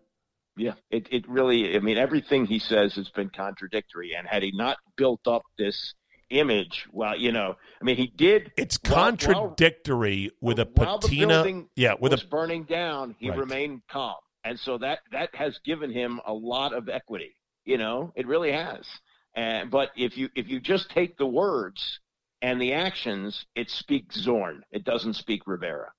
Yeah, 0.56 0.74
it, 0.90 1.08
it 1.10 1.26
really, 1.28 1.74
I 1.76 1.80
mean, 1.80 1.96
everything 1.96 2.44
he 2.44 2.58
says 2.58 2.94
has 2.96 3.08
been 3.08 3.30
contradictory. 3.30 4.14
And 4.14 4.26
had 4.26 4.42
he 4.42 4.52
not 4.52 4.76
built 4.96 5.26
up 5.26 5.42
this 5.58 5.94
image, 6.32 6.86
well, 6.92 7.16
you 7.16 7.32
know, 7.32 7.56
I 7.80 7.84
mean, 7.84 7.96
he 7.96 8.06
did. 8.08 8.52
It's 8.56 8.78
contradictory 8.78 10.30
while, 10.40 10.50
with 10.50 10.58
a 10.58 10.66
patina. 10.66 11.64
yeah, 11.76 11.94
with 11.98 12.12
a 12.12 12.24
burning 12.28 12.64
down, 12.64 13.14
he 13.18 13.30
right. 13.30 13.38
remained 13.38 13.82
calm 13.88 14.16
and 14.44 14.58
so 14.58 14.78
that 14.78 15.00
that 15.12 15.34
has 15.34 15.58
given 15.64 15.90
him 15.92 16.20
a 16.26 16.32
lot 16.32 16.72
of 16.72 16.88
equity. 16.88 17.36
You 17.64 17.78
know, 17.78 18.12
it 18.16 18.26
really 18.26 18.52
has. 18.52 18.86
And 19.34 19.70
but 19.70 19.90
if 19.96 20.16
you 20.16 20.28
if 20.34 20.48
you 20.48 20.60
just 20.60 20.90
take 20.90 21.16
the 21.16 21.26
words 21.26 22.00
and 22.40 22.60
the 22.60 22.72
actions, 22.72 23.46
it 23.54 23.70
speaks 23.70 24.16
Zorn. 24.16 24.64
It 24.70 24.84
doesn't 24.84 25.14
speak 25.14 25.46
Rivera. 25.46 25.92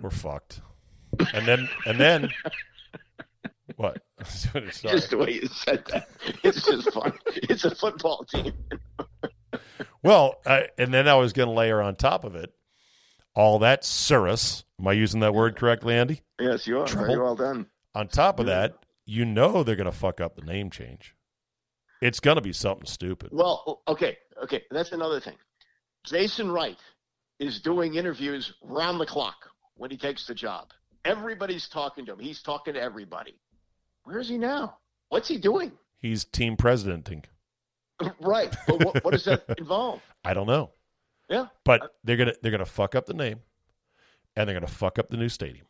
We're 0.00 0.10
fucked. 0.10 0.60
And 1.34 1.46
then 1.46 1.68
and 1.84 1.98
then 1.98 2.30
what? 3.76 4.02
just 4.24 5.10
the 5.10 5.18
way 5.18 5.32
you 5.34 5.48
said 5.48 5.84
that. 5.92 6.08
It's 6.42 6.64
just 6.64 6.92
fun. 6.92 7.12
it's 7.26 7.64
a 7.64 7.74
football 7.74 8.24
team. 8.24 8.52
well, 10.02 10.36
I, 10.46 10.68
and 10.78 10.92
then 10.92 11.08
I 11.08 11.14
was 11.14 11.32
going 11.32 11.48
to 11.48 11.54
layer 11.54 11.80
on 11.80 11.96
top 11.96 12.24
of 12.24 12.34
it 12.34 12.52
all 13.36 13.58
that 13.60 13.82
tsuris. 13.82 14.64
Am 14.80 14.88
I 14.88 14.92
using 14.92 15.20
that 15.20 15.34
word 15.34 15.56
correctly, 15.56 15.94
Andy? 15.94 16.22
Yes, 16.40 16.66
you 16.66 16.80
are. 16.80 16.86
Trouble. 16.86 17.06
Very 17.06 17.20
well 17.20 17.36
done. 17.36 17.66
On 17.94 18.08
top 18.08 18.40
of 18.40 18.46
that, 18.46 18.74
you 19.04 19.24
know 19.24 19.62
they're 19.62 19.76
going 19.76 19.90
to 19.90 19.96
fuck 19.96 20.20
up 20.20 20.34
the 20.34 20.44
name 20.44 20.70
change. 20.70 21.14
It's 22.02 22.20
going 22.20 22.36
to 22.36 22.42
be 22.42 22.52
something 22.52 22.86
stupid. 22.86 23.30
Well, 23.32 23.82
okay, 23.86 24.18
okay, 24.42 24.64
that's 24.70 24.92
another 24.92 25.20
thing. 25.20 25.36
Jason 26.04 26.50
Wright 26.50 26.78
is 27.38 27.60
doing 27.60 27.94
interviews 27.94 28.52
round 28.62 29.00
the 29.00 29.06
clock 29.06 29.36
when 29.76 29.90
he 29.90 29.96
takes 29.96 30.26
the 30.26 30.34
job. 30.34 30.68
Everybody's 31.04 31.68
talking 31.68 32.04
to 32.06 32.12
him. 32.12 32.18
He's 32.18 32.42
talking 32.42 32.74
to 32.74 32.80
everybody. 32.80 33.38
Where 34.06 34.20
is 34.20 34.28
he 34.28 34.38
now? 34.38 34.78
What's 35.08 35.26
he 35.26 35.36
doing? 35.36 35.72
He's 35.98 36.24
team 36.24 36.56
presidenting. 36.56 37.24
right, 38.20 38.54
but 38.68 38.84
what, 38.84 39.04
what 39.04 39.10
does 39.10 39.24
that 39.24 39.42
involve? 39.58 40.00
I 40.24 40.32
don't 40.32 40.46
know. 40.46 40.70
Yeah. 41.28 41.46
But 41.64 41.90
they're 42.04 42.16
gonna 42.16 42.34
they're 42.40 42.52
gonna 42.52 42.64
fuck 42.64 42.94
up 42.94 43.06
the 43.06 43.14
name, 43.14 43.40
and 44.36 44.48
they're 44.48 44.54
gonna 44.54 44.68
fuck 44.68 45.00
up 45.00 45.10
the 45.10 45.16
new 45.16 45.28
stadium. 45.28 45.66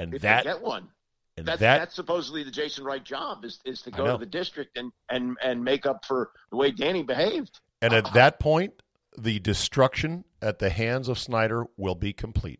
And 0.00 0.12
that 0.12 0.42
get 0.42 0.60
one. 0.60 0.88
And 1.36 1.46
that's, 1.46 1.60
that, 1.60 1.78
that's 1.78 1.94
supposedly 1.94 2.42
the 2.42 2.50
Jason 2.50 2.82
Wright 2.82 3.04
job 3.04 3.44
is 3.44 3.60
is 3.64 3.82
to 3.82 3.92
go 3.92 4.10
to 4.10 4.18
the 4.18 4.26
district 4.26 4.76
and 4.76 4.90
and 5.08 5.36
and 5.40 5.62
make 5.62 5.86
up 5.86 6.04
for 6.04 6.32
the 6.50 6.56
way 6.56 6.72
Danny 6.72 7.04
behaved. 7.04 7.60
And 7.80 7.92
at 7.92 8.12
that 8.14 8.40
point, 8.40 8.82
the 9.16 9.38
destruction 9.38 10.24
at 10.42 10.58
the 10.58 10.70
hands 10.70 11.08
of 11.08 11.16
Snyder 11.16 11.66
will 11.76 11.94
be 11.94 12.12
complete. 12.12 12.58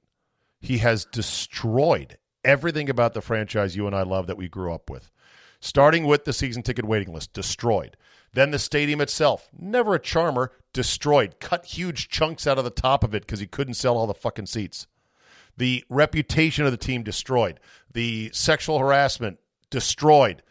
He 0.60 0.78
has 0.78 1.06
destroyed 1.06 2.18
everything 2.44 2.90
about 2.90 3.14
the 3.14 3.20
franchise 3.20 3.76
you 3.76 3.86
and 3.86 3.94
I 3.94 4.02
love 4.02 4.26
that 4.26 4.36
we 4.36 4.48
grew 4.48 4.72
up 4.72 4.90
with. 4.90 5.10
Starting 5.60 6.04
with 6.04 6.24
the 6.24 6.32
season 6.32 6.62
ticket 6.62 6.84
waiting 6.84 7.12
list, 7.12 7.32
destroyed. 7.32 7.96
Then 8.34 8.50
the 8.50 8.58
stadium 8.58 9.00
itself, 9.00 9.48
never 9.56 9.94
a 9.94 10.00
charmer, 10.00 10.52
destroyed. 10.72 11.36
Cut 11.40 11.64
huge 11.64 12.08
chunks 12.08 12.46
out 12.46 12.58
of 12.58 12.64
the 12.64 12.70
top 12.70 13.04
of 13.04 13.14
it 13.14 13.22
because 13.22 13.40
he 13.40 13.46
couldn't 13.46 13.74
sell 13.74 13.96
all 13.96 14.06
the 14.06 14.14
fucking 14.14 14.46
seats. 14.46 14.86
The 15.56 15.84
reputation 15.88 16.66
of 16.66 16.72
the 16.72 16.76
team 16.76 17.02
destroyed. 17.02 17.60
The 17.92 18.30
sexual 18.32 18.78
harassment 18.78 19.38
destroyed. 19.70 20.42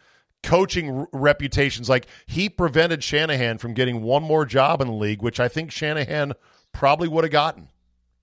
Coaching 0.42 0.98
r- 0.98 1.08
reputations 1.12 1.88
like 1.88 2.06
he 2.26 2.48
prevented 2.48 3.04
Shanahan 3.04 3.58
from 3.58 3.74
getting 3.74 4.02
one 4.02 4.22
more 4.22 4.46
job 4.46 4.80
in 4.80 4.88
the 4.88 4.94
league, 4.94 5.22
which 5.22 5.38
I 5.38 5.48
think 5.48 5.70
Shanahan 5.70 6.32
probably 6.72 7.08
would 7.08 7.24
have 7.24 7.32
gotten 7.32 7.68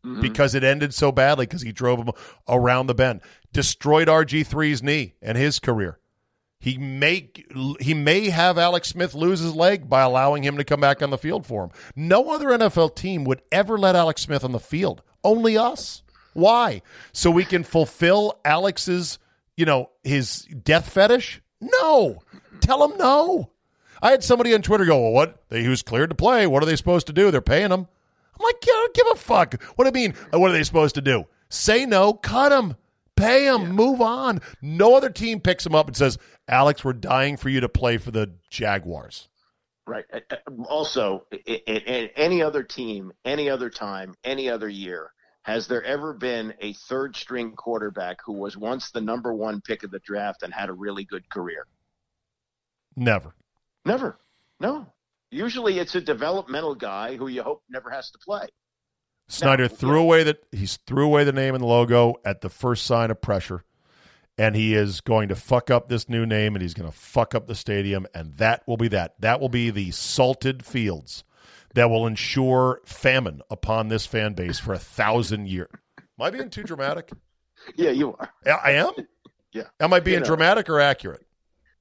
mm-hmm. 0.05 0.21
because 0.21 0.55
it 0.55 0.63
ended 0.63 0.93
so 0.93 1.12
badly 1.12 1.45
because 1.45 1.62
he 1.62 1.71
drove 1.71 1.99
him 1.99 2.10
around 2.47 2.88
the 2.88 2.95
bend. 2.95 3.21
Destroyed 3.53 4.07
RG3's 4.07 4.81
knee 4.81 5.15
and 5.21 5.37
his 5.37 5.59
career. 5.59 5.99
He 6.61 6.77
may 6.77 7.29
he 7.80 7.95
may 7.95 8.30
have 8.30 8.59
Alex 8.59 8.89
Smith 8.89 9.15
lose 9.15 9.39
his 9.39 9.55
leg 9.55 9.89
by 9.89 10.01
allowing 10.01 10.43
him 10.43 10.57
to 10.57 10.63
come 10.63 10.80
back 10.80 11.01
on 11.01 11.09
the 11.09 11.17
field 11.17 11.45
for 11.45 11.63
him. 11.63 11.71
No 11.95 12.30
other 12.30 12.49
NFL 12.49 12.95
team 12.95 13.23
would 13.23 13.41
ever 13.51 13.80
let 13.80 13.95
Alex 13.95 14.21
Smith 14.21 14.43
on 14.43 14.51
the 14.51 14.59
field. 14.59 15.01
Only 15.23 15.57
us. 15.57 16.03
Why? 16.34 16.84
So 17.13 17.32
we 17.32 17.45
can 17.45 17.63
fulfill 17.63 18.39
Alex's, 18.45 19.17
you 19.57 19.65
know, 19.65 19.89
his 20.03 20.47
death 20.63 20.88
fetish? 20.88 21.41
No. 21.59 22.19
Tell 22.61 22.84
him 22.88 22.95
no. 22.97 23.51
I 23.99 24.11
had 24.11 24.23
somebody 24.23 24.53
on 24.53 24.61
Twitter 24.61 24.86
go, 24.86 25.01
"Well, 25.01 25.11
what? 25.13 25.43
He 25.49 25.67
was 25.67 25.82
cleared 25.82 26.11
to 26.11 26.15
play. 26.15 26.45
What 26.45 26.61
are 26.61 26.67
they 26.67 26.76
supposed 26.76 27.07
to 27.07 27.13
do? 27.13 27.32
They're 27.32 27.41
paying 27.41 27.71
him." 27.71 27.88
I'm 28.39 28.43
like, 28.43 28.63
"I 28.63 28.67
don't 28.67 28.93
give 28.93 29.07
a 29.11 29.15
fuck." 29.15 29.61
What 29.76 29.91
do 29.91 29.99
you 29.99 30.09
mean? 30.09 30.15
What 30.30 30.51
are 30.51 30.53
they 30.53 30.63
supposed 30.63 30.95
to 30.95 31.01
do? 31.01 31.26
Say 31.49 31.88
no, 31.88 32.13
cut 32.13 32.51
him 32.51 32.76
pay 33.22 33.45
him. 33.45 33.72
Move 33.72 34.01
on. 34.01 34.39
No 34.61 34.95
other 34.95 35.09
team 35.09 35.39
picks 35.39 35.65
him 35.65 35.76
up 35.76 35.88
and 35.88 35.95
says, 35.95 36.17
Alex, 36.47 36.84
we're 36.84 36.93
dying 36.93 37.38
for 37.38 37.49
you 37.49 37.61
to 37.61 37.69
play 37.69 37.97
for 37.97 38.11
the 38.11 38.34
Jaguars. 38.49 39.28
Right. 39.88 40.05
Uh, 40.13 40.19
uh, 40.30 40.36
Also, 40.69 41.26
i- 41.34 41.39
i- 41.47 41.61
in 41.72 42.09
any 42.15 42.41
other 42.41 42.63
team, 42.63 43.11
any 43.26 43.49
other 43.49 43.69
time, 43.69 44.13
any 44.24 44.49
other 44.49 44.69
year, 44.69 45.11
has 45.43 45.67
there 45.67 45.84
ever 45.84 46.13
been 46.13 46.53
a 46.59 46.74
third 46.74 47.15
string 47.15 47.53
quarterback 47.55 48.19
who 48.24 48.34
was 48.34 48.55
once 48.55 48.91
the 48.91 49.01
number 49.01 49.34
one 49.34 49.59
pick 49.61 49.84
of 49.84 49.89
the 49.91 49.99
draft 49.99 50.43
and 50.43 50.53
had 50.53 50.69
a 50.69 50.74
really 50.74 51.03
good 51.03 51.28
career? 51.30 51.65
Never. 52.95 53.34
Never. 53.86 54.19
No. 54.59 54.86
Usually 55.32 55.80
it's 55.80 55.95
a 55.95 56.01
developmental 56.01 56.76
guy 56.76 57.15
who 57.15 57.28
you 57.28 57.41
hope 57.41 57.63
never 57.69 57.89
has 57.89 58.11
to 58.11 58.19
play. 58.19 58.47
Snyder 59.32 59.63
No, 59.63 59.67
threw 59.69 59.95
yeah. 59.97 60.03
away 60.03 60.23
the 60.23 60.38
he's 60.51 60.77
threw 60.77 61.05
away 61.05 61.23
the 61.23 61.32
name 61.32 61.55
and 61.55 61.63
the 61.63 61.67
logo 61.67 62.15
at 62.25 62.41
the 62.41 62.49
first 62.49 62.86
sign 62.86 63.11
of 63.11 63.21
pressure, 63.21 63.63
and 64.38 64.55
he 64.55 64.73
is 64.73 64.99
going 65.01 65.29
to 65.29 65.36
fuck 65.36 65.69
up 65.71 65.88
this 65.89 66.09
new 66.09 66.25
name 66.25 66.55
and 66.55 66.61
he's 66.61 66.73
going 66.73 66.89
to 66.89 66.95
fuck 66.97 67.34
up 67.34 67.47
the 67.47 67.55
stadium, 67.55 68.05
and 68.13 68.36
that 68.38 68.63
will 68.67 68.77
be 68.77 68.88
that. 68.89 69.13
That 69.19 69.39
will 69.39 69.49
be 69.49 69.69
the 69.69 69.91
salted 69.91 70.65
fields 70.65 71.23
that 71.73 71.89
will 71.89 72.05
ensure 72.05 72.82
famine 72.86 73.41
upon 73.49 73.88
this 73.88 74.05
fan 74.05 74.34
base 74.34 74.59
for 74.59 74.73
a 74.73 74.79
thousand 74.79 75.47
years. 75.47 75.69
Am 75.97 76.25
I 76.25 76.29
being 76.29 76.49
too 76.49 76.63
dramatic? 76.63 77.11
Yeah, 77.75 77.91
you 77.91 78.15
are. 78.15 78.29
I 78.45 78.49
I 78.49 78.71
am. 78.71 78.91
Yeah. 79.53 79.63
Am 79.79 79.93
I 79.93 79.99
being 80.01 80.19
know. 80.19 80.25
dramatic 80.25 80.69
or 80.69 80.79
accurate? 80.79 81.25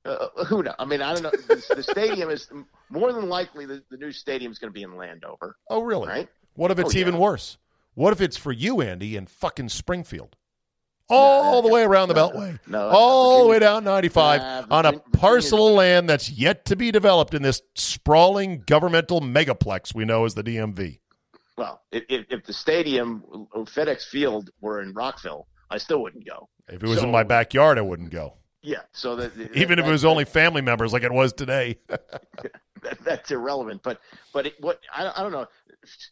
Uh, 0.04 0.28
who 0.46 0.62
knows? 0.62 0.74
I 0.78 0.84
mean, 0.86 1.02
I 1.02 1.12
don't 1.14 1.22
know. 1.24 1.30
The, 1.30 1.74
the 1.76 1.82
stadium 1.82 2.30
is 2.30 2.48
more 2.88 3.12
than 3.12 3.28
likely 3.28 3.66
the, 3.66 3.82
the 3.90 3.96
new 3.98 4.12
stadium 4.12 4.50
is 4.50 4.58
going 4.58 4.70
to 4.70 4.72
be 4.74 4.82
in 4.82 4.96
Landover, 4.96 5.56
Oh, 5.68 5.82
really? 5.82 6.08
right? 6.08 6.28
What 6.54 6.70
if 6.70 6.78
it's 6.78 6.94
Oh, 6.94 6.98
even 6.98 7.18
worse? 7.18 7.58
What 7.94 8.12
if 8.12 8.20
it's 8.20 8.36
for 8.36 8.52
you, 8.52 8.80
Andy, 8.80 9.16
in 9.16 9.26
fucking 9.26 9.68
Springfield? 9.70 10.36
All 11.12 11.60
the 11.60 11.68
way 11.68 11.82
around 11.82 12.08
the 12.08 12.14
no, 12.14 12.28
Beltway. 12.30 12.58
no, 12.68 12.88
all 12.88 13.42
the 13.42 13.48
way 13.48 13.58
down 13.58 13.82
95 13.82 14.68
Nah, 14.68 14.76
on 14.76 14.86
a 14.86 14.92
parcel 15.00 15.66
of 15.68 15.74
land 15.74 16.08
that's 16.08 16.30
yet 16.30 16.64
to 16.66 16.76
be 16.76 16.92
developed 16.92 17.34
in 17.34 17.42
this 17.42 17.60
sprawling 17.74 18.62
governmental 18.64 19.20
megaplex 19.20 19.92
we 19.92 20.04
know 20.04 20.24
as 20.24 20.34
the 20.34 20.44
DMV. 20.44 21.00
Well, 21.56 21.82
if, 21.90 22.04
if, 22.30 22.44
the 22.44 22.52
stadium, 22.52 23.24
uh, 23.52 23.58
FedEx 23.62 24.04
Field, 24.04 24.50
were 24.60 24.80
in 24.82 24.92
Rockville, 24.92 25.48
I 25.68 25.78
still 25.78 26.00
wouldn't 26.00 26.24
go. 26.26 26.48
If 26.68 26.82
it 26.82 26.88
was 26.88 27.02
in 27.02 27.10
my 27.10 27.24
backyard, 27.24 27.76
I 27.76 27.82
wouldn't 27.82 28.10
go. 28.10 28.34
Yeah, 28.62 28.82
so 28.92 29.16
that, 29.16 29.32
Even 29.54 29.78
if 29.78 29.80
it 29.80 29.86
that- 29.86 29.90
was 29.90 30.04
only 30.04 30.24
family 30.24 30.62
members 30.62 30.92
like 30.92 31.02
it 31.02 31.12
was 31.12 31.32
today. 31.32 31.78
that, 32.82 32.98
that's 33.04 33.30
irrelevant. 33.30 33.82
But 33.82 34.00
but 34.32 34.46
it, 34.46 34.54
what 34.60 34.80
I, 34.94 35.02
don't- 35.04 35.18
I 35.18 35.22
don't 35.22 35.32
know. 35.32 35.46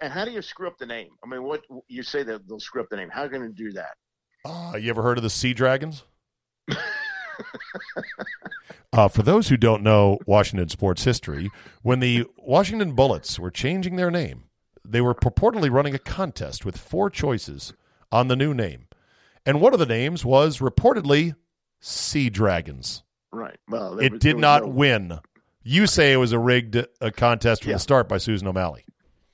And 0.01 0.13
how 0.13 0.25
do 0.25 0.31
you 0.31 0.41
screw 0.43 0.67
up 0.67 0.79
the 0.79 0.87
name? 0.87 1.11
I 1.23 1.29
mean, 1.29 1.43
what 1.43 1.63
you 1.89 2.03
say 2.03 2.23
that 2.23 2.49
they'll 2.49 2.61
screw 2.61 2.81
up 2.83 2.89
the 2.89 2.97
name? 2.97 3.11
How 3.13 3.23
are 3.23 3.25
you 3.27 3.31
going 3.31 3.43
to 3.43 3.49
do 3.55 3.73
that? 3.73 3.97
Uh, 4.45 4.77
you 4.77 4.89
ever 4.89 5.03
heard 5.03 5.19
of 5.19 5.23
the 5.23 5.29
Sea 5.31 5.53
Dragons? 5.53 6.05
uh, 8.93 9.09
for 9.09 9.23
those 9.23 9.49
who 9.49 9.57
don't 9.57 9.83
know 9.83 10.19
Washington 10.27 10.69
sports 10.69 11.05
history, 11.05 11.51
when 11.83 12.01
the 12.01 12.27
Washington 12.39 12.95
Bullets 12.95 13.39
were 13.39 13.51
changing 13.51 13.97
their 13.97 14.11
name, 14.11 14.45
they 14.85 15.01
were 15.01 15.15
purportedly 15.15 15.71
running 15.71 15.95
a 15.95 15.99
contest 15.99 16.65
with 16.65 16.79
four 16.79 17.11
choices 17.11 17.73
on 18.11 18.29
the 18.29 18.37
new 18.37 18.55
name. 18.55 18.87
And 19.45 19.61
one 19.61 19.73
of 19.73 19.79
the 19.79 19.87
names 19.87 20.25
was 20.25 20.59
reportedly 20.59 21.35
Sea 21.81 22.31
Dragons. 22.31 23.03
Right. 23.33 23.59
Well, 23.69 23.99
It 23.99 24.13
was- 24.13 24.21
did 24.21 24.39
not 24.39 24.63
no- 24.63 24.69
win. 24.69 25.19
You 25.63 25.87
say 25.87 26.13
it 26.13 26.17
was 26.17 26.33
a 26.33 26.39
rigged 26.39 26.77
uh, 26.77 27.11
contest 27.17 27.63
from 27.63 27.71
Yeah. 27.71 27.77
the 27.77 27.81
start 27.81 28.09
by 28.09 28.19
Susan 28.19 28.47
O'Malley. 28.49 28.85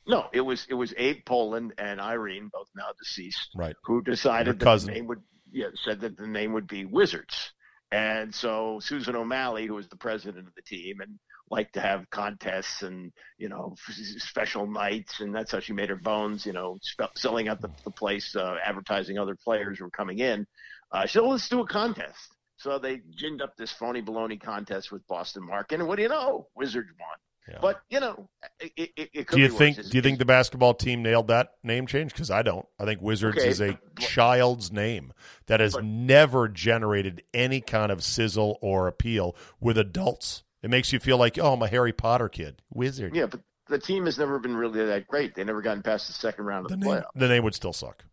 No, 0.06 0.26
it 0.32 0.40
was 0.42 0.66
it 0.68 0.74
was 0.74 0.92
Abe 0.96 1.24
Pollin 1.24 1.72
and 1.78 2.00
Irene, 2.00 2.48
both 2.52 2.68
now 2.76 2.88
deceased, 2.98 3.50
Right. 3.54 3.74
who 3.84 4.02
decided 4.02 4.58
that 4.60 4.80
the 4.80 4.86
name 4.92 5.06
would 5.06 5.22
yeah 5.50 5.68
said 5.84 6.00
that 6.00 6.16
the 6.16 6.26
name 6.26 6.52
would 6.52 6.66
be 6.66 6.84
Wizards. 6.84 7.52
And 7.92 8.34
so 8.34 8.80
Susan 8.80 9.14
O'Malley, 9.16 9.66
who 9.66 9.74
was 9.74 9.88
the 9.88 9.96
president 9.96 10.46
of 10.48 10.54
the 10.54 10.62
team 10.62 11.00
and 11.00 11.18
liked 11.50 11.74
to 11.74 11.80
have 11.80 12.10
contests 12.10 12.82
and 12.82 13.12
you 13.38 13.48
know 13.48 13.76
special 14.18 14.66
nights, 14.66 15.20
and 15.20 15.34
that's 15.34 15.52
how 15.52 15.60
she 15.60 15.72
made 15.72 15.88
her 15.90 15.96
bones. 15.96 16.44
You 16.44 16.52
know, 16.52 16.78
sp- 16.84 17.14
selling 17.16 17.48
out 17.48 17.60
the, 17.62 17.70
the 17.84 17.90
place, 17.90 18.34
uh, 18.36 18.56
advertising 18.64 19.18
other 19.18 19.36
players 19.36 19.78
who 19.78 19.84
were 19.84 19.90
coming 19.90 20.18
in. 20.18 20.46
Uh, 20.92 21.06
she 21.06 21.12
said, 21.14 21.22
well, 21.22 21.30
let's 21.32 21.48
do 21.48 21.60
a 21.60 21.66
contest. 21.66 22.33
So 22.56 22.78
they 22.78 23.00
ginned 23.18 23.42
up 23.42 23.56
this 23.56 23.72
phony 23.72 24.00
baloney 24.02 24.40
contest 24.40 24.92
with 24.92 25.06
Boston 25.08 25.44
Market, 25.44 25.80
and 25.80 25.88
what 25.88 25.96
do 25.96 26.02
you 26.02 26.08
know? 26.08 26.48
Wizards 26.54 26.90
won. 26.98 27.08
Yeah. 27.48 27.58
But 27.60 27.82
you 27.90 28.00
know, 28.00 28.28
it, 28.58 28.72
it, 28.96 29.10
it 29.12 29.26
could 29.26 29.36
Do 29.36 29.42
you 29.42 29.48
worse. 29.48 29.58
think? 29.58 29.78
It's- 29.78 29.90
Do 29.90 29.98
you 29.98 30.02
think 30.02 30.18
the 30.18 30.24
basketball 30.24 30.72
team 30.72 31.02
nailed 31.02 31.28
that 31.28 31.50
name 31.62 31.86
change? 31.86 32.12
Because 32.12 32.30
I 32.30 32.40
don't. 32.42 32.64
I 32.78 32.84
think 32.86 33.02
Wizards 33.02 33.36
Okay, 33.38 33.48
is 33.48 33.60
a 33.60 33.78
child's 33.98 34.72
name 34.72 35.12
that 35.46 35.60
has 35.60 35.74
But- 35.74 35.84
never 35.84 36.48
generated 36.48 37.22
any 37.34 37.60
kind 37.60 37.92
of 37.92 38.02
sizzle 38.02 38.58
or 38.62 38.86
appeal 38.88 39.36
with 39.60 39.76
adults. 39.76 40.42
It 40.62 40.70
makes 40.70 40.90
you 40.92 41.00
feel 41.00 41.18
like, 41.18 41.38
oh, 41.38 41.52
I'm 41.52 41.60
a 41.62 41.68
Harry 41.68 41.92
Potter 41.92 42.30
kid. 42.30 42.62
Wizard. 42.72 43.14
Yeah, 43.14 43.26
but 43.26 43.40
the 43.68 43.78
team 43.78 44.06
has 44.06 44.16
never 44.16 44.38
been 44.38 44.56
really 44.56 44.82
that 44.86 45.06
great. 45.06 45.34
They 45.34 45.44
never 45.44 45.60
gotten 45.60 45.82
past 45.82 46.06
the 46.06 46.14
second 46.14 46.46
round 46.46 46.64
of 46.64 46.70
The 46.70 46.78
the, 46.78 46.86
name, 46.86 46.94
playoffs. 47.02 47.04
the 47.14 47.28
name 47.28 47.44
would 47.44 47.54
still 47.54 47.74
suck. 47.74 48.04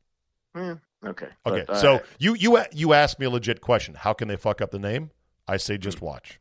Yeah, 0.56 0.76
okay. 1.06 1.28
Okay, 1.46 1.64
But, 1.68 1.70
uh, 1.70 1.76
so 1.76 2.02
you 2.20 2.34
you 2.36 2.60
you 2.72 2.94
asked 2.94 3.20
me 3.20 3.26
a 3.26 3.30
legit 3.30 3.62
question. 3.62 3.96
How 3.96 4.14
can 4.14 4.28
they 4.28 4.36
fuck 4.36 4.62
up 4.62 4.72
the 4.72 4.80
name? 4.80 5.12
I 5.48 5.58
say 5.58 5.76
Hmm. 5.76 5.82
just 5.82 6.02
watch. 6.02 6.40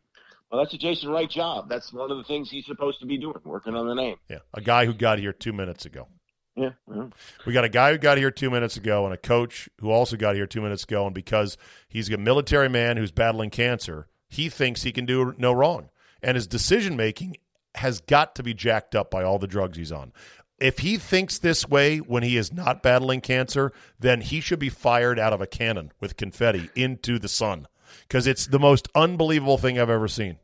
well, 0.51 0.63
that's 0.63 0.75
a 0.75 0.79
Jason 0.79 1.09
Wright 1.11 1.31
job. 1.31 1.69
That's 1.69 1.93
one 1.93 2.11
of 2.11 2.17
the 2.19 2.25
things 2.25 2.51
he's 2.51 2.67
supposed 2.67 3.01
to 3.01 3.07
be 3.07 3.19
doing, 3.19 3.37
working 3.45 3.75
on 3.75 3.87
the 3.87 3.95
name. 3.95 4.17
Yeah, 4.29 4.39
a 4.55 4.61
guy 4.61 4.85
who 4.87 4.93
got 4.95 5.19
here 5.19 5.33
two 5.33 5.53
minutes 5.53 5.87
ago. 5.87 6.09
Yeah. 6.57 6.71
well, 6.87 7.11
We 7.47 7.53
got 7.53 7.65
a 7.65 7.69
guy 7.69 7.93
who 7.93 7.99
got 7.99 8.19
here 8.19 8.31
two 8.33 8.51
minutes 8.51 8.77
ago 8.77 9.05
and 9.05 9.15
a 9.15 9.17
coach 9.17 9.69
who 9.81 9.91
also 9.91 10.17
got 10.17 10.35
here 10.35 10.47
two 10.49 10.61
minutes 10.61 10.83
ago. 10.83 11.07
And 11.07 11.15
because 11.15 11.57
he's 11.89 12.11
a 12.11 12.19
military 12.19 12.69
man 12.69 12.97
who's 12.97 13.13
battling 13.13 13.51
cancer, 13.51 14.09
he 14.29 14.49
thinks 14.49 14.83
he 14.83 14.93
can 14.93 15.07
do 15.07 15.33
no 15.39 15.53
wrong. 15.53 15.89
And 16.23 16.35
his 16.35 16.47
decision 16.49 16.97
making 16.97 17.37
has 17.77 18.01
got 18.01 18.35
to 18.35 18.43
be 18.43 18.53
jacked 18.53 18.95
up 18.97 19.11
by 19.11 19.23
all 19.23 19.39
the 19.39 19.47
drugs 19.47 19.79
he's 19.79 19.93
on. 19.93 20.13
If 20.61 20.81
he 20.81 20.99
thinks 20.99 21.39
this 21.39 21.69
way 21.69 21.99
when 21.99 22.23
he 22.23 22.37
is 22.37 22.53
not 22.53 22.83
battling 22.83 23.23
cancer, 23.23 23.73
then 23.99 24.21
he 24.21 24.41
should 24.41 24.59
be 24.59 24.69
fired 24.69 25.19
out 25.19 25.33
of 25.33 25.41
a 25.41 25.47
cannon 25.47 25.93
with 26.01 26.17
confetti 26.17 26.69
into 26.77 27.19
the 27.19 27.29
sun 27.29 27.67
because 28.03 28.27
it's 28.27 28.47
the 28.47 28.59
most 28.59 28.89
unbelievable 28.95 29.59
thing 29.59 29.79
I've 29.79 29.91
ever 29.91 30.09
seen. 30.09 30.39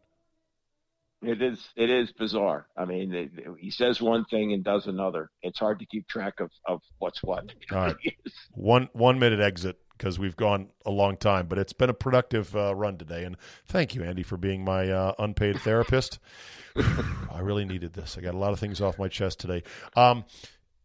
It 1.23 1.43
is. 1.43 1.69
It 1.77 1.91
is 1.91 2.13
bizarre. 2.13 2.67
I 2.77 2.85
mean, 2.85 3.15
it, 3.15 3.31
he 3.59 3.71
says 3.71 4.01
one 4.01 4.25
thing 4.27 4.53
and 4.53 4.63
does 4.63 4.87
another. 4.87 5.31
It's 5.43 5.59
hard 5.59 5.79
to 5.81 5.87
keep 5.87 6.07
track 6.09 6.41
of, 6.41 6.51
of 6.67 6.81
what's 6.99 7.23
what. 7.23 7.53
All 7.73 7.79
right. 7.79 7.97
one 8.53 8.89
one 8.93 9.19
minute 9.19 9.41
exit 9.41 9.79
because 9.97 10.19
we've 10.19 10.37
gone 10.37 10.69
a 10.85 10.91
long 10.91 11.17
time, 11.17 11.47
but 11.47 11.59
it's 11.59 11.73
been 11.73 11.91
a 11.91 11.95
productive 11.95 12.55
uh, 12.55 12.75
run 12.75 12.99
today. 12.99 13.25
And 13.25 13.37
thank 13.67 13.95
you, 13.95 14.03
Andy, 14.03 14.23
for 14.23 14.37
being 14.37 14.65
my 14.65 14.91
uh, 14.91 15.13
unpaid 15.19 15.59
therapist. 15.61 16.19
I 16.77 17.41
really 17.41 17.65
needed 17.65 17.93
this. 17.93 18.17
I 18.19 18.21
got 18.21 18.35
a 18.35 18.39
lot 18.39 18.53
of 18.53 18.61
things 18.61 18.81
off 18.81 18.99
my 18.99 19.09
chest 19.09 19.41
today. 19.41 19.63
Um, 19.95 20.25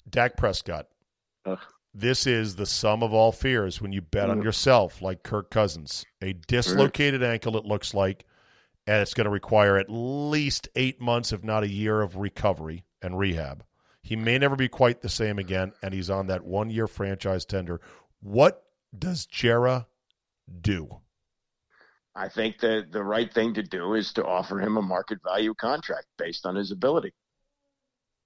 Dak 0.09 0.37
Prescott. 0.37 0.87
Ugh. 1.45 1.59
This 1.93 2.25
is 2.25 2.55
the 2.55 2.65
sum 2.65 3.03
of 3.03 3.13
all 3.13 3.33
fears 3.33 3.81
when 3.81 3.91
you 3.91 4.01
bet 4.01 4.29
on 4.29 4.41
yourself, 4.41 5.01
like 5.01 5.23
Kirk 5.23 5.49
Cousins. 5.49 6.05
A 6.21 6.31
dislocated 6.31 7.21
ankle, 7.21 7.57
it 7.57 7.65
looks 7.65 7.93
like, 7.93 8.25
and 8.87 9.01
it's 9.01 9.13
going 9.13 9.25
to 9.25 9.31
require 9.31 9.77
at 9.77 9.89
least 9.89 10.69
eight 10.77 11.01
months, 11.01 11.33
if 11.33 11.43
not 11.43 11.63
a 11.63 11.69
year, 11.69 12.01
of 12.01 12.15
recovery 12.15 12.85
and 13.01 13.19
rehab. 13.19 13.65
He 14.01 14.15
may 14.15 14.37
never 14.37 14.55
be 14.55 14.69
quite 14.69 15.01
the 15.01 15.09
same 15.09 15.37
again, 15.37 15.73
and 15.83 15.93
he's 15.93 16.09
on 16.09 16.27
that 16.27 16.45
one 16.45 16.69
year 16.69 16.87
franchise 16.87 17.43
tender. 17.43 17.81
What 18.21 18.63
does 18.97 19.25
Jerry 19.25 19.85
do? 20.61 20.99
I 22.15 22.27
think 22.27 22.59
that 22.59 22.91
the 22.91 23.03
right 23.03 23.33
thing 23.33 23.53
to 23.53 23.63
do 23.63 23.93
is 23.93 24.11
to 24.13 24.25
offer 24.25 24.59
him 24.59 24.77
a 24.77 24.81
market 24.81 25.19
value 25.23 25.53
contract 25.53 26.07
based 26.17 26.45
on 26.45 26.55
his 26.55 26.71
ability. 26.71 27.13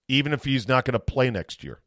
Even 0.07 0.33
if 0.33 0.43
he's 0.43 0.67
not 0.67 0.85
going 0.85 0.93
to 0.93 0.99
play 0.99 1.29
next 1.29 1.63
year, 1.63 1.81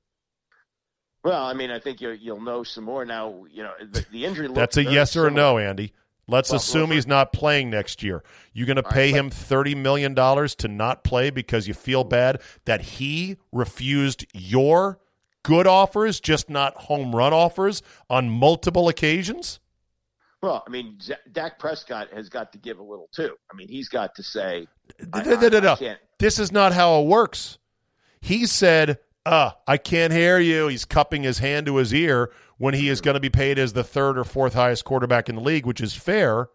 Well, 1.24 1.44
I 1.44 1.54
mean, 1.54 1.70
I 1.70 1.78
think 1.80 2.00
you'll, 2.00 2.14
you'll 2.14 2.40
know 2.40 2.62
some 2.62 2.84
more 2.84 3.04
now. 3.04 3.44
You 3.50 3.64
know, 3.64 3.72
the, 3.80 4.06
the 4.12 4.24
injury. 4.24 4.48
that's 4.48 4.76
a 4.76 4.84
yes 4.84 5.16
or 5.16 5.26
a 5.26 5.30
no, 5.30 5.58
Andy. 5.58 5.92
Let's 6.30 6.50
Well, 6.50 6.58
assume 6.58 6.90
well, 6.90 6.96
he's 6.96 7.06
not 7.06 7.32
playing 7.32 7.70
next 7.70 8.02
year. 8.02 8.22
You're 8.52 8.66
going 8.66 8.76
to 8.76 8.82
right, 8.82 8.92
pay 8.92 9.10
but- 9.12 9.18
him 9.18 9.30
thirty 9.30 9.74
million 9.74 10.14
dollars 10.14 10.54
to 10.56 10.68
not 10.68 11.02
play 11.02 11.30
because 11.30 11.66
you 11.66 11.74
feel 11.74 12.04
bad 12.04 12.40
that 12.64 12.80
he 12.82 13.38
refused 13.52 14.24
your 14.34 15.00
good 15.42 15.66
offers, 15.66 16.20
just 16.20 16.48
not 16.50 16.74
home 16.76 17.14
run 17.14 17.32
offers 17.32 17.82
on 18.10 18.30
multiple 18.30 18.88
occasions? 18.88 19.60
Well, 20.42 20.62
I 20.66 20.70
mean, 20.70 20.98
Z- 21.00 21.14
Dak 21.32 21.58
Prescott 21.58 22.08
has 22.12 22.28
got 22.28 22.52
to 22.52 22.58
give 22.58 22.78
a 22.78 22.82
little 22.82 23.08
too. 23.14 23.34
I 23.52 23.56
mean, 23.56 23.68
he's 23.68 23.88
got 23.88 24.14
to 24.16 24.22
say, 24.22 24.66
I- 25.12 25.22
da. 25.22 25.72
I 25.72 25.76
can't- 25.76 26.00
This 26.18 26.38
is 26.38 26.52
not 26.52 26.72
how 26.72 27.00
it 27.00 27.06
works. 27.06 27.58
He 28.20 28.46
said, 28.46 28.98
uh, 29.26 29.50
I 29.66 29.76
can't 29.76 30.12
hear 30.12 30.38
you. 30.38 30.68
He's 30.68 30.84
cupping 30.84 31.22
his 31.22 31.38
hand 31.38 31.66
to 31.66 31.76
his 31.76 31.92
ear 31.94 32.30
when 32.56 32.74
he 32.74 32.88
is 32.88 33.00
going 33.00 33.14
to 33.14 33.20
be 33.20 33.30
paid 33.30 33.58
as 33.58 33.72
the 33.72 33.84
third 33.84 34.18
or 34.18 34.24
fourth 34.24 34.54
highest 34.54 34.84
quarterback 34.84 35.28
in 35.28 35.34
the 35.36 35.40
league, 35.40 35.66
which 35.66 35.80
is 35.80 35.94
fair 35.94 36.48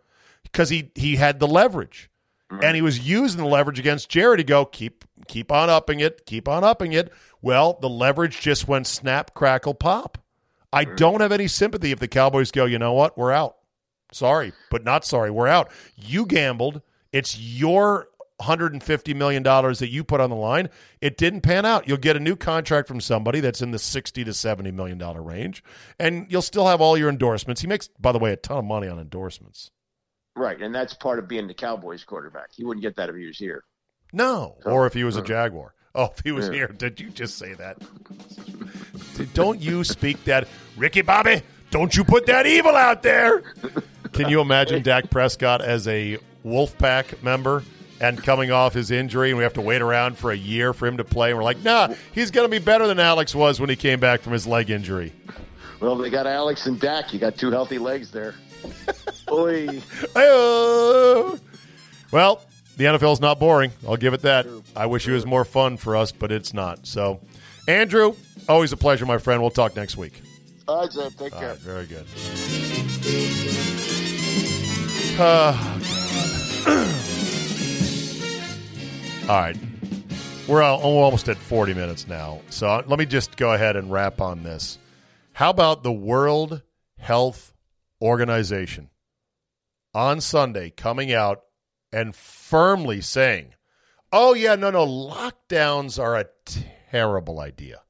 because 0.44 0.70
he, 0.70 0.92
he 0.96 1.16
had 1.18 1.40
the 1.40 1.48
leverage. 1.48 2.10
And 2.62 2.76
he 2.76 2.84
was 2.84 3.00
using 3.00 3.40
the 3.42 3.48
leverage 3.48 3.80
against 3.80 4.10
Jerry 4.10 4.38
to 4.38 4.44
go, 4.44 4.64
keep 4.64 5.06
keep 5.28 5.52
on 5.52 5.72
upping 5.72 6.02
it, 6.02 6.28
keep 6.28 6.48
on 6.48 6.64
upping 6.64 6.94
it. 6.94 7.12
Well, 7.44 7.78
the 7.82 7.90
leverage 7.90 8.40
just 8.40 8.68
went 8.68 8.88
snap, 8.88 9.36
crackle, 9.36 9.76
pop. 9.76 10.18
I 10.72 10.86
hmm. 10.86 10.96
don't 10.96 11.22
have 11.22 11.34
any 11.34 11.48
sympathy 11.48 11.92
if 11.92 12.00
the 12.00 12.08
Cowboys 12.08 12.50
go, 12.50 12.66
you 12.66 12.80
know 12.80 12.94
what, 12.94 13.16
we're 13.16 13.34
out. 13.34 13.58
Sorry, 14.12 14.54
but 14.72 14.84
not 14.84 15.06
sorry. 15.06 15.30
We're 15.30 15.48
out. 15.48 15.72
You 15.96 16.26
gambled. 16.26 16.82
It's 17.12 17.38
your 17.38 18.08
$150 18.42 19.16
million 19.16 19.44
that 19.44 19.90
you 19.90 20.04
put 20.04 20.22
on 20.22 20.30
the 20.30 20.36
line. 20.36 20.70
It 21.02 21.18
didn't 21.18 21.42
pan 21.42 21.66
out. 21.66 21.88
You'll 21.88 21.98
get 21.98 22.16
a 22.16 22.20
new 22.20 22.36
contract 22.36 22.88
from 22.88 23.02
somebody 23.02 23.40
that's 23.40 23.62
in 23.62 23.72
the 23.72 23.80
60 23.80 24.24
to 24.24 24.32
$70 24.32 24.74
million 24.74 25.00
range, 25.00 25.64
and 26.00 26.28
you'll 26.30 26.42
still 26.42 26.68
have 26.68 26.80
all 26.80 26.98
your 26.98 27.10
endorsements. 27.10 27.62
He 27.62 27.68
makes, 27.68 27.90
by 28.00 28.12
the 28.12 28.20
way, 28.20 28.32
a 28.32 28.38
ton 28.38 28.58
of 28.58 28.66
money 28.66 28.88
on 28.88 29.00
endorsements. 29.00 29.72
Right, 30.36 30.62
and 30.62 30.74
that's 30.74 30.94
part 30.94 31.20
of 31.20 31.28
being 31.28 31.48
the 31.48 31.54
Cowboys 31.54 32.04
quarterback. 32.04 32.52
He 32.54 32.64
wouldn't 32.64 32.84
get 32.84 32.96
that 32.96 33.10
if 33.10 33.16
he 33.16 33.26
was 33.26 33.38
here. 33.38 33.64
No, 34.12 34.58
or 34.66 34.86
if 34.88 34.94
he 34.94 35.04
was 35.04 35.18
a 35.18 35.22
hmm. 35.22 35.28
Jaguar. 35.28 35.74
Oh, 35.96 36.10
if 36.18 36.24
he 36.24 36.32
was 36.32 36.50
here, 36.50 36.68
did 36.68 37.00
you 37.00 37.12
just 37.12 37.38
say 37.38 37.54
that? 37.54 37.78
don't 39.36 39.62
you 39.62 39.84
speak 39.84 40.24
that, 40.24 40.48
Ricky 40.76 41.04
Bobby? 41.04 41.44
Don't 41.70 41.96
you 41.96 42.04
put 42.04 42.26
that 42.26 42.48
evil 42.48 42.76
out 42.76 43.04
there? 43.04 43.44
Can 44.12 44.28
you 44.28 44.42
imagine 44.42 44.82
Dak 44.84 45.12
Prescott 45.12 45.62
as 45.62 45.88
a 45.88 46.18
Wolfpack 46.44 47.22
member 47.22 47.64
and 48.02 48.22
coming 48.24 48.50
off 48.50 48.74
his 48.74 48.90
injury, 48.90 49.30
and 49.30 49.38
we 49.38 49.44
have 49.44 49.54
to 49.54 49.62
wait 49.62 49.84
around 49.84 50.18
for 50.18 50.32
a 50.32 50.36
year 50.36 50.74
for 50.74 50.88
him 50.88 50.98
to 50.98 51.04
play? 51.04 51.30
And 51.30 51.38
we're 51.38 51.44
like, 51.44 51.64
nah, 51.64 51.94
he's 52.12 52.32
going 52.32 52.46
to 52.46 52.50
be 52.50 52.64
better 52.64 52.88
than 52.88 53.00
Alex 53.00 53.36
was 53.36 53.60
when 53.60 53.70
he 53.70 53.76
came 53.76 54.00
back 54.00 54.22
from 54.22 54.34
his 54.34 54.48
leg 54.48 54.72
injury. 54.72 55.14
Well, 55.80 55.96
they 55.96 56.10
got 56.10 56.26
Alex 56.26 56.66
and 56.66 56.80
Dak. 56.80 57.14
You 57.14 57.20
got 57.20 57.38
two 57.38 57.52
healthy 57.52 57.78
legs 57.78 58.10
there. 58.10 58.34
Oi. 59.32 59.68
Hey-oh. 59.68 61.40
Well, 62.12 62.42
the 62.78 62.86
NFL 62.86 63.14
is 63.14 63.22
not 63.22 63.40
boring. 63.40 63.72
I'll 63.88 63.98
give 63.98 64.14
it 64.14 64.22
that. 64.24 64.48
I 64.76 64.86
wish 64.88 65.08
it 65.08 65.14
was 65.14 65.26
more 65.26 65.46
fun 65.46 65.78
for 65.78 65.96
us, 65.96 66.12
but 66.12 66.32
it's 66.32 66.54
not. 66.54 66.88
So, 66.88 67.22
Andrew, 67.68 68.16
always 68.50 68.72
a 68.72 68.78
pleasure, 68.78 69.06
my 69.06 69.18
friend. 69.18 69.42
We'll 69.42 69.52
talk 69.52 69.76
next 69.76 69.98
week. 69.98 70.22
All 70.68 70.82
right, 70.82 70.90
Czabe. 70.90 71.18
Take 71.18 71.34
All 71.34 71.40
care. 71.40 71.50
right, 71.50 71.58
very 71.60 71.86
good. 71.86 72.06
Uh, 75.20 75.80
all 79.30 79.42
right. 79.42 79.58
We're 80.48 80.62
al- 80.62 80.82
almost 80.82 81.30
at 81.30 81.38
40 81.38 81.74
minutes 81.74 82.08
now. 82.08 82.42
So 82.50 82.68
uh, 82.68 82.84
let 82.88 83.00
me 83.00 83.06
just 83.06 83.38
go 83.38 83.54
ahead 83.54 83.76
and 83.76 83.92
wrap 83.92 84.20
on 84.20 84.44
this. 84.44 84.78
How 85.34 85.50
about 85.50 85.84
the 85.84 85.92
World 85.92 86.62
Health 86.98 87.54
Organization 88.02 88.90
on 89.94 90.20
Sunday 90.20 90.72
coming 90.72 91.14
out 91.14 91.44
and 91.94 92.16
firmly 92.16 93.00
saying, 93.00 93.54
oh, 94.12 94.34
yeah, 94.34 94.56
no, 94.56 94.72
no, 94.72 94.86
lockdowns 94.86 96.02
are 96.02 96.18
a 96.18 96.26
terrible 96.92 97.40
idea. 97.40 97.82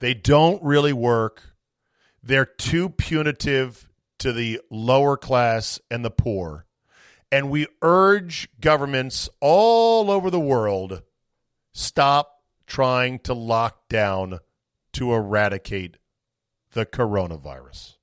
They 0.00 0.14
don't 0.14 0.62
really 0.62 0.92
work. 0.92 1.42
They're 2.22 2.46
too 2.46 2.88
punitive 2.88 3.88
to 4.20 4.32
the 4.32 4.60
lower 4.70 5.16
class 5.16 5.78
and 5.90 6.04
the 6.04 6.10
poor. 6.10 6.66
And 7.30 7.50
we 7.50 7.66
urge 7.82 8.48
governments 8.60 9.28
all 9.40 10.10
over 10.10 10.30
the 10.30 10.40
world 10.40 11.02
stop 11.72 12.42
trying 12.66 13.18
to 13.20 13.34
lock 13.34 13.88
down 13.88 14.38
to 14.94 15.12
eradicate 15.12 15.98
the 16.72 16.86
coronavirus. 16.86 17.96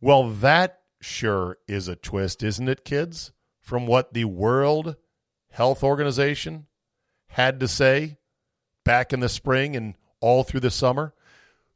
Well, 0.00 0.30
that 0.30 0.80
sure 1.00 1.58
is 1.68 1.88
a 1.88 1.96
twist, 1.96 2.42
isn't 2.42 2.68
it, 2.68 2.84
kids? 2.84 3.32
From 3.66 3.88
what 3.88 4.14
the 4.14 4.26
World 4.26 4.94
Health 5.50 5.82
Organization 5.82 6.66
had 7.26 7.58
to 7.58 7.66
say 7.66 8.18
back 8.84 9.12
in 9.12 9.18
the 9.18 9.28
spring 9.28 9.74
and 9.74 9.96
all 10.20 10.44
through 10.44 10.60
the 10.60 10.70
summer. 10.70 11.14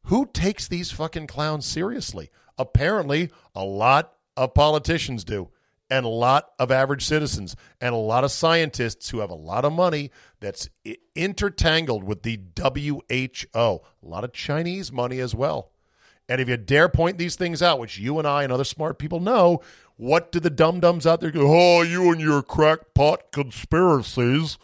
Who 0.05 0.26
takes 0.32 0.68
these 0.68 0.93
fucking 0.93 1.26
clowns 1.26 1.66
seriously? 1.66 2.30
Apparently, 2.57 3.30
a 3.57 3.64
lot 3.64 4.12
of 4.36 4.55
politicians 4.55 5.24
do, 5.24 5.51
and 5.91 6.07
a 6.07 6.09
lot 6.09 6.53
of 6.61 6.70
average 6.70 7.05
citizens, 7.05 7.57
and 7.80 7.93
a 7.93 7.99
lot 7.99 8.22
of 8.22 8.30
scientists 8.30 9.11
who 9.11 9.18
have 9.18 9.30
a 9.30 9.34
lot 9.34 9.64
of 9.64 9.72
money 9.72 10.12
that's 10.38 10.68
intertangled 11.16 12.05
with 12.05 12.22
the 12.22 12.38
WHO. 12.57 13.49
A 13.53 13.80
lot 14.01 14.22
of 14.22 14.32
Chinese 14.32 14.93
money 14.93 15.18
as 15.18 15.34
well. 15.34 15.72
And 16.28 16.41
if 16.41 16.49
you 16.49 16.57
dare 16.57 16.88
point 16.88 17.18
these 17.18 17.34
things 17.34 17.61
out, 17.61 17.80
which 17.80 17.99
you 17.99 18.20
and 18.20 18.28
I 18.28 18.45
and 18.45 18.53
other 18.53 18.62
smart 18.62 19.01
people 19.01 19.18
know, 19.18 19.62
what 20.01 20.32
do 20.32 20.40
the 20.40 20.48
dum 20.48 20.80
dums 20.80 21.07
out 21.07 21.20
there 21.20 21.30
go? 21.30 21.42
Oh, 21.46 21.82
you 21.82 22.11
and 22.11 22.22
your 22.22 22.42
crackpot 22.42 23.32
conspiracies. 23.32 24.57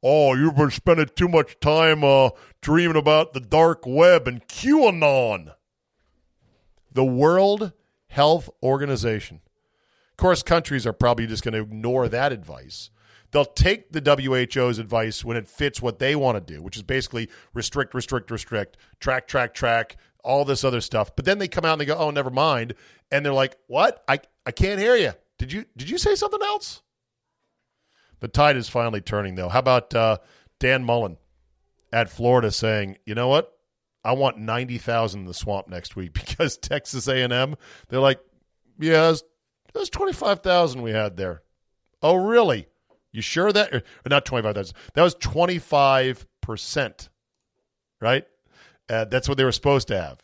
Oh, 0.00 0.34
you've 0.34 0.54
been 0.54 0.70
spending 0.70 1.10
too 1.16 1.26
much 1.26 1.58
time 1.58 2.04
uh, 2.04 2.30
dreaming 2.60 2.96
about 2.96 3.32
the 3.32 3.40
dark 3.40 3.82
web 3.86 4.28
and 4.28 4.46
QAnon. 4.46 5.52
The 6.92 7.04
World 7.04 7.72
Health 8.06 8.48
Organization. 8.62 9.40
Of 10.12 10.16
course, 10.16 10.44
countries 10.44 10.86
are 10.86 10.92
probably 10.92 11.26
just 11.26 11.42
going 11.42 11.54
to 11.54 11.62
ignore 11.62 12.08
that 12.08 12.30
advice. 12.30 12.90
They'll 13.32 13.44
take 13.44 13.90
the 13.90 14.00
WHO's 14.00 14.78
advice 14.78 15.24
when 15.24 15.36
it 15.36 15.48
fits 15.48 15.82
what 15.82 15.98
they 15.98 16.14
want 16.14 16.36
to 16.36 16.54
do, 16.54 16.62
which 16.62 16.76
is 16.76 16.84
basically 16.84 17.28
restrict, 17.52 17.94
restrict, 17.94 18.30
restrict, 18.30 18.76
track, 19.00 19.26
track, 19.26 19.54
track, 19.54 19.96
all 20.22 20.44
this 20.44 20.62
other 20.62 20.80
stuff. 20.80 21.16
But 21.16 21.24
then 21.24 21.38
they 21.38 21.48
come 21.48 21.64
out 21.64 21.72
and 21.72 21.80
they 21.80 21.84
go, 21.84 21.96
"Oh, 21.96 22.12
never 22.12 22.30
mind," 22.30 22.74
and 23.10 23.26
they're 23.26 23.32
like, 23.32 23.56
"What? 23.66 24.04
I 24.06 24.20
I 24.46 24.50
can't 24.50 24.80
hear 24.80 24.96
you. 24.96 25.12
Did 25.38 25.52
you 25.52 25.64
did 25.76 25.90
you 25.90 25.98
say 25.98 26.14
something 26.14 26.42
else?" 26.42 26.82
The 28.20 28.28
tide 28.28 28.56
is 28.56 28.68
finally 28.68 29.00
turning, 29.00 29.34
though. 29.34 29.48
How 29.48 29.58
about 29.58 29.94
uh, 29.94 30.18
Dan 30.58 30.84
Mullen 30.84 31.18
at 31.92 32.10
Florida 32.10 32.50
saying, 32.50 32.98
"You 33.04 33.14
know 33.14 33.28
what? 33.28 33.54
I 34.04 34.12
want 34.12 34.38
ninety 34.38 34.78
thousand 34.78 35.22
in 35.22 35.26
the 35.26 35.34
swamp 35.34 35.68
next 35.68 35.96
week 35.96 36.12
because 36.14 36.56
Texas 36.56 37.08
A 37.08 37.22
and 37.22 37.32
M. 37.32 37.56
They're 37.88 38.00
like, 38.00 38.20
yeah, 38.78 39.10
it 39.10 39.22
was 39.74 39.90
twenty 39.90 40.12
five 40.12 40.40
thousand 40.40 40.82
we 40.82 40.92
had 40.92 41.16
there. 41.16 41.42
Oh, 42.02 42.14
really? 42.16 42.66
You 43.12 43.22
sure 43.22 43.50
that 43.52 43.72
or 43.72 43.82
not 44.08 44.24
twenty 44.24 44.42
five 44.42 44.54
thousand? 44.54 44.76
That 44.94 45.02
was 45.02 45.14
twenty 45.14 45.58
five 45.58 46.26
percent, 46.40 47.08
right? 48.00 48.26
Uh, 48.88 49.06
that's 49.06 49.28
what 49.28 49.38
they 49.38 49.44
were 49.44 49.52
supposed 49.52 49.88
to 49.88 50.00
have, 50.00 50.18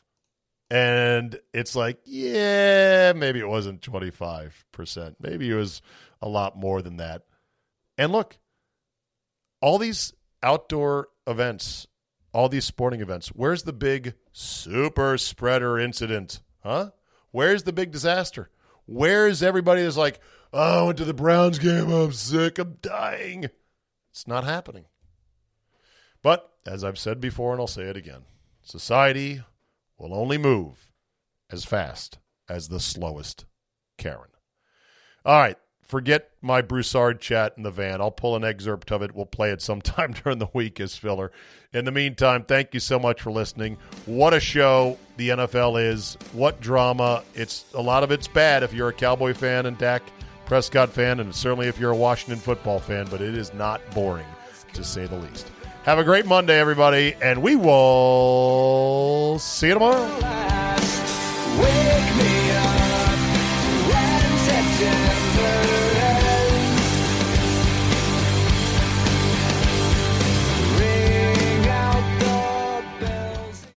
and 0.71 1.39
it's 1.53 1.75
like, 1.75 1.99
yeah, 2.05 3.13
maybe 3.15 3.41
it 3.41 3.49
wasn't 3.49 3.83
twenty 3.83 4.11
five 4.11 4.65
percent. 4.73 5.17
Maybe 5.21 5.51
it 5.51 5.55
was 5.55 5.83
a 6.23 6.29
lot 6.29 6.57
more 6.57 6.81
than 6.81 6.99
that. 6.99 7.23
And 7.99 8.13
look, 8.13 8.39
all 9.61 9.79
these 9.79 10.15
outdoor 10.43 11.09
events, 11.27 11.87
all 12.33 12.49
these 12.49 12.65
sporting 12.65 13.01
events, 13.01 13.29
where's 13.29 13.65
the 13.65 13.73
big 13.73 14.15
super 14.33 15.19
spreader 15.19 15.79
incident? 15.79 16.41
Huh? 16.63 16.91
Where's 17.31 17.65
the 17.65 17.73
big 17.73 17.91
disaster? 17.91 18.51
Where's 18.87 19.43
everybody 19.43 19.83
that's 19.83 19.97
like, 19.97 20.21
oh, 20.53 20.85
I 20.85 20.87
went 20.87 20.99
to 20.99 21.05
the 21.05 21.15
Browns 21.15 21.59
game, 21.59 21.91
I'm 21.91 22.13
sick, 22.13 22.59
I'm 22.59 22.79
dying? 22.81 23.51
It's 24.11 24.27
not 24.27 24.45
happening. 24.45 24.87
But 26.23 26.51
as 26.67 26.85
I've 26.85 26.99
said 26.99 27.21
before, 27.21 27.53
and 27.53 27.61
I'll 27.61 27.67
say 27.67 27.85
it 27.85 27.97
again, 27.97 28.23
society 28.63 29.43
will 30.01 30.15
only 30.15 30.39
move 30.39 30.91
as 31.51 31.65
fast 31.65 32.19
as 32.49 32.69
the 32.69 32.81
slowest 32.81 33.45
Karen. 33.99 34.31
All 35.25 35.39
right. 35.39 35.57
Forget 35.83 36.31
my 36.41 36.63
Broussard 36.63 37.21
chat 37.21 37.55
in 37.57 37.65
the 37.65 37.71
van. 37.73 38.01
I'll 38.01 38.13
pull 38.13 38.37
an 38.37 38.45
excerpt 38.45 38.93
of 38.93 39.03
it. 39.03 39.13
We'll 39.13 39.27
play 39.27 39.51
it 39.51 39.61
sometime 39.61 40.13
during 40.25 40.39
the 40.39 40.49
week 40.55 40.79
as 40.79 40.97
filler. 40.97 41.33
In 41.73 41.85
the 41.85 41.91
meantime, 41.91 42.45
thank 42.45 42.75
you 42.75 42.79
so 42.79 42.99
much 42.99 43.21
for 43.21 43.33
listening. 43.33 43.77
What 44.07 44.33
a 44.33 44.39
show 44.39 44.97
the 45.17 45.31
NFL 45.31 45.83
is. 45.85 46.17
What 46.33 46.61
drama. 46.61 47.25
It's 47.35 47.65
a 47.75 47.83
lot 47.83 48.05
of 48.05 48.13
it's 48.13 48.29
bad 48.29 48.63
if 48.63 48.73
you're 48.73 48.91
a 48.91 48.93
Cowboy 48.93 49.35
fan 49.35 49.67
and 49.67 49.77
Dak 49.79 50.05
Prescott 50.47 50.91
fan, 50.91 51.19
and 51.19 51.35
certainly 51.35 51.67
if 51.67 51.79
you're 51.79 51.91
a 51.91 51.97
Washington 51.97 52.39
football 52.39 52.79
fan, 52.79 53.07
but 53.11 53.21
it 53.21 53.35
is 53.35 53.53
not 53.53 53.81
boring 53.93 54.27
to 54.73 54.85
say 54.85 55.07
the 55.07 55.17
least. 55.17 55.49
Have 55.85 55.99
a 55.99 56.05
great 56.05 56.27
Monday, 56.27 56.59
everybody, 56.61 57.15
and 57.23 57.43
we 57.43 57.57
will 57.57 59.39
see 59.39 59.69
you 59.69 59.75
tomorrow. 59.75 60.31